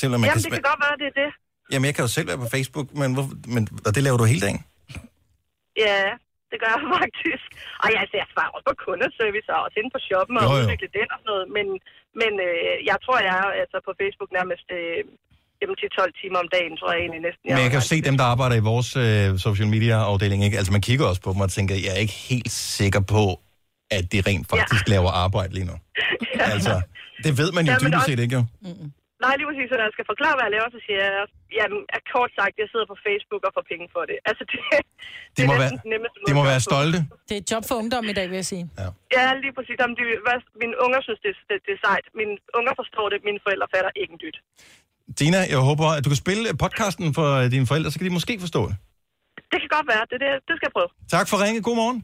[0.00, 1.30] Selvom man Jamen, kan det kan godt være, det er det.
[1.72, 4.24] Jamen, jeg kan jo selv være på Facebook, men, hvor, men og det laver du
[4.24, 4.60] hele dagen.
[5.86, 6.02] Ja,
[6.50, 7.46] det gør jeg faktisk.
[7.82, 10.50] Og jeg, altså, jeg svarer også på kundeservice og også inde på shoppen og Jo,
[10.52, 10.56] jo.
[10.60, 11.46] udvikle den og sådan noget.
[11.56, 11.66] Men,
[12.20, 14.98] men øh, jeg tror, jeg er altså på Facebook nærmest øh,
[15.60, 17.44] jamen, 10-12 timer om dagen, tror jeg egentlig næsten.
[17.54, 20.56] Men jeg kan jo se dem, der arbejder i vores øh, social media afdeling, ikke?
[20.60, 23.22] Altså, man kigger også på dem og tænker, jeg er ikke helt sikker på,
[23.96, 24.92] at de rent faktisk ja.
[24.94, 25.76] laver arbejde lige nu.
[26.54, 26.74] Altså,
[27.24, 28.42] det ved man jo Ja, dybest også- set ikke, jo.
[29.24, 31.24] Nej, lige præcis, når jeg skal forklare, hvad jeg laver, så siger jeg,
[31.58, 34.16] jamen, er kort sagt, jeg sidder på Facebook og får penge for det.
[34.28, 34.58] Altså, det,
[35.36, 36.98] De må, er være, nemmeste måde de må være stolte.
[37.28, 38.64] Det er et job for ungdom i dag, vil jeg sige.
[38.82, 38.88] Ja.
[39.16, 39.76] Ja, lige præcis.
[39.80, 42.06] Jamen, de, hvad, mine unger synes, det, det, det er sejt.
[42.20, 44.38] Mine unger forstår det, mine forældre fatter ikke en dyt.
[45.20, 48.14] Dina, jeg håber, at du kan spille podcasten for øh, dine forældre, så kan de
[48.18, 48.76] måske forstå det.
[49.52, 50.04] Det kan godt være.
[50.10, 50.90] Det, det, det skal jeg prøve.
[51.16, 51.58] Tak for ringe.
[51.68, 51.98] God morgen.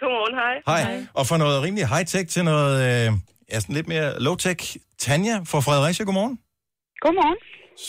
[0.00, 0.54] Godmorgen, hej.
[0.70, 1.06] Hej.
[1.18, 3.08] Og for noget rimelig high-tech til noget øh,
[3.50, 4.76] ja, sådan lidt mere low-tech.
[4.98, 6.38] Tanja fra Fredericia, godmorgen.
[7.00, 7.38] Godmorgen.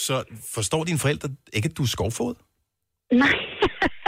[0.05, 0.15] Så
[0.55, 2.35] forstår dine forældre ikke, at du er skovfod?
[3.11, 3.35] Nej.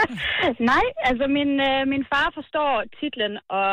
[0.72, 3.72] Nej, altså min, øh, min far forstår titlen og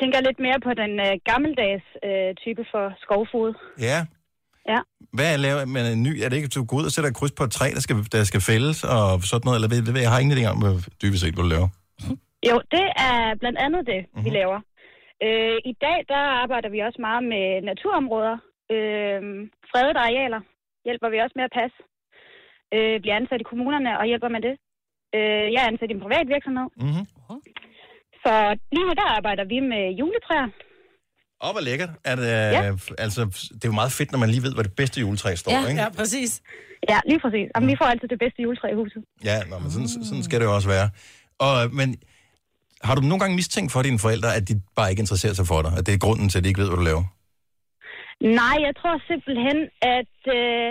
[0.00, 3.50] tænker lidt mere på den øh, gammeldags øh, type for skovfod.
[3.88, 3.98] Ja.
[4.72, 4.80] Ja.
[5.16, 6.12] Hvad er lavet med en ny?
[6.22, 7.80] Er det ikke, at du går ud og sætter et kryds på et træ, der
[7.80, 9.56] skal, der skal fældes og sådan noget?
[9.58, 10.58] Eller ved, ved, jeg har ingen idé om,
[11.02, 11.68] dybest set, hvad du laver.
[12.48, 14.24] Jo, det er blandt andet det, mm-hmm.
[14.24, 14.58] vi laver.
[15.26, 18.36] Øh, I dag, der arbejder vi også meget med naturområder.
[18.74, 19.20] Øh,
[19.70, 20.40] fredede arealer
[20.86, 21.78] hjælper vi også med at passe.
[22.76, 24.54] Øh, bliver ansat i kommunerne og hjælper med det.
[25.16, 26.68] Øh, jeg er ansat i en privat virksomhed.
[26.84, 27.04] Mm-hmm.
[28.24, 28.32] Så
[28.74, 30.48] lige nu, der arbejder vi med juletræer.
[31.44, 31.92] Åh, hvor lækkert.
[32.10, 32.62] Er det, ja.
[33.04, 33.20] altså,
[33.54, 35.82] det er jo meget fedt, når man lige ved, hvor det bedste juletræ står, ikke?
[35.82, 36.32] ja, præcis.
[36.88, 37.46] Ja, lige præcis.
[37.54, 39.02] Jamen, vi får altid det bedste juletræ i huset.
[39.24, 40.88] Ja, nå, men sådan, sådan skal det jo også være.
[41.46, 41.88] Og, men
[42.88, 45.60] har du nogle gange mistænkt for dine forældre, at de bare ikke interesserer sig for
[45.64, 45.72] dig?
[45.78, 47.04] At det er grunden til, at de ikke ved, hvad du laver?
[48.40, 49.58] Nej, jeg tror simpelthen,
[49.98, 50.68] at øh,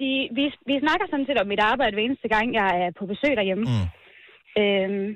[0.00, 3.04] de, vi, vi snakker sådan set om mit arbejde hver eneste gang, jeg er på
[3.12, 3.64] besøg derhjemme.
[3.72, 3.86] Mm.
[4.62, 5.08] Øhm,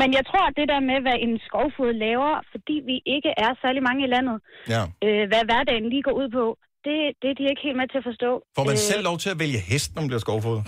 [0.00, 3.50] men jeg tror, at det der med, hvad en skovfod laver, fordi vi ikke er
[3.64, 4.36] særlig mange i landet,
[4.74, 4.82] Ja.
[5.06, 6.44] øh, hvad hverdagen lige går ud på,
[6.86, 8.30] det, det er de ikke helt med til at forstå.
[8.56, 10.58] Får man Øh, selv lov til at vælge hest, når man bliver skovfod?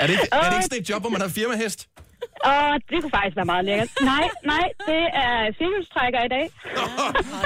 [0.00, 1.80] er, det ikke, er det ikke sådan et job, hvor man har firmahest?
[2.50, 3.88] Åh, det kunne faktisk være meget lækkert.
[4.12, 6.44] Nej, nej, det er firehjulstrækker i dag.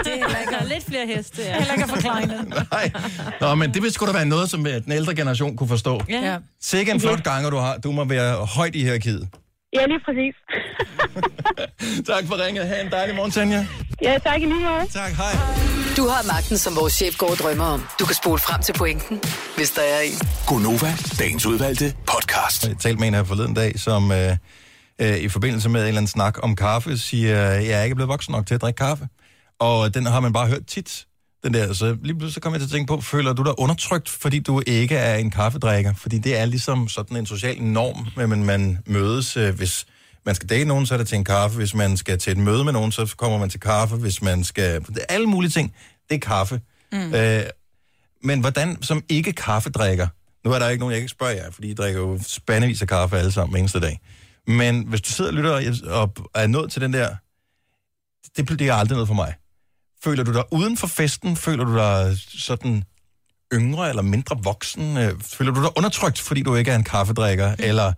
[0.05, 1.43] det er ikke lidt flere heste.
[1.43, 1.59] Ja.
[1.59, 2.55] Heller ikke forklaringen.
[2.72, 2.91] Nej.
[3.41, 6.01] Nå, men det vil sgu da være noget, som øh, den ældre generation kunne forstå.
[6.09, 6.20] Ja.
[6.31, 6.37] ja.
[6.61, 7.76] Sikke en flot ganger, du har.
[7.76, 9.29] Du må være højt i hierarkiet.
[9.72, 10.35] Ja, lige præcis.
[12.07, 12.66] Tak for ringet.
[12.66, 13.66] Ha' en dejlig morgen, Tanja.
[14.03, 14.87] Ja, tak i lige måde.
[14.93, 15.33] Tak, hej.
[15.97, 17.87] Du har magten, som vores chef går og drømmer om.
[18.01, 19.20] Du kan spole frem til pointen,
[19.57, 20.18] hvis der er en.
[20.47, 22.68] Gonova, dagens udvalgte podcast.
[22.68, 24.37] Jeg talte med en her forleden dag, som øh,
[25.01, 28.09] øh, i forbindelse med en eller anden snak om kaffe, siger, jeg er ikke blevet
[28.09, 29.09] voksen nok til at drikke kaffe.
[29.59, 31.07] Og den har man bare hørt tit.
[31.45, 33.59] Den der, så lige pludselig så kom jeg til at tænke på, føler du dig
[33.59, 35.95] undertrykt, fordi du ikke er en kaffedrikker?
[35.95, 39.87] Fordi det er ligesom sådan en social norm, men man mødes, øh, hvis
[40.27, 41.57] man skal date nogen, så er det til en kaffe.
[41.57, 43.97] Hvis man skal til et møde med nogen, så kommer man til kaffe.
[43.97, 44.81] Hvis man skal...
[44.81, 45.75] Det alle mulige ting.
[46.09, 46.61] Det er kaffe.
[46.93, 47.15] Mm.
[47.15, 47.43] Øh,
[48.23, 50.09] men hvordan som ikke kaffedrikker,
[50.45, 52.83] nu er der ikke nogen, jeg kan ikke spørge jer, fordi I drikker jo spandevis
[52.83, 54.01] af kaffe alle sammen eneste dag.
[54.49, 57.09] Men hvis du sidder og lytter og- er nået til den der,
[58.37, 59.35] det, det er aldrig noget for mig.
[60.05, 61.37] Føler du dig uden for festen?
[61.37, 62.85] Føler du dig sådan
[63.55, 64.97] yngre eller mindre voksen?
[64.97, 67.55] Øh, Føler du dig undertrykt, fordi du ikke er en kaffedrikker?
[67.59, 67.93] Eller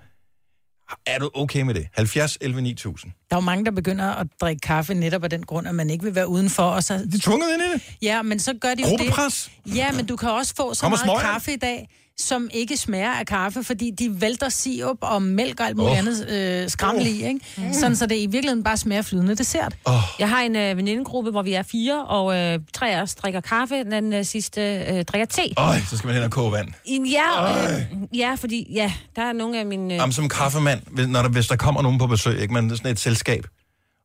[1.07, 1.89] er du okay med det?
[1.93, 3.13] 70 11 9000.
[3.31, 5.91] Der er jo mange, der begynder at drikke kaffe netop af den grund, at man
[5.91, 6.63] ikke vil være udenfor.
[6.63, 6.95] Og så...
[6.99, 7.83] De er tvunget ind i det.
[8.03, 9.51] Ja, men så gør de jo det.
[9.75, 11.33] Ja, men du kan også få så Kommer meget smøger.
[11.33, 11.89] kaffe i dag,
[12.21, 15.99] som ikke smager af kaffe, fordi de vælter sirup og mælk og alt muligt oh.
[15.99, 17.41] andet øh, skrammel i, ikke?
[17.57, 17.73] Mm.
[17.73, 19.77] Sådan, så det i virkeligheden bare smager flydende dessert.
[19.85, 19.95] Oh.
[20.19, 23.41] Jeg har en øh, venindegruppe, hvor vi er fire, og øh, tre af os drikker
[23.41, 25.43] kaffe, den øh, sidste øh, drikker te.
[25.57, 26.69] Øj, så skal man hen og koge vand.
[26.89, 27.83] Ja, øh,
[28.19, 29.95] ja, fordi ja, der er nogle af mine...
[29.95, 32.55] Øh, Jamen, som kaffemand, hvis, når der, hvis der kommer nogen på besøg, ikke?
[32.55, 33.47] Man er sådan et selskab,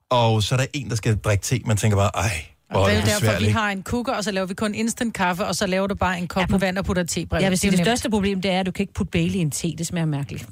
[0.09, 2.97] og så er der en, der skal drikke te, man tænker bare, ej, Og det
[2.97, 5.55] er det derfor, vi har en cooker, og så laver vi kun instant kaffe, og
[5.55, 7.03] så laver du bare en kop med vand og putter
[7.49, 7.87] vil sige, er det nemt.
[7.87, 9.73] største problem, det er, at du kan ikke putte Bailey i en te.
[9.77, 10.45] Det smager mærkeligt.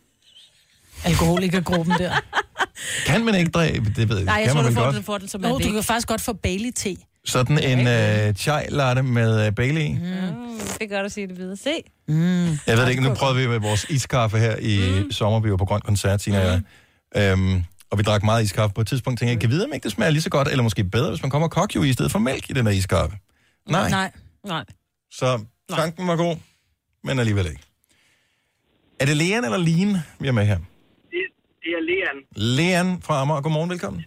[1.04, 2.12] Alkoholikergruppen der.
[3.06, 3.92] Kan man ikke drikke?
[3.96, 4.94] Det ved jeg, Nej, jeg kan tror, man du får godt.
[4.94, 6.96] den, får den som Nå, du kan faktisk godt få Bailey-te.
[7.24, 9.88] Sådan en uh, chai latte med uh, Bailey.
[9.88, 9.96] Mm.
[9.96, 11.56] Mm, det er godt at sige det videre.
[11.56, 11.70] Se.
[12.08, 12.44] Mm.
[12.44, 15.12] Jeg ved det ikke, nu prøvede vi med vores iskaffe her i mm.
[15.12, 16.46] sommer, vi var på Grøn Koncert, Tina og
[17.14, 17.32] jeg.
[17.32, 19.84] Øhm, og vi drak meget iskaffe på et tidspunkt, tænkte jeg, kan vide, om ikke
[19.84, 22.18] det smager lige så godt, eller måske bedre, hvis man kommer kokju i stedet for
[22.18, 23.16] mælk i den der iskaffe.
[23.68, 23.90] Nej.
[23.90, 24.12] Nej.
[24.46, 24.64] Nej.
[25.10, 26.36] Så tanken var god,
[27.04, 27.62] men alligevel ikke.
[29.00, 30.56] Er det Lean eller Lien, vi er med her?
[30.56, 30.64] Det,
[31.62, 32.16] det er Lean.
[32.56, 33.40] Lean fra Amager.
[33.40, 34.04] Godmorgen, velkommen.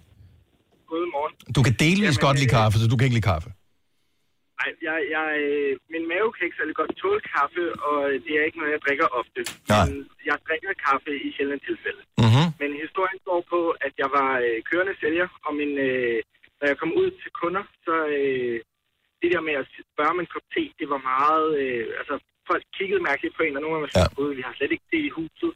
[0.88, 1.54] Godmorgen.
[1.56, 3.52] Du kan delvis Jamen, godt lide øh, kaffe, så du kan ikke lide kaffe.
[4.64, 8.44] Ej, jeg, jeg, øh, min mave kan ikke særlig godt tåle kaffe, og det er
[8.46, 9.40] ikke noget, jeg drikker ofte.
[9.46, 9.86] Nej.
[9.86, 9.96] Men
[10.30, 12.02] jeg drikker kaffe i sjældent tilfælde.
[12.24, 12.48] Mm-hmm.
[12.62, 16.18] Men historien går på, at jeg var øh, kørende sælger, og min, øh,
[16.60, 18.58] når jeg kom ud til kunder, så øh,
[19.22, 21.50] det der med at spørge om en kop te, det var meget...
[21.64, 22.16] Øh, altså,
[22.52, 24.38] folk kiggede mærkeligt på en, og nogle af mig sagde, ja.
[24.40, 25.52] vi har slet ikke te i huset.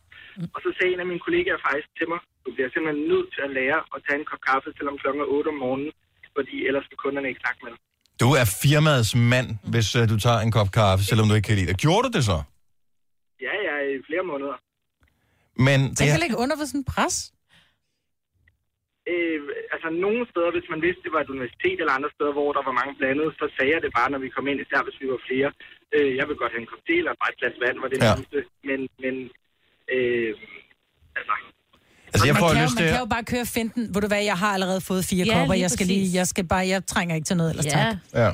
[0.54, 3.42] Og så sagde en af mine kollegaer faktisk til mig, du bliver simpelthen nødt til
[3.48, 5.92] at lære at tage en kop kaffe, selvom klokken er 8 om morgenen,
[6.36, 7.80] fordi ellers vil kunderne ikke snakke med dig.
[8.24, 11.58] Du er firmaets mand, hvis uh, du tager en kop kaffe, selvom du ikke kan
[11.60, 11.78] lide det.
[11.86, 12.38] Gjorde du det så?
[13.48, 14.56] Ja, ja, i flere måneder.
[15.68, 17.16] Men Det det kan er, ligge under for sådan en pres.
[19.12, 19.40] Øh,
[19.74, 22.64] altså nogle steder, hvis man vidste, det var et universitet eller andre steder, hvor der
[22.70, 25.08] var mange blandede, så sagde jeg det bare, når vi kom ind, især hvis vi
[25.14, 25.50] var flere.
[25.96, 28.00] Øh, jeg vil godt have en kop te eller bare et glas vand, var det
[28.02, 28.06] Ja.
[28.10, 28.40] nærmeste.
[28.70, 29.16] Men, men
[29.96, 30.32] øh,
[31.18, 31.34] altså,
[32.14, 32.90] altså jeg man, får kan jo, lyst man til...
[32.92, 33.82] kan jo bare køre finten.
[33.94, 35.54] Ved du hvad, jeg har allerede fået fire Ja, kopper.
[35.54, 37.72] lige Jeg skal lige, jeg skal bare, jeg trænger ikke til noget ellers, Ja.
[37.72, 37.96] tak.
[38.14, 38.30] Ja,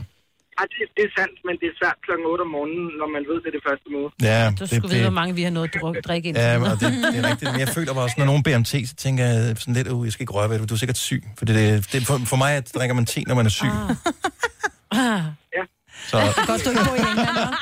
[0.62, 3.22] ej, det, det er sandt, men det er svært klokken 8 om morgenen, når man
[3.30, 4.10] ved, det er det første møde.
[4.32, 6.38] ja Du det, skulle vide, hvor mange vi har nået at drikke ind.
[6.38, 7.52] Ja, og det, det er rigtigt.
[7.52, 9.88] Men jeg føler bare også, når nogen beder om te, så tænker jeg sådan lidt,
[9.88, 11.24] uh, jeg skal ikke røre ved det, du er sikkert syg.
[11.38, 13.68] For, det, det, det, for, for mig at drikker man te, når man er syg.
[14.92, 15.22] Ah.
[16.08, 17.56] Så, Det er godt, du ikke bor i England,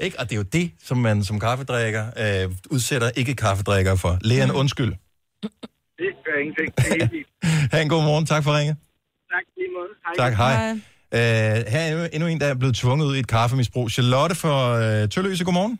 [0.00, 0.20] ikke?
[0.20, 2.04] Og det er jo det, som man som kaffedrikker
[2.44, 4.18] øh, udsætter ikke kaffedrikkere for.
[4.20, 4.56] Lægeren, Mm.
[4.56, 4.92] undskyld.
[6.00, 6.68] Det gør ingenting.
[6.76, 7.28] Det er helt.
[7.72, 8.26] Ha' en god morgen.
[8.26, 8.76] Tak for ringet.
[9.34, 9.90] Tak lige måde.
[10.06, 10.14] Hej.
[10.22, 10.54] Tak, hej.
[11.16, 13.90] Øh, her er endnu- endnu en, der er blevet tvunget ud i et kaffemisbrug.
[13.90, 15.78] Charlotte for øh, Tølløse, godmorgen.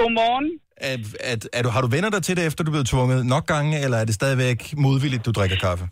[0.00, 0.46] Godmorgen.
[0.76, 3.26] Er, er, er du, har du venner dig til det, efter du er blevet tvunget
[3.26, 5.84] nok gange, eller er det stadigvæk modvilligt, du drikker kaffe?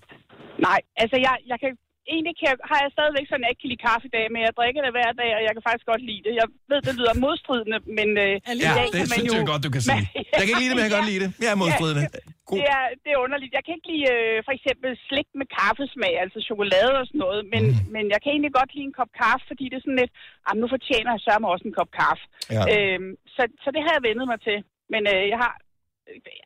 [0.68, 1.70] Nej, altså jeg, jeg kan
[2.14, 4.24] egentlig kan, jeg- har jeg stadigvæk sådan, at jeg ikke kan lide kaffe i dag,
[4.32, 6.32] men jeg drikker det hver dag, og jeg kan faktisk godt lide det.
[6.40, 8.32] Jeg ved, det lyder modstridende, men øh,
[8.66, 9.34] Ja, dag det synes jo...
[9.40, 10.02] jeg godt, du kan sige.
[10.36, 11.30] Jeg kan ikke lide det, men jeg kan godt lide det.
[11.44, 12.04] Jeg er modstridende.
[12.06, 12.10] Ja,
[12.58, 13.52] det, er, det er underligt.
[13.58, 17.40] Jeg kan ikke lide øh, for eksempel slik med kaffesmag, altså chokolade og sådan noget,
[17.52, 17.86] men, mm.
[17.94, 20.12] men jeg kan egentlig godt lide en kop kaffe, fordi det er sådan lidt,
[20.48, 22.24] ah, nu fortjener jeg sørme også en kop kaffe.
[22.56, 22.62] Ja.
[22.72, 24.58] Øhm, så, så det har jeg vendet mig til.
[24.92, 25.52] Men øh, jeg har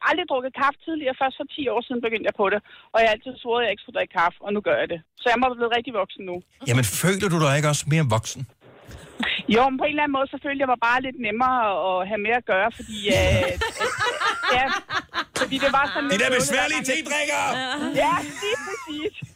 [0.09, 1.15] aldrig drukket kaffe tidligere.
[1.23, 2.61] Først for 10 år siden begyndte jeg på det.
[2.93, 4.89] Og jeg har altid svoret, at jeg ikke skulle drikke kaffe, og nu gør jeg
[4.95, 5.01] det.
[5.23, 6.37] Så jeg må være blevet rigtig voksen nu.
[6.69, 8.43] Jamen, føler du dig ikke også mere voksen?
[9.55, 11.59] Jo, men på en eller anden måde, så følte jeg mig bare lidt nemmere
[11.89, 12.99] at have med at gøre, fordi...
[13.19, 13.51] Øh,
[14.57, 14.67] ja,
[15.41, 17.49] fordi det var sådan De der besværlige tedrikkere!
[18.03, 19.34] Ja, lige præcis.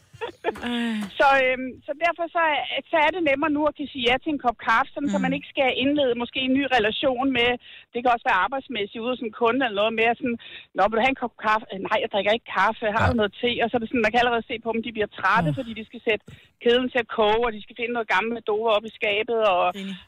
[1.19, 4.15] Så, øhm, så derfor så, er- så er det nemmere nu at kan sige ja
[4.23, 5.13] til en kop kaffe, sådan, mm.
[5.13, 7.49] så man ikke skal indlede måske en ny relation med,
[7.93, 10.37] det kan også være arbejdsmæssigt ude en kunde eller noget mere sådan,
[10.75, 11.65] Nå, vil du have en kop kaffe?
[11.73, 12.85] "Øh, Nej, jeg drikker ikke kaffe.
[12.95, 13.51] Har du noget te?
[13.63, 15.71] Og så er det sådan, man kan allerede se på dem, de bliver trætte, fordi
[15.79, 16.23] de skal sætte
[16.63, 19.63] kedlen til at koge, og de skal finde noget gammelt Medova op i skabet, og,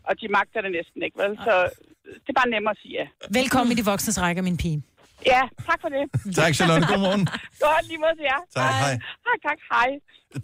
[0.09, 1.33] og de magter det næsten ikke, vel?
[1.47, 1.53] Så
[2.23, 3.05] det er bare nemmere at sige ja.
[3.39, 4.77] Velkommen i de voksnes rækker, min pige.
[5.25, 6.03] Ja, tak for det.
[6.39, 6.87] Tak, Charlotte.
[6.87, 7.25] Godmorgen.
[7.59, 8.39] Godt, lige måde til jer.
[8.55, 8.91] Tak, hej.
[9.27, 9.87] Tak, tak, hej.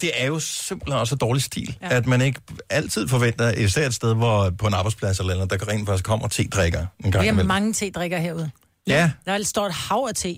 [0.02, 1.96] Det er jo simpelthen også dårlig stil, ja.
[1.98, 5.68] at man ikke altid forventer, især et sted, hvor på en arbejdsplads eller andet, der
[5.68, 7.48] rent faktisk kommer te-drikker en gang Vi har imellem.
[7.48, 8.52] mange te-drikker herude.
[8.88, 10.36] Ja, Der står et hav af te.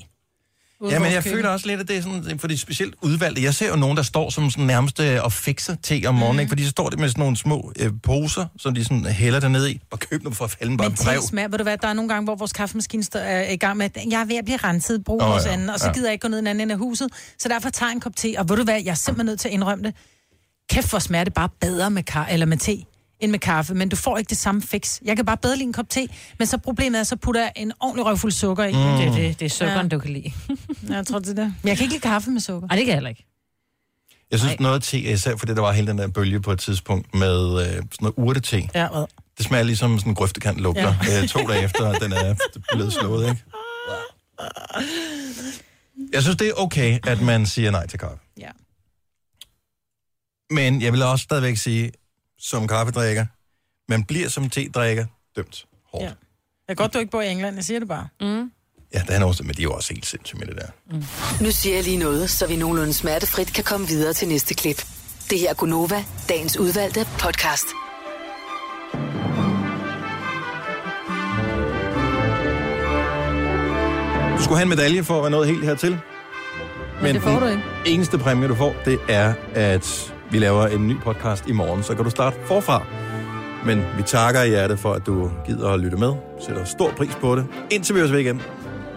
[0.90, 3.44] Ja, men jeg føler også lidt, at det er sådan, for de specielt udvalgte.
[3.44, 6.46] Jeg ser jo nogen, der står som sådan nærmest øh, og fikser te om morgenen,
[6.46, 6.50] mm.
[6.50, 9.48] fordi så står de med sådan nogle små øh, poser, som de sådan hælder der
[9.48, 9.82] ned i.
[9.92, 11.22] Og køb nu for fanden bare Men brev.
[11.22, 13.78] smager, ved du hvad, der er nogle gange, hvor vores kaffemaskine står, er i gang
[13.78, 15.88] med, at jeg er ved at blive renset, brug oh, vores ja, anden, og så
[15.88, 15.94] ja.
[15.94, 17.08] gider jeg ikke gå ned i den anden ende af huset,
[17.40, 19.40] så derfor tager jeg en kop te, og ved du hvad, jeg er simpelthen nødt
[19.40, 19.96] til at indrømme det.
[20.70, 22.78] Kæft, hvor smager det bare bedre med, ka- eller med te,
[23.20, 25.00] end med kaffe, men du får ikke det samme fix.
[25.06, 26.08] Jeg kan bare bedre lide en kop te,
[26.40, 28.72] men så problemet er, så putter jeg en ordentlig røvfuld sukker i.
[28.72, 28.78] Mm.
[28.80, 29.40] Det er det.
[29.40, 29.96] Det er sukkeren, Ja.
[29.96, 30.32] du kan lide.
[30.90, 31.54] Ja, jeg tror, det er det.
[31.62, 32.68] Men jeg kan ikke lide kaffe med sukker.
[32.68, 33.26] Nej, det kan jeg heller ikke.
[34.32, 37.16] Jeg synes noget te, især fordi der var hele den der bølge på et tidspunkt
[37.16, 38.58] med øh, sådan noget urtete.
[38.76, 39.06] Ja, hvad?
[39.38, 40.94] Det smager ligesom sådan en grøftekant lugter.
[41.08, 41.22] Ja.
[41.22, 42.36] Øh, to dage efter, den er
[42.74, 43.44] blevet slået, ikke?
[46.14, 48.18] Jeg synes, det er okay, at man siger nej til kaffe.
[48.38, 48.50] Ja.
[50.52, 51.92] Men jeg vil også stadigvæk sige,
[52.40, 53.26] som kaffedrikker,
[53.90, 55.66] man bliver som te-drikker dømt.
[55.94, 56.00] Ja.
[56.00, 56.14] Jeg
[56.68, 58.08] er godt, du ikke bor i England, jeg siger det bare.
[58.22, 58.52] Mm.
[58.94, 60.68] Ja, det er også, men de er jo også helt sindssyge med det der.
[61.44, 64.86] Nu siger jeg lige noget, så vi nogenlunde smertefrit kan komme videre til næste klip.
[65.30, 67.66] Det her er Gunova, dagens udvalgte podcast.
[74.38, 76.00] Du skulle have en medalje for at være nået helt hertil.
[77.02, 77.64] Men det får den du ikke.
[77.86, 81.84] eneste præmie, du får, det er, at vi laver en ny podcast i morgen.
[81.84, 82.84] Så kan du starte forfra.
[83.66, 86.14] Men vi takker i hjertet for, at du gider at lytte med.
[86.46, 87.46] Sætter stor pris på det.
[87.72, 88.42] Indtil vi høres ved igen.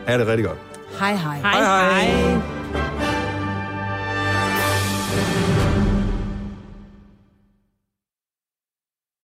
[0.06, 0.58] Ha' det rigtig godt.
[0.98, 1.38] Hej, hej.
[1.38, 3.01] Hej, hej.